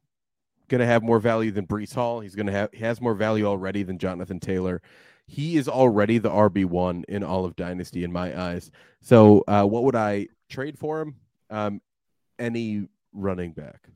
gonna 0.68 0.86
have 0.86 1.02
more 1.02 1.18
value 1.18 1.50
than 1.52 1.66
Breece 1.66 1.94
Hall. 1.94 2.20
He's 2.20 2.34
gonna 2.34 2.52
have 2.52 2.70
he 2.72 2.80
has 2.80 3.00
more 3.00 3.14
value 3.14 3.46
already 3.46 3.82
than 3.82 3.98
Jonathan 3.98 4.40
Taylor. 4.40 4.80
He 5.26 5.56
is 5.56 5.68
already 5.68 6.18
the 6.18 6.30
RB 6.30 6.64
one 6.64 7.04
in 7.08 7.22
all 7.22 7.44
of 7.44 7.56
Dynasty 7.56 8.04
in 8.04 8.12
my 8.12 8.38
eyes. 8.38 8.70
So, 9.00 9.44
uh, 9.46 9.64
what 9.64 9.84
would 9.84 9.96
I 9.96 10.28
trade 10.48 10.78
for 10.78 11.00
him? 11.00 11.16
Um, 11.48 11.80
any 12.38 12.88
running 13.12 13.52
back. 13.52 13.88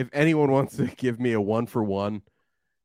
If 0.00 0.08
anyone 0.12 0.50
wants 0.50 0.76
to 0.76 0.86
give 0.96 1.20
me 1.20 1.32
a 1.32 1.40
one 1.40 1.66
for 1.66 1.84
one 1.84 2.22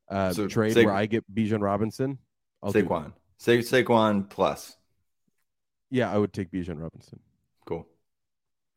uh, 0.10 0.34
So, 0.34 0.48
trade 0.48 0.74
Sa- 0.74 0.84
where 0.84 0.94
I 0.94 1.06
get 1.06 1.24
Bijan 1.34 1.62
Robinson, 1.62 2.20
I'll 2.62 2.74
Saquon. 2.74 3.14
Sa- 3.38 3.52
Saquon 3.52 4.30
plus. 4.30 4.76
Yeah, 5.90 6.12
I 6.12 6.18
would 6.18 6.34
take 6.34 6.52
Bijan 6.52 6.82
Robinson. 6.82 7.20
Cool. 7.66 7.88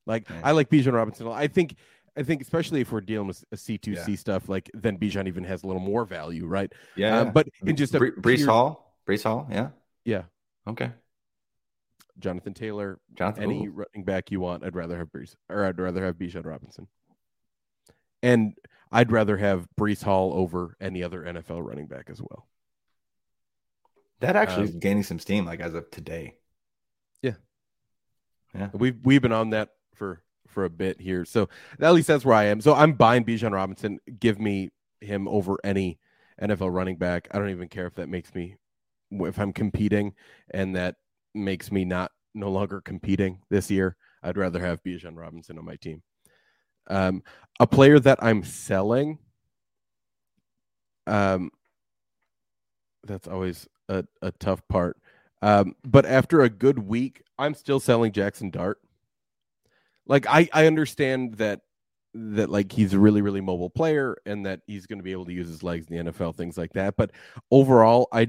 Like 0.07 0.31
Nice. 0.31 0.41
I 0.45 0.53
like 0.53 0.71
Bijan 0.71 0.93
Robinson. 0.93 1.27
I 1.29 1.49
think 1.49 1.75
I 2.17 2.23
think 2.23 2.43
especially 2.43 2.81
if 2.81 2.93
we're 2.93 3.01
dealing 3.01 3.27
with 3.27 3.45
a 3.53 3.57
C 3.57 3.77
two 3.77 3.97
C 3.97 4.15
stuff, 4.17 4.49
like 4.49 4.71
then 4.73 4.99
Bijan 4.99 5.27
even 5.27 5.45
has 5.45 5.65
a 5.65 5.67
little 5.67 5.83
more 5.83 6.05
value, 6.05 6.47
right? 6.47 6.73
Yeah, 6.97 7.25
yeah. 7.25 7.31
but 7.31 7.49
in 7.65 7.75
just 7.77 7.95
a 7.95 7.99
Bre- 7.99 8.21
Breece 8.21 8.37
pure- 8.37 8.49
Hall, 8.49 8.95
Breece 9.07 9.25
Hall, 9.25 9.49
yeah, 9.51 9.71
Yeah, 10.05 10.23
okay. 10.67 10.93
Jonathan 12.19 12.55
Taylor, 12.55 12.99
Jonathan, 13.15 13.43
any 13.45 13.67
ooh. 13.67 13.71
running 13.71 14.05
back 14.05 14.31
you 14.31 14.41
want, 14.41 14.65
I'd 14.65 14.75
rather 14.75 14.97
have 14.99 15.09
Breece 15.13 15.35
or 15.49 15.65
I'd 15.65 15.79
rather 15.79 16.05
have 16.05 16.17
Bijan 16.17 16.45
Robinson. 16.45 16.89
And 18.23 18.55
I'd 18.91 19.13
rather 19.13 19.37
have 19.37 19.69
Breece 19.79 20.03
Hall 20.03 20.33
over 20.35 20.77
any 20.81 21.03
other 21.03 21.23
NFL 21.23 21.65
running 21.65 21.87
back 21.87 22.09
as 22.11 22.21
well. 22.21 22.49
that 24.21 24.37
actually 24.37 24.65
is 24.65 24.75
um, 24.75 24.81
gaining 24.81 25.03
some 25.03 25.19
steam, 25.19 25.45
like 25.45 25.61
as 25.61 25.75
of 25.75 25.91
today. 25.91 26.37
Yeah, 27.23 27.35
yeah. 28.55 28.71
We've 28.73 28.97
we've 29.05 29.23
been 29.23 29.33
on 29.33 29.51
that 29.51 29.71
for 29.95 30.23
for 30.49 30.65
a 30.65 30.71
bit 30.71 31.01
here. 31.01 31.25
So 31.25 31.49
at 31.81 31.93
least 31.93 32.09
that's 32.09 32.25
where 32.25 32.35
I 32.35 32.45
am. 32.45 32.61
So 32.61 32.75
I'm 32.75 32.95
buying 32.95 33.25
Bijan 33.25 33.53
Robinson. 33.53 33.99
Give 34.19 34.39
me 34.41 34.71
him 35.01 35.29
over 35.29 35.59
any 35.63 35.99
NFL 36.41 36.73
running 36.73 36.97
back. 36.97 37.29
I 37.31 37.39
don't 37.39 37.51
even 37.51 37.69
care 37.69 37.87
if 37.87 37.95
that 37.97 38.09
makes 38.09 38.35
me 38.35 38.57
if 39.11 39.39
I'm 39.39 39.53
competing 39.53 40.15
and 40.51 40.77
that 40.77 40.97
makes 41.35 41.71
me 41.71 41.85
not 41.85 42.13
no 42.35 42.51
longer 42.51 42.81
competing 42.81 43.41
this 43.51 43.71
year. 43.71 43.97
I'd 44.23 44.37
rather 44.37 44.61
have 44.61 44.83
Bijan 44.83 45.17
Robinson 45.17 45.59
on 45.59 45.65
my 45.65 45.77
team. 45.77 46.03
Um, 46.89 47.23
a 47.61 47.67
player 47.67 47.99
that 48.01 48.19
I'm 48.23 48.45
selling. 48.45 49.19
Um, 51.07 51.51
that's 53.05 53.29
always 53.29 53.67
a, 53.89 54.05
a 54.23 54.31
tough 54.33 54.63
part. 54.69 54.97
Um, 55.43 55.75
but 55.85 56.05
after 56.05 56.43
a 56.43 56.51
good 56.51 56.79
week, 56.79 57.23
I'm 57.39 57.55
still 57.55 57.81
selling 57.81 58.13
Jaxson 58.13 58.51
Dart. 58.51 58.79
Like 60.07 60.27
I, 60.27 60.49
I 60.53 60.67
understand 60.67 61.35
that 61.35 61.61
that 62.15 62.51
like 62.51 62.73
he's 62.73 62.95
a 62.95 62.99
really 62.99 63.21
really 63.21 63.41
mobile 63.41 63.71
player 63.71 64.17
and 64.25 64.45
that 64.47 64.61
he's 64.67 64.87
going 64.87 64.99
to 64.99 65.03
be 65.03 65.13
able 65.13 65.27
to 65.27 65.33
use 65.33 65.47
his 65.47 65.63
legs 65.63 65.87
in 65.89 66.07
the 66.07 66.13
NFL, 66.13 66.35
things 66.35 66.57
like 66.57 66.73
that. 66.73 66.97
But 66.97 67.13
overall, 67.51 68.09
I 68.13 68.29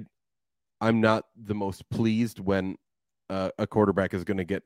I'm 0.81 1.01
not 1.01 1.25
the 1.35 1.55
most 1.55 1.89
pleased 1.89 2.39
when 2.39 2.75
uh, 3.29 3.51
a 3.57 3.65
quarterback 3.65 4.13
is 4.13 4.23
going 4.23 4.37
to 4.37 4.43
get 4.43 4.63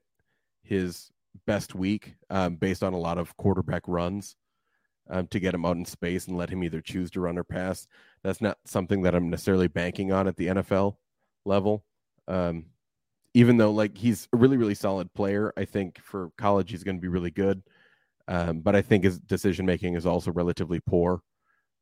his 0.63 1.09
best 1.45 1.75
week 1.75 2.15
um, 2.29 2.55
based 2.55 2.83
on 2.83 2.93
a 2.93 2.99
lot 2.99 3.17
of 3.17 3.35
quarterback 3.37 3.83
runs 3.87 4.35
um, 5.09 5.27
to 5.27 5.39
get 5.39 5.53
him 5.53 5.65
out 5.65 5.77
in 5.77 5.85
space 5.85 6.27
and 6.27 6.37
let 6.37 6.49
him 6.49 6.63
either 6.63 6.81
choose 6.81 7.11
to 7.11 7.21
run 7.21 7.37
or 7.37 7.43
pass. 7.43 7.87
That's 8.23 8.41
not 8.41 8.57
something 8.65 9.01
that 9.03 9.15
I'm 9.15 9.29
necessarily 9.29 9.67
banking 9.67 10.11
on 10.11 10.27
at 10.27 10.37
the 10.37 10.47
NFL 10.47 10.97
level. 11.45 11.83
Um, 12.27 12.65
even 13.33 13.57
though 13.57 13.71
like 13.71 13.97
he's 13.97 14.27
a 14.31 14.37
really 14.37 14.57
really 14.57 14.75
solid 14.75 15.13
player, 15.13 15.51
I 15.57 15.65
think 15.65 15.99
for 16.01 16.31
college 16.37 16.71
he's 16.71 16.83
going 16.83 16.97
to 16.97 17.01
be 17.01 17.07
really 17.07 17.31
good. 17.31 17.63
Um, 18.27 18.61
but 18.61 18.75
I 18.75 18.81
think 18.81 19.03
his 19.03 19.19
decision 19.19 19.65
making 19.65 19.95
is 19.95 20.05
also 20.05 20.31
relatively 20.31 20.79
poor. 20.79 21.21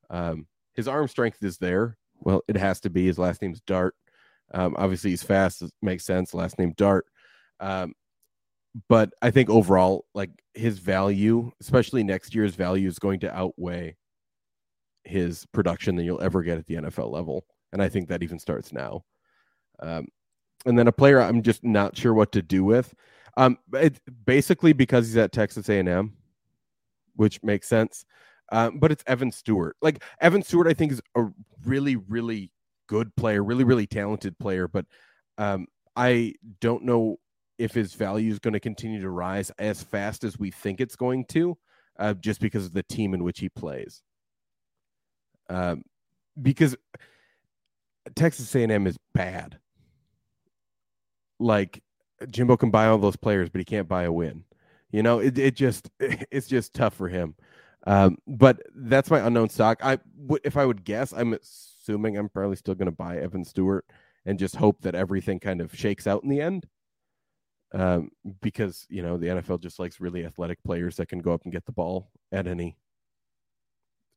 Um, 0.10 0.48
his 0.74 0.88
arm 0.88 1.08
strength 1.08 1.44
is 1.44 1.58
there. 1.58 1.98
Well, 2.20 2.42
it 2.48 2.58
has 2.58 2.80
to 2.82 2.90
be. 2.90 3.06
His 3.06 3.20
last 3.20 3.42
name's 3.42 3.62
Dart. 3.62 3.96
Um, 4.54 4.76
obviously, 4.78 5.12
he's 5.12 5.24
fast. 5.24 5.62
It 5.62 5.72
makes 5.82 6.06
sense. 6.06 6.34
Last 6.34 6.58
name 6.58 6.74
Dart. 6.76 7.06
Um, 7.60 7.94
but 8.88 9.12
I 9.22 9.32
think 9.32 9.50
overall, 9.50 10.06
like 10.14 10.32
his 10.54 10.80
value, 10.80 11.52
especially 11.60 12.04
next 12.04 12.34
year's 12.34 12.56
value, 12.56 12.88
is 12.88 13.00
going 13.00 13.20
to 13.22 13.36
outweigh 13.36 13.98
his 15.04 15.46
production 15.48 15.96
than 15.96 16.06
you'll 16.06 16.22
ever 16.22 16.44
get 16.44 16.58
at 16.58 16.66
the 16.66 16.76
NFL 16.76 17.12
level. 17.12 17.46
And 17.74 17.82
I 17.82 17.90
think 17.90 18.08
that 18.08 18.24
even 18.24 18.40
starts 18.40 18.72
now. 18.72 19.04
Um, 19.80 20.08
and 20.66 20.78
then 20.78 20.88
a 20.88 20.92
player 20.92 21.22
I'm 21.22 21.42
just 21.42 21.64
not 21.64 21.98
sure 21.98 22.14
what 22.14 22.32
to 22.34 22.42
do 22.42 22.64
with. 22.64 22.94
Um, 23.38 23.58
it's 23.74 24.00
basically 24.26 24.74
because 24.74 25.08
he's 25.08 25.18
at 25.18 25.32
Texas 25.32 25.70
A&M, 25.70 26.14
which 27.16 27.42
makes 27.44 27.68
sense. 27.68 28.06
Um, 28.52 28.80
but 28.80 28.92
it's 28.92 29.04
Evan 29.08 29.32
Stewart. 29.32 29.78
Like 29.82 30.04
Evan 30.20 30.44
Stewart, 30.44 30.68
I 30.68 30.74
think 30.74 30.92
is 30.92 31.02
a 31.16 31.28
really, 31.66 31.96
really 31.96 32.52
good 32.88 33.16
player, 33.16 33.44
really, 33.44 33.64
really 33.64 33.88
talented 33.88 34.38
player. 34.38 34.68
But 34.68 34.86
um, 35.38 35.68
I 35.96 36.34
don't 36.60 36.84
know 36.84 37.18
if 37.62 37.74
his 37.74 37.94
value 37.94 38.32
is 38.32 38.40
going 38.40 38.54
to 38.54 38.60
continue 38.60 39.00
to 39.02 39.10
rise 39.10 39.52
as 39.60 39.84
fast 39.84 40.24
as 40.24 40.40
we 40.40 40.50
think 40.50 40.82
it's 40.82 40.96
going 40.96 41.26
to, 41.26 41.58
uh, 42.00 42.14
just 42.16 42.42
because 42.42 42.66
of 42.66 42.74
the 42.74 42.84
team 42.84 43.14
in 43.14 43.24
which 43.24 43.40
he 43.40 43.50
plays. 43.50 44.02
Um, 45.50 45.84
because 46.42 46.76
Texas 48.16 48.54
A&M 48.56 48.88
is 48.88 48.98
bad. 49.14 49.60
Like 51.40 51.84
Jimbo 52.30 52.58
can 52.58 52.72
buy 52.72 52.88
all 52.88 52.98
those 52.98 53.16
players, 53.16 53.50
but 53.50 53.60
he 53.60 53.66
can't 53.66 53.88
buy 53.88 54.04
a 54.04 54.12
win. 54.12 54.44
You 54.92 55.04
know, 55.04 55.20
it 55.20 55.38
it 55.38 55.56
just 55.56 55.90
it's 56.00 56.48
just 56.48 56.74
tough 56.74 56.94
for 56.94 57.10
him. 57.10 57.36
Um, 57.88 58.18
but 58.28 58.62
that's 58.76 59.10
my 59.10 59.20
unknown 59.20 59.50
stock. 59.50 59.80
I 59.84 60.00
would 60.18 60.42
if 60.44 60.58
I 60.58 60.66
would 60.66 60.84
guess, 60.84 61.14
I'm 61.14 61.34
assuming 61.34 62.18
I'm 62.18 62.30
probably 62.30 62.56
still 62.56 62.76
going 62.76 62.88
to 62.88 62.92
buy 62.92 63.18
Evan 63.18 63.44
Stewart 63.44 63.86
and 64.26 64.38
just 64.38 64.56
hope 64.56 64.82
that 64.82 64.96
everything 64.96 65.40
kind 65.40 65.62
of 65.62 65.76
shakes 65.76 66.08
out 66.08 66.24
in 66.24 66.30
the 66.30 66.42
end. 66.42 66.68
Um, 67.74 68.12
because 68.42 68.86
you 68.90 69.02
know 69.02 69.18
the 69.18 69.28
NFL 69.28 69.62
just 69.62 69.80
likes 69.80 70.02
really 70.02 70.26
athletic 70.26 70.62
players 70.64 70.98
that 70.98 71.08
can 71.08 71.20
go 71.20 71.34
up 71.34 71.44
and 71.44 71.54
get 71.54 71.66
the 71.66 71.72
ball 71.72 72.10
at 72.32 72.46
any 72.46 72.78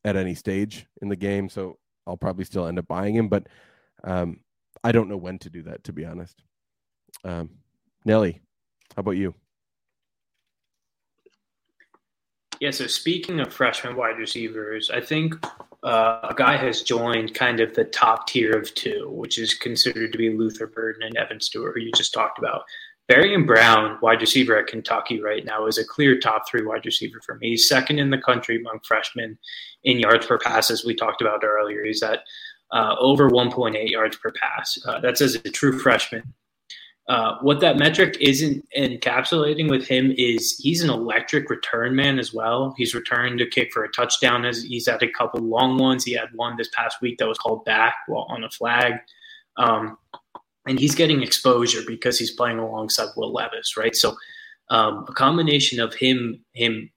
at 0.05 0.17
any 0.17 0.35
stage 0.35 0.87
in 1.01 1.09
the 1.09 1.17
game. 1.17 1.49
So 1.49 1.79
I'll 2.07 2.17
probably 2.17 2.45
still 2.45 2.67
end 2.67 2.79
up 2.79 2.89
buying 2.89 3.15
him, 3.15 3.29
but 3.29 3.47
um, 4.03 4.41
I 4.83 4.93
don't 4.93 5.09
know 5.09 5.17
when 5.17 5.39
to 5.41 5.51
do 5.51 5.63
that, 5.63 5.85
to 5.85 5.93
be 5.93 6.05
honest. 6.05 6.43
Um, 7.25 7.51
Nelly, 8.05 8.41
how 8.95 9.01
about 9.01 9.13
you? 9.13 9.35
Yeah, 12.61 12.71
so 12.71 12.87
speaking 12.87 13.41
of 13.41 13.53
freshman 13.53 13.97
wide 13.97 14.19
receivers, 14.19 14.91
I 14.91 15.01
think 15.01 15.35
uh, 15.83 16.21
a 16.23 16.35
guy 16.35 16.57
has 16.57 16.83
joined 16.83 17.35
kind 17.35 17.61
of 17.61 17.75
the 17.75 17.85
top 17.85 18.27
tier 18.27 18.53
of 18.53 18.73
two, 18.75 19.11
which 19.11 19.39
is 19.39 19.55
considered 19.55 20.13
to 20.13 20.19
be 20.19 20.31
Luther 20.31 20.67
Burden 20.67 21.03
and 21.03 21.17
Evan 21.17 21.41
Stewart, 21.41 21.75
who 21.75 21.81
you 21.81 21.93
just 21.93 22.15
talked 22.15 22.39
about. 22.39 22.63
Barion 23.09 23.45
Brown, 23.45 23.99
wide 24.01 24.21
receiver 24.21 24.59
at 24.59 24.67
Kentucky 24.67 25.21
right 25.21 25.45
now, 25.45 25.67
is 25.67 25.77
a 25.77 25.85
clear 25.85 26.19
top 26.19 26.49
three 26.49 26.65
wide 26.65 26.87
receiver 26.87 27.21
for 27.25 27.35
me. 27.37 27.51
He's 27.51 27.69
second 27.69 27.99
in 27.99 28.11
the 28.11 28.19
country 28.19 28.57
among 28.57 28.81
freshmen 28.83 29.39
in 29.83 29.99
yards 29.99 30.27
per 30.27 30.39
pass, 30.39 30.71
as 30.71 30.85
we 30.85 30.95
talked 30.95 31.21
about 31.21 31.45
earlier. 31.45 31.85
He's 31.85 32.03
at 32.03 32.21
uh, 32.73 32.97
over 32.99 33.29
1.8 33.29 33.91
yards 33.91 34.17
per 34.17 34.33
pass. 34.33 34.79
Uh, 34.87 35.01
that's 35.01 35.21
as 35.21 35.35
a 35.35 35.51
true 35.51 35.79
freshman. 35.79 36.33
Uh, 37.07 37.37
what 37.43 37.61
that 37.61 37.77
metric 37.77 38.17
isn't 38.19 38.67
encapsulating 38.75 39.69
with 39.69 39.87
him 39.87 40.15
is 40.17 40.59
he's 40.59 40.83
an 40.83 40.89
electric 40.89 41.51
return 41.51 41.95
man 41.95 42.19
as 42.19 42.33
well. 42.33 42.75
He's 42.79 42.95
returned 42.95 43.43
a 43.43 43.47
kick 43.47 43.71
for 43.73 43.85
a 43.85 43.93
touchdown. 43.93 44.47
As 44.47 44.63
he's 44.63 44.89
had 44.89 45.03
a 45.03 45.11
couple 45.11 45.41
long 45.41 45.77
ones. 45.77 46.05
He 46.05 46.15
had 46.15 46.29
one 46.35 46.57
this 46.57 46.71
past 46.75 47.03
week 47.03 47.19
that 47.19 47.29
was 47.29 47.37
called 47.37 47.67
back 47.67 47.95
while 48.07 48.27
on 48.31 48.45
a 48.45 48.51
flag. 48.51 48.95
Um, 49.59 49.99
and 50.67 50.79
he's 50.79 50.95
getting 50.95 51.23
exposure 51.23 51.83
because 51.87 52.19
he's 52.19 52.33
playing 52.33 52.59
alongside 52.59 53.09
Will 53.17 53.33
Levis, 53.33 53.77
right? 53.77 53.95
So 53.95 54.17
um, 54.71 55.05
a 55.09 55.13
combination 55.13 55.81
of 55.81 55.95
him 55.95 56.45
him 56.53 56.91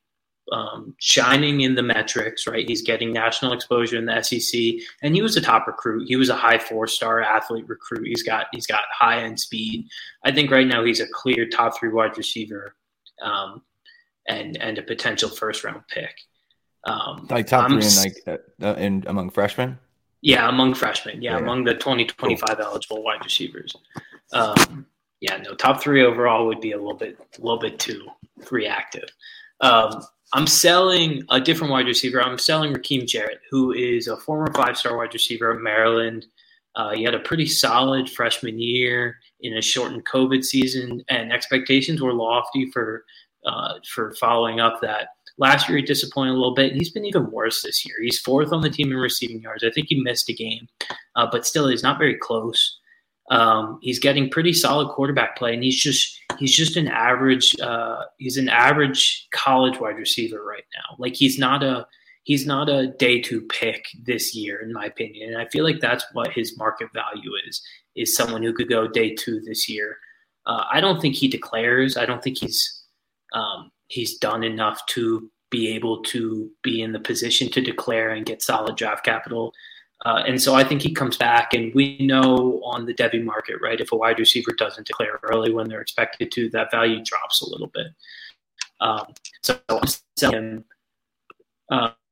um, 0.51 0.95
shining 0.99 1.61
in 1.61 1.75
the 1.75 1.83
metrics, 1.83 2.47
right? 2.47 2.67
He's 2.67 2.81
getting 2.81 3.11
national 3.11 3.53
exposure 3.53 3.97
in 3.97 4.05
the 4.05 4.21
SEC, 4.21 4.59
and 5.01 5.13
he 5.13 5.21
was 5.21 5.35
a 5.35 5.41
top 5.41 5.67
recruit. 5.67 6.07
He 6.07 6.15
was 6.15 6.29
a 6.29 6.35
high 6.35 6.57
four 6.57 6.87
star 6.87 7.21
athlete 7.21 7.67
recruit. 7.67 8.07
He's 8.07 8.23
got 8.23 8.47
he's 8.53 8.67
got 8.67 8.81
high 8.97 9.23
end 9.23 9.39
speed. 9.39 9.87
I 10.23 10.31
think 10.31 10.51
right 10.51 10.67
now 10.67 10.83
he's 10.83 11.01
a 11.01 11.07
clear 11.11 11.47
top 11.47 11.77
three 11.77 11.89
wide 11.89 12.17
receiver, 12.17 12.75
um, 13.21 13.61
and 14.27 14.57
and 14.61 14.77
a 14.77 14.83
potential 14.83 15.29
first 15.29 15.63
round 15.63 15.81
pick. 15.89 16.15
Um, 16.85 17.27
Like 17.29 17.47
top 17.47 17.65
I'm 17.65 17.81
three 17.81 17.87
in 17.87 17.95
like 17.97 18.41
uh, 18.61 18.65
uh, 18.65 18.75
in 18.75 19.03
among 19.07 19.31
freshmen. 19.31 19.79
Yeah, 20.21 20.49
among 20.49 20.73
freshmen. 20.73 21.21
Yeah, 21.21 21.33
Yeah. 21.33 21.43
among 21.43 21.63
the 21.63 21.73
2025 21.75 22.59
eligible 22.59 23.03
wide 23.03 23.23
receivers. 23.23 23.75
Um, 24.33 24.85
yeah, 25.21 25.37
no, 25.37 25.53
top 25.55 25.81
three 25.81 26.03
overall 26.03 26.45
would 26.47 26.61
be 26.61 26.71
a 26.73 26.77
little 26.77 26.93
bit, 26.93 27.17
a 27.19 27.41
little 27.41 27.59
bit 27.59 27.79
too 27.79 28.05
reactive. 28.51 29.09
Um, 29.61 30.03
I'm 30.33 30.47
selling 30.47 31.23
a 31.29 31.39
different 31.39 31.71
wide 31.71 31.85
receiver. 31.87 32.21
I'm 32.21 32.37
selling 32.37 32.73
Rakim 32.73 33.07
Jarrett, 33.07 33.39
who 33.49 33.71
is 33.71 34.07
a 34.07 34.17
former 34.17 34.51
five-star 34.53 34.97
wide 34.97 35.13
receiver 35.13 35.53
at 35.55 35.61
Maryland. 35.61 36.25
Uh, 36.75 36.91
he 36.93 37.03
had 37.03 37.15
a 37.15 37.19
pretty 37.19 37.45
solid 37.47 38.09
freshman 38.09 38.59
year 38.59 39.17
in 39.39 39.57
a 39.57 39.61
shortened 39.61 40.05
COVID 40.05 40.43
season, 40.43 41.03
and 41.09 41.31
expectations 41.31 42.01
were 42.01 42.13
lofty 42.13 42.69
for 42.71 43.05
uh, 43.45 43.75
for 43.87 44.13
following 44.15 44.59
up 44.59 44.81
that. 44.81 45.09
Last 45.39 45.69
year, 45.69 45.77
he 45.77 45.83
disappointed 45.83 46.31
a 46.31 46.33
little 46.33 46.55
bit, 46.55 46.73
he's 46.73 46.89
been 46.89 47.05
even 47.05 47.31
worse 47.31 47.61
this 47.61 47.85
year. 47.85 47.95
He's 48.01 48.19
fourth 48.19 48.51
on 48.51 48.61
the 48.61 48.69
team 48.69 48.91
in 48.91 48.97
receiving 48.97 49.41
yards. 49.41 49.63
I 49.63 49.69
think 49.69 49.87
he 49.89 50.01
missed 50.01 50.29
a 50.29 50.33
game, 50.33 50.67
uh, 51.15 51.27
but 51.31 51.45
still, 51.45 51.67
he's 51.67 51.83
not 51.83 51.99
very 51.99 52.15
close. 52.15 52.79
Um, 53.29 53.79
he's 53.81 53.99
getting 53.99 54.29
pretty 54.29 54.53
solid 54.53 54.89
quarterback 54.89 55.37
play, 55.37 55.53
and 55.53 55.63
he's 55.63 55.81
just 55.81 56.19
he's 56.39 56.55
just 56.55 56.77
an 56.77 56.87
average 56.87 57.59
uh, 57.59 58.03
he's 58.17 58.37
an 58.37 58.49
average 58.49 59.27
college 59.31 59.79
wide 59.79 59.97
receiver 59.97 60.43
right 60.43 60.63
now. 60.75 60.95
Like 60.97 61.13
he's 61.15 61.37
not 61.37 61.61
a 61.61 61.85
he's 62.23 62.45
not 62.45 62.69
a 62.69 62.87
day 62.87 63.21
two 63.21 63.41
pick 63.41 63.85
this 64.03 64.35
year, 64.35 64.59
in 64.61 64.73
my 64.73 64.85
opinion. 64.85 65.33
And 65.33 65.41
I 65.41 65.47
feel 65.49 65.63
like 65.63 65.79
that's 65.79 66.05
what 66.13 66.31
his 66.31 66.57
market 66.57 66.89
value 66.93 67.31
is 67.47 67.61
is 67.95 68.15
someone 68.15 68.43
who 68.43 68.53
could 68.53 68.69
go 68.69 68.87
day 68.87 69.15
two 69.15 69.41
this 69.41 69.67
year. 69.67 69.97
Uh, 70.45 70.63
I 70.71 70.79
don't 70.79 71.01
think 71.01 71.15
he 71.15 71.27
declares. 71.27 71.97
I 71.97 72.05
don't 72.05 72.23
think 72.23 72.37
he's 72.37 72.83
um, 73.33 73.71
he's 73.87 74.17
done 74.17 74.43
enough 74.43 74.85
to 74.87 75.29
be 75.49 75.69
able 75.69 76.03
to 76.03 76.49
be 76.61 76.81
in 76.81 76.91
the 76.91 76.99
position 76.99 77.49
to 77.51 77.61
declare 77.61 78.11
and 78.11 78.25
get 78.25 78.41
solid 78.41 78.75
draft 78.75 79.05
capital. 79.05 79.53
Uh, 80.05 80.23
and 80.27 80.41
so 80.41 80.53
I 80.53 80.63
think 80.63 80.81
he 80.81 80.93
comes 80.93 81.17
back, 81.17 81.53
and 81.53 81.73
we 81.73 81.97
know 81.99 82.61
on 82.63 82.85
the 82.85 82.93
Devy 82.93 83.23
market, 83.23 83.55
right? 83.61 83.79
If 83.79 83.91
a 83.91 83.95
wide 83.95 84.19
receiver 84.19 84.51
doesn't 84.51 84.85
declare 84.85 85.19
early 85.23 85.51
when 85.51 85.67
they're 85.67 85.81
expected 85.81 86.31
to, 86.33 86.49
that 86.49 86.69
value 86.69 87.01
drops 87.03 87.41
a 87.41 87.49
little 87.49 87.67
bit. 87.73 87.87
Um, 88.79 89.13
so 89.41 89.59
I'm 89.69 89.81
selling 90.15 90.35
him. 90.35 90.65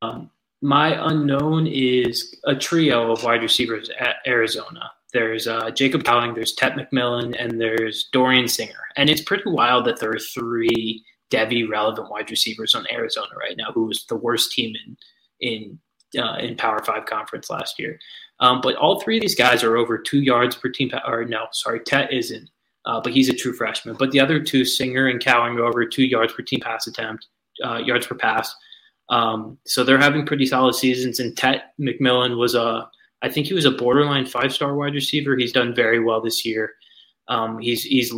Um, 0.01 0.31
my 0.61 1.09
unknown 1.09 1.67
is 1.67 2.35
a 2.45 2.55
trio 2.55 3.11
of 3.11 3.23
wide 3.23 3.43
receivers 3.43 3.91
at 3.99 4.15
Arizona. 4.25 4.91
There's 5.13 5.47
uh, 5.47 5.69
Jacob 5.69 6.03
Cowing, 6.03 6.33
there's 6.33 6.55
Tet 6.55 6.73
McMillan, 6.75 7.35
and 7.39 7.61
there's 7.61 8.09
Dorian 8.11 8.47
Singer. 8.47 8.81
And 8.97 9.09
it's 9.09 9.21
pretty 9.21 9.49
wild 9.49 9.85
that 9.85 9.99
there 9.99 10.09
are 10.09 10.19
three 10.19 11.03
Devy 11.31 11.67
relevant 11.67 12.09
wide 12.09 12.29
receivers 12.29 12.75
on 12.75 12.85
Arizona 12.91 13.35
right 13.37 13.57
now, 13.57 13.71
who 13.73 13.85
was 13.85 14.05
the 14.07 14.15
worst 14.15 14.51
team 14.51 14.73
in 14.85 14.97
in 15.39 15.79
uh, 16.21 16.37
in 16.37 16.55
Power 16.55 16.83
Five 16.83 17.05
conference 17.05 17.49
last 17.49 17.79
year. 17.79 17.99
Um, 18.39 18.61
but 18.61 18.75
all 18.75 18.99
three 18.99 19.17
of 19.17 19.21
these 19.21 19.35
guys 19.35 19.63
are 19.63 19.77
over 19.77 19.97
two 19.97 20.21
yards 20.21 20.55
per 20.55 20.69
team. 20.69 20.91
Or 21.07 21.25
no, 21.25 21.47
sorry, 21.51 21.79
Tet 21.79 22.11
isn't, 22.13 22.49
uh, 22.85 23.01
but 23.01 23.13
he's 23.13 23.29
a 23.29 23.33
true 23.33 23.53
freshman. 23.53 23.95
But 23.97 24.11
the 24.11 24.19
other 24.19 24.39
two, 24.39 24.65
Singer 24.65 25.07
and 25.07 25.21
Cowing, 25.21 25.57
are 25.57 25.65
over 25.65 25.85
two 25.85 26.05
yards 26.05 26.33
per 26.33 26.43
team 26.43 26.59
pass 26.61 26.87
attempt, 26.87 27.27
uh, 27.63 27.77
yards 27.77 28.07
per 28.07 28.15
pass. 28.15 28.53
Um, 29.09 29.57
so 29.65 29.83
they're 29.83 29.97
having 29.97 30.25
pretty 30.25 30.45
solid 30.45 30.75
seasons. 30.75 31.19
And 31.19 31.37
Tet 31.37 31.73
McMillan 31.79 32.37
was 32.37 32.55
a, 32.55 32.89
I 33.21 33.29
think 33.29 33.47
he 33.47 33.53
was 33.53 33.65
a 33.65 33.71
borderline 33.71 34.25
five 34.25 34.53
star 34.53 34.75
wide 34.75 34.93
receiver. 34.93 35.35
He's 35.37 35.51
done 35.51 35.75
very 35.75 35.99
well 35.99 36.21
this 36.21 36.45
year. 36.45 36.73
Um, 37.27 37.59
he's 37.59 37.83
he's 37.83 38.13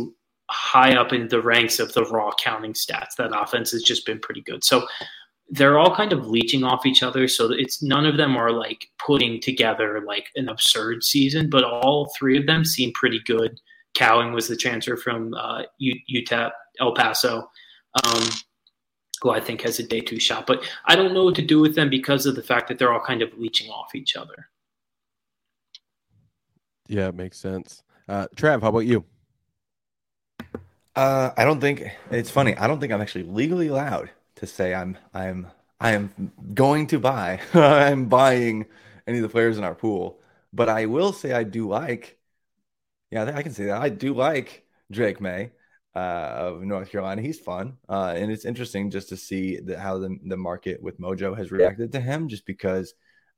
high 0.50 0.94
up 0.96 1.12
in 1.12 1.28
the 1.28 1.42
ranks 1.42 1.78
of 1.78 1.92
the 1.92 2.04
raw 2.04 2.30
counting 2.42 2.72
stats. 2.72 3.14
That 3.16 3.38
offense 3.38 3.70
has 3.72 3.82
just 3.82 4.06
been 4.06 4.18
pretty 4.18 4.42
good. 4.42 4.64
So 4.64 4.86
they're 5.50 5.78
all 5.78 5.94
kind 5.94 6.12
of 6.12 6.26
leeching 6.26 6.64
off 6.64 6.86
each 6.86 7.02
other. 7.02 7.26
So 7.28 7.50
it's 7.52 7.82
none 7.82 8.06
of 8.06 8.16
them 8.16 8.36
are 8.36 8.52
like 8.52 8.86
putting 8.98 9.40
together 9.40 10.02
like 10.06 10.28
an 10.36 10.48
absurd 10.48 11.04
season, 11.04 11.48
but 11.48 11.64
all 11.64 12.10
three 12.18 12.38
of 12.38 12.46
them 12.46 12.64
seem 12.64 12.92
pretty 12.92 13.20
good. 13.24 13.58
Cowing 13.94 14.32
was 14.32 14.48
the 14.48 14.56
transfer 14.56 14.96
from 14.96 15.34
uh, 15.34 15.62
UTEP 15.80 16.50
El 16.80 16.94
Paso. 16.94 17.48
Um, 18.04 18.28
who 19.22 19.30
I 19.30 19.40
think 19.40 19.62
has 19.62 19.78
a 19.78 19.82
day 19.82 20.00
two 20.00 20.20
shot. 20.20 20.46
But 20.46 20.62
I 20.84 20.94
don't 20.94 21.12
know 21.12 21.24
what 21.24 21.34
to 21.36 21.42
do 21.42 21.60
with 21.60 21.74
them 21.74 21.90
because 21.90 22.26
of 22.26 22.36
the 22.36 22.42
fact 22.42 22.68
that 22.68 22.78
they're 22.78 22.92
all 22.92 23.04
kind 23.04 23.22
of 23.22 23.36
leeching 23.36 23.70
off 23.70 23.94
each 23.94 24.16
other. 24.16 24.48
Yeah, 26.86 27.08
it 27.08 27.14
makes 27.14 27.38
sense. 27.38 27.82
Uh, 28.08 28.26
Trav, 28.36 28.62
how 28.62 28.68
about 28.68 28.86
you? 28.86 29.04
Uh, 30.98 31.32
I 31.36 31.44
don't 31.44 31.60
think 31.60 31.84
it's 32.10 32.28
funny. 32.28 32.56
I 32.56 32.66
don't 32.66 32.80
think 32.80 32.92
I'm 32.92 33.00
actually 33.00 33.22
legally 33.22 33.68
allowed 33.68 34.10
to 34.34 34.48
say 34.48 34.74
I'm 34.74 34.98
I'm 35.14 35.46
I 35.80 35.92
am 35.92 36.32
going 36.54 36.88
to 36.88 36.98
buy. 36.98 37.40
I'm 37.54 38.06
buying 38.06 38.66
any 39.06 39.18
of 39.18 39.22
the 39.22 39.28
players 39.28 39.58
in 39.58 39.62
our 39.62 39.76
pool. 39.76 40.18
But 40.52 40.68
I 40.68 40.86
will 40.86 41.12
say 41.12 41.30
I 41.30 41.44
do 41.44 41.68
like. 41.68 42.18
Yeah, 43.12 43.30
I 43.32 43.44
can 43.44 43.52
say 43.52 43.66
that 43.66 43.80
I 43.80 43.90
do 43.90 44.12
like 44.12 44.66
Drake 44.90 45.20
Maye 45.20 45.52
uh, 45.94 45.98
of 45.98 46.62
North 46.62 46.90
Carolina. 46.90 47.22
He's 47.22 47.38
fun, 47.38 47.76
uh, 47.88 48.14
and 48.16 48.32
it's 48.32 48.44
interesting 48.44 48.90
just 48.90 49.08
to 49.10 49.16
see 49.16 49.60
the, 49.60 49.78
how 49.78 49.98
the, 49.98 50.18
the 50.24 50.36
market 50.36 50.82
with 50.82 50.98
Mojo 50.98 51.36
has 51.38 51.52
reacted 51.52 51.92
to 51.92 52.00
him. 52.00 52.26
Just 52.26 52.44
because 52.44 52.92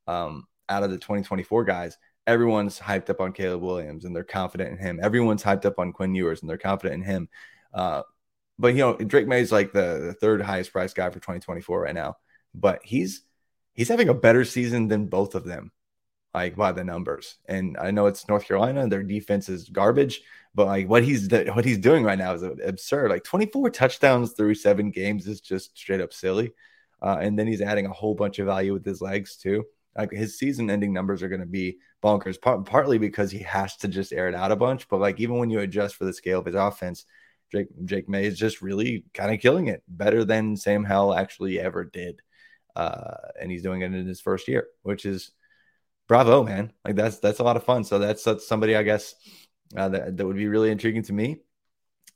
um, 0.07 0.47
out 0.71 0.83
of 0.83 0.91
the 0.91 0.97
2024 0.97 1.65
guys, 1.65 1.99
everyone's 2.31 2.79
hyped 2.79 3.11
up 3.11 3.21
on 3.21 3.33
Caleb 3.33 3.63
Williams 3.63 4.05
and 4.05 4.15
they're 4.15 4.25
confident 4.25 4.71
in 4.71 4.79
him. 4.79 5.01
Everyone's 5.03 5.43
hyped 5.43 5.65
up 5.65 5.79
on 5.79 5.93
Quinn 5.93 6.15
Ewers 6.15 6.41
and 6.41 6.49
they're 6.49 6.59
confident 6.59 7.03
in 7.03 7.11
him. 7.11 7.29
Uh, 7.73 8.03
but 8.59 8.75
you 8.75 8.81
know, 8.81 8.95
Drake 8.97 9.27
Maye 9.27 9.41
is 9.41 9.53
like 9.53 9.73
the, 9.73 10.01
the 10.07 10.15
third 10.15 10.43
highest 10.43 10.73
priced 10.73 10.97
guy 10.97 11.09
for 11.09 11.19
2024 11.19 11.81
right 11.81 11.95
now. 11.95 12.17
But 12.55 12.81
he's 12.85 13.23
he's 13.75 13.89
having 13.89 14.09
a 14.09 14.15
better 14.15 14.45
season 14.45 14.89
than 14.89 15.07
both 15.07 15.35
of 15.35 15.45
them, 15.45 15.73
like 16.35 16.57
by 16.57 16.73
the 16.73 16.85
numbers. 16.85 17.37
And 17.47 17.77
I 17.79 17.91
know 17.91 18.07
it's 18.07 18.29
North 18.29 18.45
Carolina; 18.45 18.83
and 18.83 18.91
their 18.91 19.05
defense 19.05 19.49
is 19.49 19.69
garbage 19.69 20.23
but 20.55 20.67
like 20.67 20.89
what 20.89 21.05
he's 21.05 21.29
what 21.31 21.65
he's 21.65 21.79
doing 21.79 22.05
right 22.05 22.19
now 22.19 22.35
is 22.35 22.43
absurd. 22.43 23.11
Like 23.11 23.25
24 23.25 23.71
touchdowns 23.71 24.33
through 24.33 24.55
seven 24.55 24.91
games 24.91 25.27
is 25.27 25.41
just 25.41 25.77
straight 25.79 26.01
up 26.01 26.13
silly. 26.13 26.53
Uh, 27.03 27.19
and 27.21 27.39
then 27.39 27.47
he's 27.47 27.63
adding 27.63 27.87
a 27.87 27.93
whole 27.93 28.15
bunch 28.15 28.39
of 28.39 28.47
value 28.47 28.73
with 28.73 28.85
his 28.85 29.01
legs 29.01 29.37
too. 29.37 29.65
Like 29.97 30.13
his 30.13 30.39
season-ending 30.39 30.93
numbers 30.93 31.23
are 31.23 31.29
going 31.29 31.41
to 31.41 31.47
be 31.47 31.79
bonkers, 32.03 32.41
par- 32.41 32.63
partly 32.63 32.99
because 32.99 33.31
he 33.31 33.41
has 33.41 33.77
to 33.79 33.89
just 33.89 34.13
air 34.13 34.29
it 34.29 34.35
out 34.35 34.53
a 34.53 34.57
bunch. 34.57 34.89
But 34.89 35.01
like 35.01 35.21
even 35.21 35.39
when 35.39 35.51
you 35.51 35.61
adjust 35.61 35.97
for 35.97 36.05
the 36.05 36.13
scale 36.13 36.41
of 36.41 36.47
his 36.47 36.55
offense, 36.55 37.05
Jake 37.53 37.69
Jake 37.85 38.09
Maye 38.09 38.27
is 38.27 38.39
just 38.39 38.63
really 38.63 39.05
kind 39.15 39.33
of 39.33 39.41
killing 39.41 39.69
it, 39.69 39.83
better 39.89 40.25
than 40.25 40.57
Sam 40.57 40.85
Howell 40.85 41.15
actually 41.15 41.61
ever 41.61 41.85
did. 41.85 42.21
Uh, 42.77 43.17
and 43.41 43.51
he's 43.51 43.63
doing 43.63 43.83
it 43.83 43.93
in 43.93 44.07
his 44.07 44.21
first 44.21 44.49
year, 44.49 44.69
which 44.83 45.05
is 45.05 45.33
bravo, 46.09 46.45
man. 46.45 46.73
Like 46.85 46.97
that's 46.97 47.19
that's 47.19 47.41
a 47.41 47.45
lot 47.45 47.57
of 47.57 47.65
fun. 47.65 47.85
So 47.85 47.99
that's 47.99 48.25
that's 48.25 48.47
somebody 48.47 48.77
I 48.77 48.83
guess 48.83 49.15
uh, 49.77 49.89
that, 49.89 50.17
that 50.17 50.27
would 50.27 50.37
be 50.37 50.49
really 50.49 50.71
intriguing 50.71 51.03
to 51.05 51.13
me. 51.13 51.41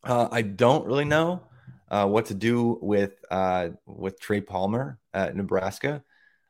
Uh, 0.03 0.28
I 0.30 0.43
don't 0.43 0.87
really 0.87 1.05
know 1.05 1.43
uh, 1.91 2.07
what 2.07 2.26
to 2.26 2.35
do 2.35 2.78
with 2.80 3.12
uh, 3.30 3.70
with 3.87 4.20
Trey 4.20 4.41
Palmer 4.41 4.99
at 5.12 5.37
Nebraska 5.37 6.03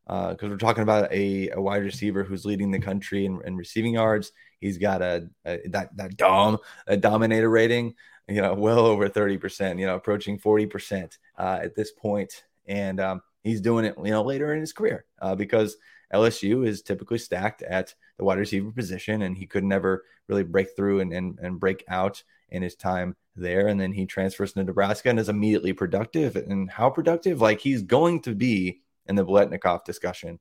because 0.07 0.37
uh, 0.43 0.49
we're 0.49 0.57
talking 0.59 0.83
about 0.83 1.11
a, 1.13 1.49
a, 1.51 1.61
wide 1.61 1.83
receiver 1.83 2.25
who's 2.25 2.45
leading 2.45 2.71
the 2.71 2.79
country 2.79 3.25
in, 3.25 3.41
in 3.47 3.57
receiving 3.57 3.95
yards. 3.95 4.33
He's 4.61 4.77
got 4.77 5.01
a, 5.01 5.29
a, 5.47 5.67
that 5.69 5.97
that 5.97 6.17
dom 6.17 6.59
a 6.87 6.97
dominator 6.97 7.49
rating, 7.49 7.95
you 8.29 8.43
know, 8.43 8.55
well 8.55 8.81
over 8.81 9.09
thirty 9.09 9.39
percent, 9.39 9.79
you 9.79 9.87
know, 9.87 9.95
approaching 9.95 10.39
forty 10.39 10.67
percent 10.67 11.19
uh, 11.39 11.61
at 11.63 11.75
this 11.75 11.91
point, 11.91 12.45
and 12.67 13.01
um, 13.01 13.23
he's 13.43 13.61
doing 13.61 13.87
it, 13.87 13.95
you 13.97 14.11
know, 14.11 14.23
later 14.23 14.53
in 14.53 14.61
his 14.61 14.73
career 14.73 15.07
because 15.37 15.77
LSU 16.13 16.67
is 16.67 16.83
typically 16.83 17.19
stacked 17.19 17.63
at 17.63 17.95
the 18.19 18.25
wide 18.25 18.39
receiver 18.39 18.71
position, 18.71 19.23
and 19.23 19.37
he 19.37 19.47
could 19.47 19.65
never 19.65 20.05
really 20.29 20.45
break 20.45 20.77
through 20.77 21.01
and, 21.01 21.13
and, 21.13 21.39
and 21.41 21.61
break 21.61 21.85
out 21.89 22.23
in 22.51 22.63
his 22.63 22.77
time 22.77 23.17
there. 23.37 23.67
And 23.67 23.81
then 23.81 23.93
he 23.93 24.07
transfers 24.07 24.53
to 24.53 24.65
Nebraska 24.65 25.11
and 25.11 25.19
is 25.19 25.29
immediately 25.29 25.73
productive. 25.73 26.37
And 26.37 26.71
how 26.71 26.91
productive? 26.91 27.41
Like 27.41 27.61
he's 27.61 27.83
going 27.83 28.23
to 28.23 28.35
be 28.35 28.81
in 29.07 29.17
the 29.17 29.25
Biletnikoff 29.25 29.85
discussion 29.85 30.39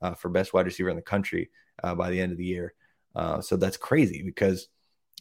uh, 0.00 0.14
for 0.14 0.28
best 0.28 0.52
wide 0.52 0.66
receiver 0.66 0.90
in 0.90 0.96
the 0.96 1.02
country 1.02 1.50
uh, 1.82 1.94
by 1.94 2.10
the 2.10 2.20
end 2.20 2.32
of 2.32 2.38
the 2.38 2.44
year. 2.44 2.74
Uh, 3.14 3.40
so 3.40 3.56
that's 3.56 3.76
crazy 3.76 4.22
because 4.22 4.68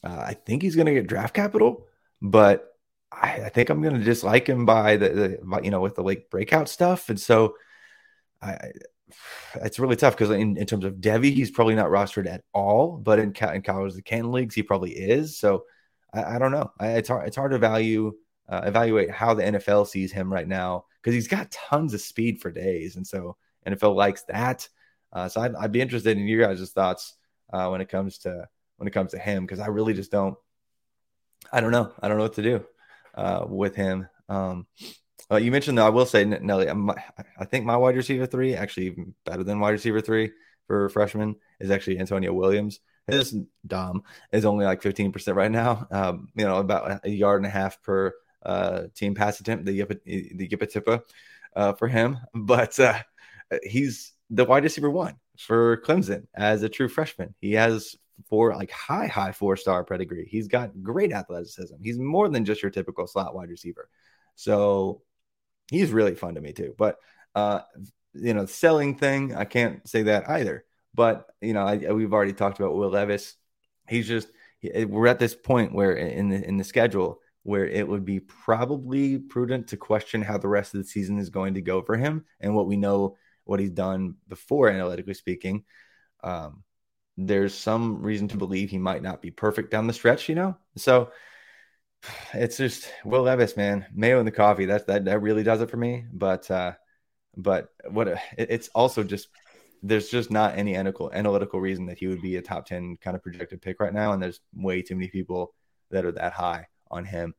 uh, 0.04 0.24
I 0.28 0.34
think 0.34 0.62
he's 0.62 0.76
going 0.76 0.88
to 0.88 0.94
get 0.94 1.08
draft 1.08 1.34
capital, 1.34 1.88
but 2.22 2.74
I, 3.12 3.44
I 3.46 3.50
think 3.50 3.70
I'm 3.70 3.82
going 3.82 3.98
to 3.98 4.04
dislike 4.04 4.48
him 4.48 4.66
by 4.66 4.98
the, 4.98 5.10
the 5.10 5.40
by, 5.44 5.62
you 5.62 5.72
know 5.72 5.82
with 5.82 5.96
the 5.96 6.04
like 6.04 6.30
breakout 6.30 6.68
stuff. 6.68 7.10
And 7.10 7.20
so 7.20 7.56
I 8.42 8.72
it's 9.56 9.80
really 9.80 9.96
tough 9.96 10.18
because 10.18 10.32
in, 10.32 10.58
in 10.58 10.66
terms 10.66 10.84
of 10.84 10.96
Devy, 10.96 11.34
he's 11.34 11.52
probably 11.52 11.76
not 11.76 11.90
rostered 11.90 12.28
at 12.28 12.44
all, 12.54 12.98
but 12.98 13.20
in, 13.20 13.34
in 13.54 13.62
college 13.62 13.94
the 13.94 14.02
Canton 14.02 14.32
leagues, 14.32 14.56
he 14.56 14.64
probably 14.64 14.92
is. 14.92 15.38
So 15.38 15.66
I, 16.14 16.36
I 16.36 16.40
don't 16.40 16.52
know. 16.52 16.72
I, 16.80 16.94
it's 16.94 17.10
hard. 17.10 17.28
It's 17.28 17.38
hard 17.38 17.52
to 17.52 17.60
value 17.60 18.14
uh, 18.50 18.62
evaluate 18.66 19.12
how 19.12 19.34
the 19.34 19.44
NFL 19.44 19.88
sees 19.88 20.12
him 20.12 20.32
right 20.32 20.48
now 20.48 20.86
because 21.02 21.14
he's 21.14 21.28
got 21.28 21.52
tons 21.52 21.94
of 21.94 22.02
speed 22.02 22.42
for 22.42 22.52
days, 22.52 22.96
and 22.96 23.06
so 23.06 23.38
NFL 23.68 23.96
likes 23.96 24.24
that. 24.24 24.68
Uh, 25.12 25.30
so 25.30 25.42
I'd, 25.42 25.56
I'd, 25.56 25.72
be 25.72 25.82
interested 25.82 26.18
in 26.18 26.28
your 26.28 26.46
guys' 26.46 26.72
thoughts 26.72 27.16
uh, 27.54 27.70
when 27.70 27.82
it 27.82 27.90
comes 27.90 28.20
to 28.20 28.48
when 28.78 28.88
it 28.88 28.92
comes 28.92 29.12
to 29.12 29.20
him 29.20 29.46
because 29.46 29.60
I 29.60 29.68
really 29.68 29.94
just 29.94 30.12
don't. 30.12 30.36
I 31.52 31.62
don't 31.62 31.72
know. 31.72 31.92
I 32.02 32.08
don't 32.08 32.18
know 32.18 32.24
what 32.24 32.34
to 32.34 32.42
do 32.42 32.66
uh, 33.16 33.46
with 33.48 33.76
him. 33.76 34.08
Um, 34.30 34.68
uh, 35.32 35.38
you 35.38 35.52
mentioned 35.52 35.78
though, 35.78 35.86
I 35.86 35.90
will 35.90 36.06
say, 36.06 36.24
Nelly, 36.26 36.68
I'm, 36.68 36.90
i 36.90 37.46
think 37.46 37.66
my 37.66 37.78
wide 37.78 37.96
receiver 37.96 38.26
three, 38.26 38.56
actually 38.56 38.88
even 38.88 39.16
better 39.26 39.44
than 39.44 39.60
wide 39.60 39.72
receiver 39.72 40.02
three 40.02 40.32
for 40.68 40.90
freshman, 40.90 41.36
is 41.60 41.72
actually 41.72 42.00
Antonio 42.00 42.34
Williams. 42.34 42.80
His 43.08 43.36
Dom 43.66 44.04
is 44.32 44.46
only 44.46 44.66
like 44.66 44.82
15% 44.82 45.36
right 45.36 45.52
now. 45.52 45.88
Um, 45.92 46.30
you 46.36 46.46
know, 46.46 46.58
about 46.58 47.02
a 47.04 47.10
yard 47.10 47.40
and 47.40 47.46
a 47.46 47.50
half 47.50 47.82
per 47.82 48.14
uh, 48.46 48.84
team 48.94 49.16
pass 49.16 49.40
attempt, 49.40 49.66
the 49.66 49.84
the 50.06 50.48
YPA 50.48 51.02
uh, 51.56 51.74
for 51.74 51.88
him. 51.88 52.18
But 52.34 52.80
uh, 52.80 53.00
he's 53.64 54.14
the 54.30 54.46
wide 54.46 54.64
receiver 54.64 54.90
one 54.90 55.16
for 55.38 55.78
Clemson 55.78 56.28
as 56.36 56.64
a 56.64 56.70
true 56.70 56.88
freshman. 56.88 57.34
He 57.40 57.54
has 57.54 57.96
four 58.30 58.56
like 58.56 58.72
high, 58.72 59.08
high 59.08 59.32
four 59.32 59.58
star 59.58 59.84
pedigree. 59.84 60.28
He's 60.30 60.48
got 60.48 60.84
great 60.84 61.12
athleticism. 61.12 61.76
He's 61.82 62.00
more 62.00 62.30
than 62.30 62.46
just 62.46 62.62
your 62.62 62.72
typical 62.72 63.08
slot 63.08 63.36
wide 63.36 63.50
receiver. 63.50 63.90
So 64.36 65.02
he's 65.70 65.92
really 65.92 66.16
fun 66.16 66.36
to 66.36 66.42
me 66.42 66.54
too. 66.54 66.76
But 66.78 66.98
uh, 67.34 67.62
you 68.14 68.34
know, 68.34 68.46
selling 68.46 68.98
thing, 68.98 69.36
I 69.36 69.46
can't 69.46 69.88
say 69.88 70.04
that 70.04 70.30
either. 70.30 70.64
But 70.94 71.28
you 71.42 71.54
know, 71.54 71.66
I, 71.66 71.92
we've 71.92 72.14
already 72.14 72.34
talked 72.34 72.60
about 72.60 72.76
Will 72.76 72.90
Levis. 72.90 73.36
He's 73.88 74.08
just 74.08 74.30
we're 74.64 75.08
at 75.08 75.20
this 75.20 75.36
point 75.36 75.74
where 75.74 75.94
in 75.94 76.30
the 76.30 76.44
in 76.44 76.58
the 76.58 76.64
schedule 76.64 77.20
where 77.46 77.68
it 77.68 77.88
would 77.88 78.04
be 78.04 78.20
probably 78.20 79.20
prudent 79.20 79.68
to 79.68 79.78
question 79.78 80.22
how 80.22 80.38
the 80.38 80.48
rest 80.48 80.74
of 80.74 80.82
the 80.82 80.88
season 80.88 81.20
is 81.20 81.30
going 81.30 81.54
to 81.54 81.62
go 81.62 81.82
for 81.82 81.96
him 81.96 82.26
and 82.40 82.56
what 82.56 82.66
we 82.66 82.76
know 82.76 83.16
what 83.44 83.60
he's 83.60 83.70
done 83.70 84.16
before 84.28 84.70
analytically 84.70 85.14
speaking 85.14 85.64
um, 86.24 86.64
there's 87.18 87.54
some 87.54 88.02
reason 88.02 88.28
to 88.28 88.38
believe 88.38 88.70
he 88.70 88.80
might 88.80 89.04
not 89.04 89.22
be 89.22 89.30
perfect 89.30 89.70
down 89.70 89.88
the 89.88 89.94
stretch 89.94 90.28
you 90.28 90.36
know 90.36 90.58
so 90.76 91.12
it's 92.34 92.58
just 92.58 92.92
Will 93.04 93.24
Levis, 93.24 93.58
man. 93.58 93.86
Mayo 93.94 94.20
in 94.20 94.26
the 94.26 94.32
coffee. 94.32 94.66
That's 94.66 94.84
that 94.86 95.06
that 95.06 95.22
really 95.22 95.44
does 95.44 95.62
it 95.62 95.70
for 95.70 95.78
me. 95.78 96.06
But 96.12 96.50
uh, 96.52 96.74
But 97.38 97.70
what 97.90 98.08
it, 98.08 98.20
it's 98.38 98.70
also 98.70 99.04
just 99.04 99.30
there's 99.84 100.10
just 100.10 100.32
not 100.32 100.58
any 100.58 100.76
analytical 100.76 101.12
analytical 101.14 101.60
reason 101.60 101.86
that 101.88 101.98
he 101.98 102.08
would 102.08 102.22
be 102.22 102.38
a 102.38 102.42
top 102.42 102.66
10 102.66 102.98
kind 103.02 103.16
of 103.16 103.24
projected 103.24 103.62
pick 103.62 103.80
right 103.80 103.94
now. 103.94 104.14
And 104.14 104.22
there's 104.22 104.40
way 104.54 104.82
too 104.82 104.96
many 104.96 105.10
people 105.10 105.54
that 105.92 106.06
are 106.06 106.12
that 106.14 106.34
high 106.34 106.68
on 106.96 107.06
him. 107.06 107.34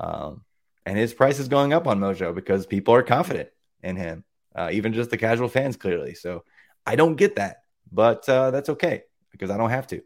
Um, 0.00 0.44
and 0.84 0.98
his 0.98 1.14
price 1.14 1.38
is 1.38 1.48
going 1.48 1.72
up 1.72 1.86
on 1.86 2.00
Mojo 2.00 2.34
because 2.34 2.66
people 2.66 2.94
are 2.94 3.02
confident 3.02 3.50
in 3.82 3.96
him, 3.96 4.24
uh, 4.54 4.70
even 4.72 4.92
just 4.92 5.10
the 5.10 5.16
casual 5.16 5.48
fans, 5.48 5.76
clearly. 5.76 6.14
So 6.14 6.44
I 6.86 6.96
don't 6.96 7.14
get 7.16 7.36
that, 7.36 7.58
but 7.92 8.28
uh, 8.28 8.50
that's 8.50 8.68
okay 8.70 9.02
because 9.30 9.50
I 9.50 9.56
don't 9.56 9.70
have 9.70 9.86
to. 9.88 10.02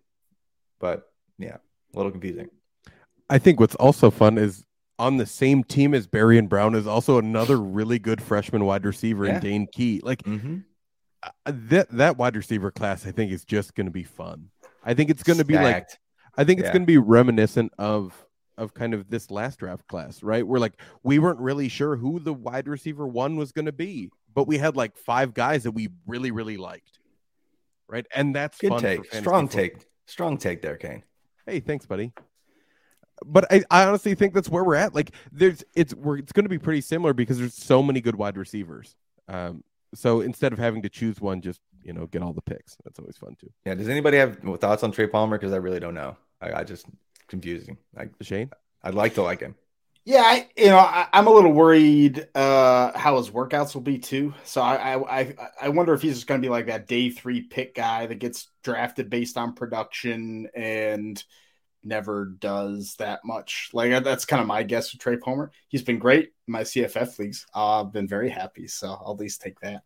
But 0.79 1.05
yeah, 1.39 1.57
a 1.57 1.97
little 1.97 2.13
confusing. 2.13 2.49
I 3.31 3.39
think 3.39 3.59
what's 3.59 3.75
also 3.77 4.11
fun 4.11 4.37
is 4.39 4.65
on 4.99 5.17
the 5.17 5.27
same 5.27 5.65
team 5.65 5.95
as 5.95 6.07
Barion 6.07 6.49
Brown 6.49 6.75
is 6.75 6.87
also 6.87 7.19
another 7.19 7.57
really 7.57 7.99
good 7.99 8.23
freshman 8.23 8.65
wide 8.65 8.85
receiver 8.85 9.27
Yeah. 9.27 9.37
in 9.37 9.41
Dane 9.41 9.67
Key. 9.73 10.01
Like 10.03 10.23
Mm-hmm. 10.25 10.59
uh, 11.23 11.31
that 11.47 11.89
that 11.91 12.19
wide 12.19 12.37
receiver 12.37 12.71
class, 12.71 13.07
I 13.07 13.13
think 13.13 13.33
is 13.33 13.45
just 13.45 13.75
going 13.75 13.87
to 13.87 13.91
be 13.91 14.05
fun. 14.05 14.51
I 14.85 14.93
think 14.95 15.09
it's 15.11 15.23
going 15.23 15.39
to 15.39 15.45
be 15.45 15.55
like 15.55 15.87
I 16.37 16.45
think 16.45 16.61
it's 16.61 16.67
Yeah. 16.67 16.73
going 16.73 16.83
to 16.83 16.87
be 16.87 16.99
reminiscent 16.99 17.73
of 17.79 18.26
of 18.59 18.75
kind 18.75 18.95
of 18.95 19.11
this 19.11 19.31
last 19.31 19.59
draft 19.59 19.87
class, 19.87 20.23
right? 20.23 20.47
We're 20.47 20.59
like 20.59 20.81
we 21.03 21.19
weren't 21.19 21.41
really 21.41 21.69
sure 21.69 21.97
who 21.97 22.19
the 22.21 22.33
wide 22.33 22.69
receiver 22.69 23.07
one 23.07 23.37
was 23.37 23.53
going 23.53 23.67
to 23.67 23.73
be, 23.73 24.11
but 24.35 24.47
we 24.47 24.59
had 24.59 24.77
like 24.77 24.97
five 24.97 25.35
guys 25.35 25.65
that 25.65 25.73
we 25.73 25.89
really 26.07 26.31
really 26.31 26.57
liked, 26.57 26.99
right? 27.89 28.07
And 28.15 28.35
that's 28.35 28.59
Good 28.59 28.71
fun 28.71 28.81
take. 28.81 29.05
Strong 29.15 29.49
football. 29.49 29.63
take. 29.63 29.87
Strong 30.07 30.39
take 30.39 30.63
there, 30.63 30.77
Kane. 30.77 31.03
Hey, 31.47 31.61
thanks, 31.61 31.87
buddy. 31.87 32.13
But 33.25 33.51
I, 33.51 33.63
I 33.71 33.85
honestly 33.85 34.15
think 34.15 34.35
that's 34.35 34.49
where 34.49 34.63
we're 34.63 34.75
at. 34.75 34.95
Like, 34.95 35.13
there's 35.33 35.65
it's 35.75 35.95
we're 35.95 36.19
it's 36.19 36.33
going 36.33 36.45
to 36.45 36.51
be 36.51 36.59
pretty 36.59 36.81
similar 36.81 37.13
because 37.13 37.39
there's 37.39 37.55
so 37.55 37.83
many 37.83 38.01
good 38.01 38.17
wide 38.17 38.37
receivers. 38.37 38.95
Um, 39.29 39.65
so 39.95 40.21
instead 40.21 40.53
of 40.53 40.59
having 40.59 40.83
to 40.83 40.89
choose 40.89 41.21
one, 41.21 41.41
just 41.41 41.61
you 41.83 41.93
know, 41.93 42.07
get 42.07 42.23
all 42.23 42.33
the 42.33 42.43
picks. 42.43 42.77
That's 42.85 42.99
always 42.99 43.17
fun 43.17 43.37
too. 43.41 43.51
Yeah. 43.65 43.75
Does 43.75 43.89
anybody 43.89 44.19
have 44.19 44.39
thoughts 44.61 44.83
on 44.83 44.93
Trey 44.93 45.07
Palmer? 45.07 45.39
Because 45.39 45.53
I 45.53 45.57
really 45.57 45.81
don't 45.81 45.95
know. 45.95 46.17
I, 46.41 46.53
I 46.53 46.65
just 46.65 46.87
confusing. 47.29 47.79
Like 47.95 48.13
Shane, 48.23 48.51
I'd 48.83 48.95
like 48.95 49.15
to 49.15 49.23
like 49.23 49.41
him. 49.41 49.55
Yeah, 50.07 50.23
I, 50.23 50.49
you 50.57 50.67
know, 50.67 50.79
I, 50.79 51.09
I'm 51.13 51.27
a 51.27 51.33
little 51.33 51.53
worried 51.53 52.29
uh, 52.33 52.97
how 52.97 53.17
his 53.17 53.31
workouts 53.31 53.75
will 53.75 53.83
be 53.83 53.99
too. 53.99 54.35
So 54.45 54.63
I, 54.63 54.95
I, 54.95 55.19
I, 55.19 55.37
I 55.63 55.69
wonder 55.71 55.95
if 55.95 56.03
he's 56.03 56.15
just 56.15 56.29
going 56.29 56.41
to 56.41 56.47
be 56.47 56.49
like 56.49 56.67
that 56.67 56.87
day 56.87 57.11
three 57.11 57.43
pick 57.43 57.75
guy 57.75 58.07
that 58.07 58.21
gets 58.21 58.47
drafted 58.63 59.11
based 59.11 59.37
on 59.37 59.55
production 59.55 60.47
and 60.55 61.23
never 61.83 62.27
does 62.27 62.95
that 63.01 63.25
much. 63.25 63.71
Like 63.73 64.05
that's 64.05 64.25
kind 64.27 64.41
of 64.41 64.47
my 64.47 64.63
guess 64.63 64.93
with 64.93 65.01
Trey 65.01 65.17
Palmer. 65.17 65.51
He's 65.67 65.83
been 65.83 65.99
great 65.99 66.27
in 66.47 66.53
my 66.53 66.63
CFF 66.63 67.19
leagues. 67.19 67.45
Uh, 67.53 67.81
I've 67.81 67.93
been 67.93 68.07
very 68.07 68.29
happy, 68.29 68.69
so 68.69 68.89
I'll 68.89 69.15
at 69.15 69.19
least 69.19 69.41
take 69.41 69.59
that. 69.61 69.83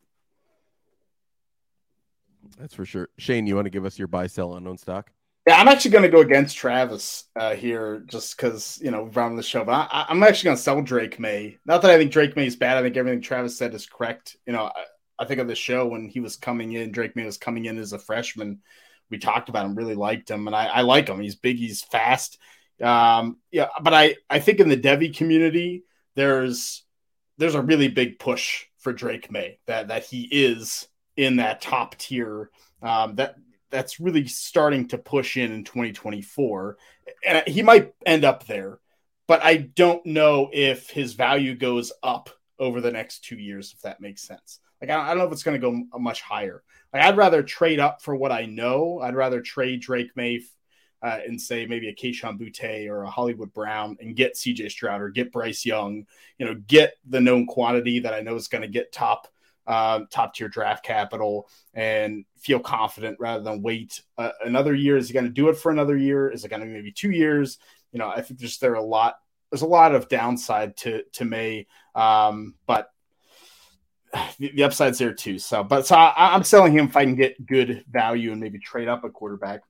that's 2.58 2.74
for 2.74 2.84
sure. 2.84 3.08
Shane, 3.16 3.46
you 3.46 3.54
want 3.54 3.64
to 3.64 3.70
give 3.70 3.86
us 3.86 3.98
your 3.98 4.08
buy 4.08 4.26
sell 4.26 4.54
unknown 4.54 4.76
stock? 4.76 5.10
Yeah, 5.50 5.60
I'm 5.60 5.66
actually 5.66 5.90
going 5.90 6.04
to 6.04 6.08
go 6.08 6.20
against 6.20 6.56
Travis 6.56 7.24
uh, 7.34 7.56
here, 7.56 8.04
just 8.06 8.36
because 8.36 8.78
you 8.80 8.92
know 8.92 9.10
on 9.16 9.34
the 9.34 9.42
show. 9.42 9.64
But 9.64 9.88
I, 9.90 10.06
I'm 10.08 10.22
actually 10.22 10.44
going 10.44 10.56
to 10.56 10.62
sell 10.62 10.80
Drake 10.80 11.18
Maye. 11.18 11.58
Not 11.66 11.82
that 11.82 11.90
I 11.90 11.98
think 11.98 12.12
Drake 12.12 12.36
Maye 12.36 12.46
is 12.46 12.54
bad. 12.54 12.76
I 12.76 12.82
think 12.82 12.96
everything 12.96 13.20
Travis 13.20 13.58
said 13.58 13.74
is 13.74 13.84
correct. 13.84 14.36
You 14.46 14.52
know, 14.52 14.66
I, 14.66 14.84
I 15.18 15.24
think 15.24 15.40
of 15.40 15.48
the 15.48 15.56
show 15.56 15.88
when 15.88 16.08
he 16.08 16.20
was 16.20 16.36
coming 16.36 16.74
in, 16.74 16.92
Drake 16.92 17.16
Maye 17.16 17.24
was 17.24 17.36
coming 17.36 17.64
in 17.64 17.78
as 17.78 17.92
a 17.92 17.98
freshman. 17.98 18.60
We 19.10 19.18
talked 19.18 19.48
about 19.48 19.66
him, 19.66 19.74
really 19.74 19.96
liked 19.96 20.30
him, 20.30 20.46
and 20.46 20.54
I, 20.54 20.66
I 20.66 20.80
like 20.82 21.08
him. 21.08 21.18
He's 21.18 21.34
big, 21.34 21.56
he's 21.56 21.82
fast. 21.82 22.38
Um, 22.80 23.38
yeah, 23.50 23.70
but 23.82 23.92
I, 23.92 24.14
I 24.30 24.38
think 24.38 24.60
in 24.60 24.68
the 24.68 24.76
Devy 24.76 25.16
community, 25.16 25.82
there's 26.14 26.84
there's 27.38 27.56
a 27.56 27.62
really 27.62 27.88
big 27.88 28.20
push 28.20 28.66
for 28.78 28.92
Drake 28.92 29.32
Maye 29.32 29.58
that 29.66 29.88
that 29.88 30.04
he 30.04 30.28
is 30.30 30.86
in 31.16 31.38
that 31.38 31.60
top 31.60 31.96
tier. 31.96 32.50
Um, 32.82 33.16
that 33.16 33.34
that's 33.70 34.00
really 34.00 34.26
starting 34.26 34.88
to 34.88 34.98
push 34.98 35.36
in 35.36 35.52
in 35.52 35.64
2024 35.64 36.76
and 37.26 37.46
he 37.46 37.62
might 37.62 37.94
end 38.04 38.24
up 38.24 38.46
there 38.46 38.78
but 39.26 39.42
i 39.42 39.56
don't 39.56 40.04
know 40.06 40.48
if 40.52 40.90
his 40.90 41.14
value 41.14 41.54
goes 41.54 41.92
up 42.02 42.30
over 42.58 42.80
the 42.80 42.92
next 42.92 43.24
two 43.24 43.36
years 43.36 43.72
if 43.72 43.80
that 43.80 44.00
makes 44.00 44.22
sense. 44.22 44.60
Like 44.80 44.90
i 44.90 45.08
don't, 45.08 45.18
know 45.18 45.26
if 45.26 45.32
it's 45.32 45.42
going 45.42 45.60
to 45.60 45.66
go 45.66 45.98
much 45.98 46.20
higher. 46.20 46.62
Like 46.92 47.02
i'd 47.02 47.16
rather 47.16 47.42
trade 47.42 47.80
up 47.80 48.02
for 48.02 48.14
what 48.14 48.32
i 48.32 48.46
know. 48.46 49.00
I'd 49.00 49.16
rather 49.16 49.40
trade 49.40 49.80
drake 49.80 50.10
maye 50.14 50.42
uh, 51.02 51.18
and 51.26 51.40
say 51.40 51.66
maybe 51.66 51.88
a 51.88 51.94
Keishon 51.94 52.38
Butte 52.38 52.88
or 52.90 53.02
a 53.02 53.10
Hollywood 53.10 53.52
Brown 53.52 53.96
and 54.00 54.14
get 54.14 54.34
CJ 54.34 54.70
Stroud 54.70 55.00
or 55.00 55.08
get 55.08 55.32
Bryce 55.32 55.64
Young, 55.64 56.06
you 56.38 56.44
know, 56.44 56.54
get 56.66 56.94
the 57.08 57.20
known 57.20 57.46
quantity 57.46 58.00
that 58.00 58.12
I 58.12 58.20
know 58.20 58.34
is 58.34 58.48
going 58.48 58.62
to 58.62 58.68
get 58.68 58.92
top 58.92 59.26
uh, 59.70 60.00
top 60.10 60.34
tier 60.34 60.48
draft 60.48 60.84
capital 60.84 61.48
and 61.74 62.24
feel 62.40 62.58
confident 62.58 63.16
rather 63.20 63.44
than 63.44 63.62
wait 63.62 64.02
uh, 64.18 64.32
another 64.44 64.74
year. 64.74 64.96
Is 64.96 65.06
he 65.06 65.14
going 65.14 65.26
to 65.26 65.30
do 65.30 65.48
it 65.48 65.56
for 65.56 65.70
another 65.70 65.96
year? 65.96 66.28
Is 66.28 66.44
it 66.44 66.48
going 66.48 66.58
to 66.58 66.66
be 66.66 66.72
maybe 66.72 66.90
two 66.90 67.12
years? 67.12 67.58
You 67.92 68.00
know, 68.00 68.08
I 68.08 68.20
think 68.20 68.40
there's 68.40 68.58
there 68.58 68.74
a 68.74 68.82
lot. 68.82 69.20
There's 69.50 69.62
a 69.62 69.66
lot 69.66 69.94
of 69.94 70.08
downside 70.08 70.76
to 70.78 71.04
to 71.12 71.24
Maye, 71.24 71.68
um, 71.94 72.54
but 72.66 72.90
the, 74.38 74.50
the 74.54 74.64
upside's 74.64 74.98
there 74.98 75.14
too. 75.14 75.38
So, 75.38 75.62
but 75.62 75.86
so 75.86 75.94
I, 75.94 76.34
I'm 76.34 76.42
selling 76.42 76.72
him 76.72 76.86
if 76.86 76.96
I 76.96 77.04
can 77.04 77.14
get 77.14 77.46
good 77.46 77.84
value 77.88 78.32
and 78.32 78.40
maybe 78.40 78.58
trade 78.58 78.88
up 78.88 79.04
a 79.04 79.10
quarterback. 79.10 79.62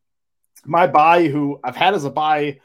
My 0.64 0.86
buy, 0.86 1.28
who 1.28 1.60
I've 1.62 1.76
had 1.76 1.92
as 1.92 2.06
a 2.06 2.10
buy 2.10 2.60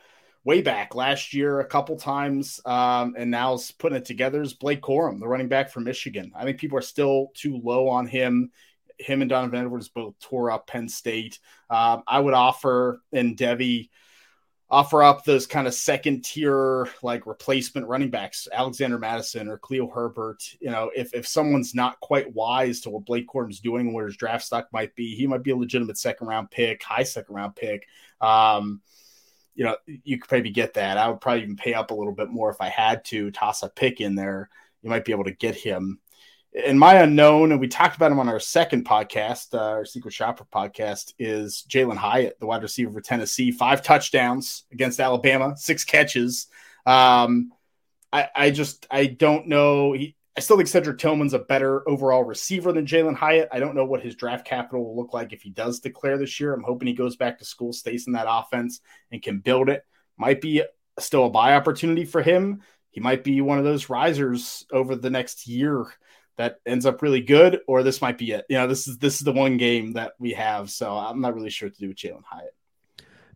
way 0.45 0.61
back 0.61 0.95
last 0.95 1.33
year 1.33 1.59
a 1.59 1.65
couple 1.65 1.97
times, 1.97 2.61
um, 2.65 3.15
and 3.17 3.29
now 3.31 3.55
is 3.55 3.71
putting 3.71 3.97
it 3.97 4.05
together 4.05 4.41
is 4.41 4.53
Blake 4.53 4.81
Corum, 4.81 5.19
the 5.19 5.27
running 5.27 5.49
back 5.49 5.71
from 5.71 5.83
Michigan. 5.83 6.31
I 6.35 6.43
think 6.43 6.59
people 6.59 6.77
are 6.77 6.83
still 6.83 7.31
too 7.33 7.59
low 7.61 7.89
on 7.89 8.07
him. 8.07 8.51
Him 8.97 9.21
and 9.21 9.29
Donovan 9.29 9.59
Edwards 9.59 9.89
both 9.89 10.17
tore 10.19 10.51
up 10.51 10.67
Penn 10.67 10.87
State. 10.87 11.39
Um, 11.69 12.03
I 12.07 12.19
would 12.19 12.35
offer 12.35 13.01
and 13.11 13.35
Devy 13.35 13.89
offer 14.69 15.03
up 15.03 15.23
those 15.25 15.45
kind 15.47 15.67
of 15.67 15.73
second 15.73 16.23
tier 16.23 16.87
like 17.03 17.27
replacement 17.27 17.87
running 17.87 18.09
backs, 18.09 18.47
Alexander 18.51 18.97
Mattison 18.97 19.47
or 19.47 19.57
Khalil 19.57 19.91
Herbert. 19.91 20.43
You 20.61 20.71
know, 20.71 20.91
if 20.95 21.13
if 21.13 21.27
someone's 21.27 21.75
not 21.75 21.99
quite 21.99 22.33
wise 22.33 22.81
to 22.81 22.89
what 22.91 23.05
Blake 23.05 23.27
Corum's 23.27 23.59
doing, 23.59 23.93
where 23.93 24.05
his 24.05 24.17
draft 24.17 24.45
stock 24.45 24.67
might 24.71 24.95
be, 24.95 25.15
he 25.15 25.27
might 25.27 25.43
be 25.43 25.51
a 25.51 25.55
legitimate 25.55 25.97
second 25.97 26.27
round 26.27 26.51
pick, 26.51 26.83
high 26.83 27.03
second 27.03 27.35
round 27.35 27.55
pick. 27.55 27.87
Um, 28.21 28.81
you 29.55 29.63
know, 29.63 29.77
you 29.85 30.19
could 30.19 30.31
maybe 30.31 30.51
get 30.51 30.73
that. 30.75 30.97
I 30.97 31.07
would 31.07 31.21
probably 31.21 31.43
even 31.43 31.55
pay 31.55 31.73
up 31.73 31.91
a 31.91 31.95
little 31.95 32.13
bit 32.13 32.29
more 32.29 32.49
if 32.49 32.61
I 32.61 32.69
had 32.69 33.03
to 33.05 33.31
toss 33.31 33.63
a 33.63 33.69
pick 33.69 34.01
in 34.01 34.15
there. 34.15 34.49
You 34.81 34.89
might 34.89 35.05
be 35.05 35.13
able 35.13 35.23
to 35.23 35.31
get 35.31 35.55
him. 35.55 35.99
And 36.65 36.79
my 36.79 36.95
unknown, 37.01 37.51
and 37.51 37.59
we 37.59 37.67
talked 37.67 37.97
about 37.97 38.11
him 38.11 38.19
on 38.19 38.29
our 38.29 38.39
second 38.39 38.85
podcast, 38.85 39.53
uh, 39.53 39.57
our 39.57 39.85
Secret 39.85 40.13
Shopper 40.13 40.45
podcast, 40.45 41.13
is 41.19 41.65
Jalin 41.67 41.97
Hyatt, 41.97 42.39
the 42.39 42.45
wide 42.45 42.61
receiver 42.61 42.91
for 42.91 43.01
Tennessee. 43.01 43.51
Five 43.51 43.81
touchdowns 43.81 44.63
against 44.71 44.99
Alabama, 44.99 45.57
six 45.57 45.83
catches. 45.83 46.47
Um, 46.85 47.51
I, 48.13 48.29
I 48.33 48.51
just 48.51 48.87
I 48.89 49.07
don't 49.07 49.47
know. 49.47 49.93
He, 49.93 50.15
I 50.37 50.41
still 50.41 50.57
think 50.57 50.67
Cedric 50.67 50.97
Tillman's 50.97 51.33
a 51.33 51.39
better 51.39 51.87
overall 51.87 52.23
receiver 52.23 52.73
than 52.73 52.85
Jalin 52.85 53.15
Hyatt. 53.15 53.47
I 53.53 53.59
don't 53.59 53.75
know 53.75 53.85
what 53.85 54.01
his 54.01 54.15
draft 54.15 54.45
capital 54.45 54.83
will 54.83 54.97
look 54.97 55.13
like 55.13 55.31
if 55.31 55.41
he 55.41 55.49
does 55.49 55.79
declare 55.79 56.17
this 56.17 56.39
year. 56.39 56.53
I'm 56.53 56.63
hoping 56.63 56.87
he 56.87 56.93
goes 56.93 57.15
back 57.15 57.39
to 57.39 57.45
school, 57.45 57.71
stays 57.71 58.05
in 58.07 58.13
that 58.13 58.27
offense, 58.27 58.81
and 59.11 59.21
can 59.21 59.39
build 59.39 59.69
it. 59.69 59.85
Might 60.17 60.41
be 60.41 60.63
still 60.99 61.25
a 61.25 61.29
buy 61.29 61.55
opportunity 61.55 62.03
for 62.03 62.21
him. 62.21 62.61
He 62.91 62.99
might 62.99 63.23
be 63.23 63.39
one 63.39 63.59
of 63.59 63.63
those 63.63 63.89
risers 63.89 64.65
over 64.71 64.95
the 64.95 65.09
next 65.09 65.47
year 65.47 65.85
that 66.37 66.59
ends 66.65 66.85
up 66.85 67.01
really 67.01 67.21
good, 67.21 67.61
or 67.65 67.81
this 67.81 68.01
might 68.01 68.17
be 68.17 68.31
it. 68.31 68.45
You 68.49 68.57
know, 68.57 68.67
this 68.67 68.89
is 68.89 68.97
this 68.97 69.15
is 69.15 69.21
the 69.21 69.31
one 69.31 69.55
game 69.55 69.93
that 69.93 70.13
we 70.19 70.31
have, 70.31 70.69
so 70.69 70.91
I'm 70.97 71.21
not 71.21 71.33
really 71.33 71.49
sure 71.49 71.67
what 71.67 71.75
to 71.75 71.81
do 71.81 71.87
with 71.89 71.97
Jalin 71.97 72.23
Hyatt. 72.25 72.53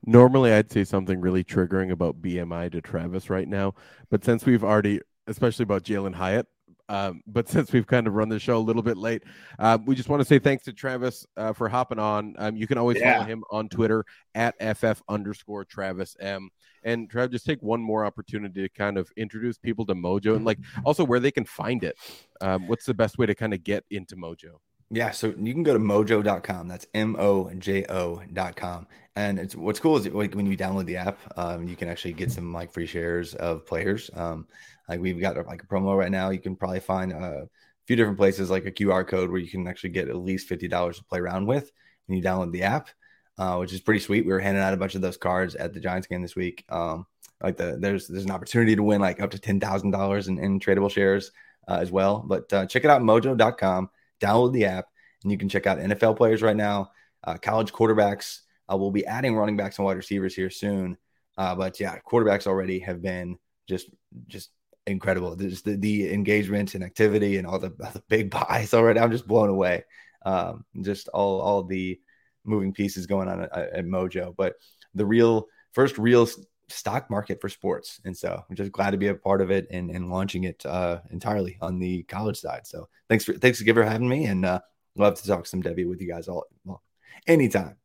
Normally, 0.05 0.51
I'd 0.51 0.71
say 0.71 0.83
something 0.83 1.21
really 1.21 1.45
triggering 1.45 1.91
about 1.91 2.21
BMI 2.21 2.71
to 2.73 2.81
Travis 2.81 3.29
right 3.29 3.47
now, 3.47 3.75
but 4.09 4.23
since 4.25 4.45
we've 4.45 4.63
already, 4.63 4.99
especially 5.27 5.63
about 5.63 5.83
Jalin 5.83 6.15
Hyatt, 6.15 6.47
um, 6.89 7.21
but 7.27 7.47
since 7.49 7.71
we've 7.71 7.87
kind 7.87 8.07
of 8.07 8.13
run 8.15 8.27
the 8.27 8.39
show 8.39 8.57
a 8.57 8.59
little 8.59 8.81
bit 8.81 8.97
late, 8.97 9.23
uh, 9.59 9.77
we 9.85 9.95
just 9.95 10.09
want 10.09 10.19
to 10.21 10.25
say 10.25 10.39
thanks 10.39 10.65
to 10.65 10.73
Travis 10.73 11.25
uh, 11.37 11.53
for 11.53 11.69
hopping 11.69 11.99
on. 11.99 12.35
Um, 12.37 12.57
you 12.57 12.67
can 12.67 12.77
always 12.77 12.97
Yeah. 12.99 13.13
follow 13.13 13.25
him 13.25 13.43
on 13.51 13.69
Twitter 13.69 14.05
at 14.35 14.55
ff 14.59 15.01
underscore 15.07 15.63
Travis 15.65 16.17
M. 16.19 16.49
And 16.83 17.09
Trav, 17.09 17.31
just 17.31 17.45
take 17.45 17.61
one 17.61 17.81
more 17.81 18.05
opportunity 18.05 18.61
to 18.61 18.69
kind 18.69 18.97
of 18.97 19.09
introduce 19.17 19.57
people 19.57 19.85
to 19.85 19.95
Mojo 19.95 20.35
and 20.35 20.45
like 20.45 20.59
also 20.85 21.03
where 21.03 21.19
they 21.19 21.31
can 21.31 21.45
find 21.45 21.83
it. 21.83 21.95
Um, 22.41 22.67
what's 22.67 22.85
the 22.85 22.93
best 22.93 23.17
way 23.17 23.25
to 23.25 23.35
kind 23.35 23.53
of 23.53 23.63
get 23.63 23.83
into 23.89 24.15
Mojo? 24.15 24.59
Yeah, 24.91 25.11
so 25.11 25.27
you 25.37 25.53
can 25.53 25.61
go 25.61 25.73
to 25.73 25.79
mojo.com. 25.79 26.67
That's 26.67 26.87
M 26.95 27.15
O 27.19 27.51
J 27.59 27.85
O.com. 27.89 28.87
And 29.15 29.37
it's 29.37 29.55
what's 29.55 29.79
cool 29.79 29.97
is 29.97 30.07
like 30.07 30.33
when 30.33 30.45
you 30.45 30.57
download 30.57 30.85
the 30.85 30.97
app, 30.97 31.19
um, 31.37 31.67
you 31.67 31.75
can 31.75 31.89
actually 31.89 32.13
get 32.13 32.31
some 32.31 32.53
like 32.53 32.71
free 32.71 32.87
shares 32.87 33.35
of 33.35 33.65
players. 33.67 34.09
Um, 34.15 34.47
like 34.89 34.99
we've 34.99 35.21
got 35.21 35.37
like 35.47 35.63
a 35.63 35.67
promo 35.67 35.97
right 35.97 36.11
now. 36.11 36.29
You 36.31 36.39
can 36.39 36.55
probably 36.55 36.79
find 36.81 37.13
a 37.13 37.47
few 37.87 37.95
different 37.95 38.17
places 38.17 38.49
like 38.49 38.65
a 38.65 38.71
QR 38.71 39.07
code 39.07 39.29
where 39.29 39.39
you 39.39 39.49
can 39.49 39.67
actually 39.67 39.91
get 39.91 40.09
at 40.09 40.15
least 40.17 40.47
fifty 40.47 40.67
dollars 40.67 40.97
to 40.97 41.05
play 41.05 41.19
around 41.19 41.45
with 41.45 41.71
when 42.07 42.17
you 42.17 42.23
download 42.23 42.51
the 42.51 42.63
app, 42.63 42.89
uh, 43.37 43.57
which 43.57 43.71
is 43.73 43.81
pretty 43.81 43.99
sweet. 44.01 44.25
We 44.25 44.33
were 44.33 44.39
handing 44.39 44.63
out 44.63 44.73
a 44.73 44.77
bunch 44.77 44.95
of 44.95 45.01
those 45.01 45.17
cards 45.17 45.55
at 45.55 45.73
the 45.73 45.79
Giants 45.79 46.07
game 46.07 46.21
this 46.21 46.35
week. 46.35 46.65
Um, 46.69 47.05
like 47.41 47.55
the 47.57 47.77
there's 47.79 48.07
there's 48.07 48.25
an 48.25 48.31
opportunity 48.31 48.75
to 48.75 48.83
win 48.83 48.99
like 48.99 49.21
up 49.21 49.31
to 49.31 49.39
ten 49.39 49.59
thousand 49.59 49.91
dollars 49.91 50.27
in, 50.27 50.59
tradable 50.59 50.91
shares. 50.91 51.31
uh, 51.69 51.77
as 51.79 51.91
well. 51.91 52.23
But 52.25 52.51
uh, 52.51 52.65
check 52.65 52.83
it 52.83 52.89
out, 52.89 53.01
mojo.com. 53.01 53.89
Download 54.19 54.51
the 54.51 54.65
app, 54.65 54.85
and 55.23 55.31
you 55.31 55.37
can 55.37 55.49
check 55.49 55.67
out 55.67 55.77
NFL 55.77 56.17
players 56.17 56.41
right 56.41 56.55
now, 56.55 56.91
uh, 57.23 57.37
college 57.37 57.71
quarterbacks. 57.71 58.39
Uh, 58.71 58.75
we'll 58.75 58.91
be 58.91 59.05
adding 59.05 59.35
running 59.35 59.55
backs 59.55 59.77
and 59.77 59.85
wide 59.85 59.97
receivers 59.97 60.35
here 60.35 60.49
soon. 60.49 60.97
Uh, 61.37 61.55
but 61.55 61.79
yeah, 61.79 61.97
quarterbacks 61.99 62.47
already 62.47 62.79
have 62.79 63.01
been 63.01 63.37
just 63.67 63.89
just 64.27 64.49
incredible. 64.89 65.35
Just 65.35 65.65
the, 65.65 65.75
the 65.75 66.11
engagement 66.13 66.75
and 66.75 66.83
activity 66.83 67.37
and 67.37 67.47
all 67.47 67.59
the, 67.59 67.73
all 67.83 67.91
the 67.91 68.03
big 68.09 68.29
buys 68.31 68.73
already. 68.73 68.99
I'm 68.99 69.11
just 69.11 69.27
blown 69.27 69.49
away. 69.49 69.83
Um, 70.25 70.65
just 70.81 71.07
all 71.09 71.39
all 71.39 71.63
the 71.63 71.99
moving 72.43 72.73
pieces 72.73 73.05
going 73.05 73.29
on 73.29 73.41
at, 73.41 73.51
at 73.53 73.85
Mojo. 73.85 74.35
But 74.35 74.55
the 74.95 75.05
real 75.05 75.47
first 75.73 75.97
real 75.97 76.27
stock 76.71 77.09
market 77.09 77.41
for 77.41 77.49
sports. 77.49 77.99
And 78.05 78.15
so 78.15 78.43
I'm 78.49 78.55
just 78.55 78.71
glad 78.71 78.91
to 78.91 78.97
be 78.97 79.07
a 79.07 79.15
part 79.15 79.41
of 79.41 79.51
it 79.51 79.67
and, 79.71 79.89
and 79.89 80.09
launching 80.09 80.43
it 80.43 80.65
uh, 80.65 80.99
entirely 81.11 81.57
on 81.61 81.79
the 81.79 82.03
college 82.03 82.37
side. 82.37 82.67
So 82.67 82.87
thanks 83.07 83.25
for 83.25 83.33
thanks 83.33 83.61
for 83.61 83.83
having 83.83 84.09
me 84.09 84.25
and 84.25 84.45
uh, 84.45 84.59
love 84.95 85.15
to 85.15 85.27
talk 85.27 85.45
some 85.45 85.63
Devy 85.63 85.87
with 85.87 86.01
you 86.01 86.07
guys 86.07 86.27
all 86.27 86.45
well, 86.63 86.81
anytime. 87.27 87.77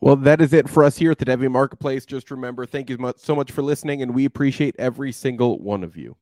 Well, 0.00 0.16
that 0.16 0.40
is 0.40 0.52
it 0.52 0.68
for 0.68 0.84
us 0.84 0.96
here 0.96 1.12
at 1.12 1.18
the 1.18 1.24
Devy 1.24 1.50
Marketplace. 1.50 2.04
Just 2.04 2.30
remember, 2.30 2.66
thank 2.66 2.90
you 2.90 2.98
so 3.16 3.36
much 3.36 3.52
for 3.52 3.62
listening, 3.62 4.02
and 4.02 4.14
we 4.14 4.24
appreciate 4.24 4.74
every 4.78 5.12
single 5.12 5.60
one 5.60 5.84
of 5.84 5.96
you. 5.96 6.16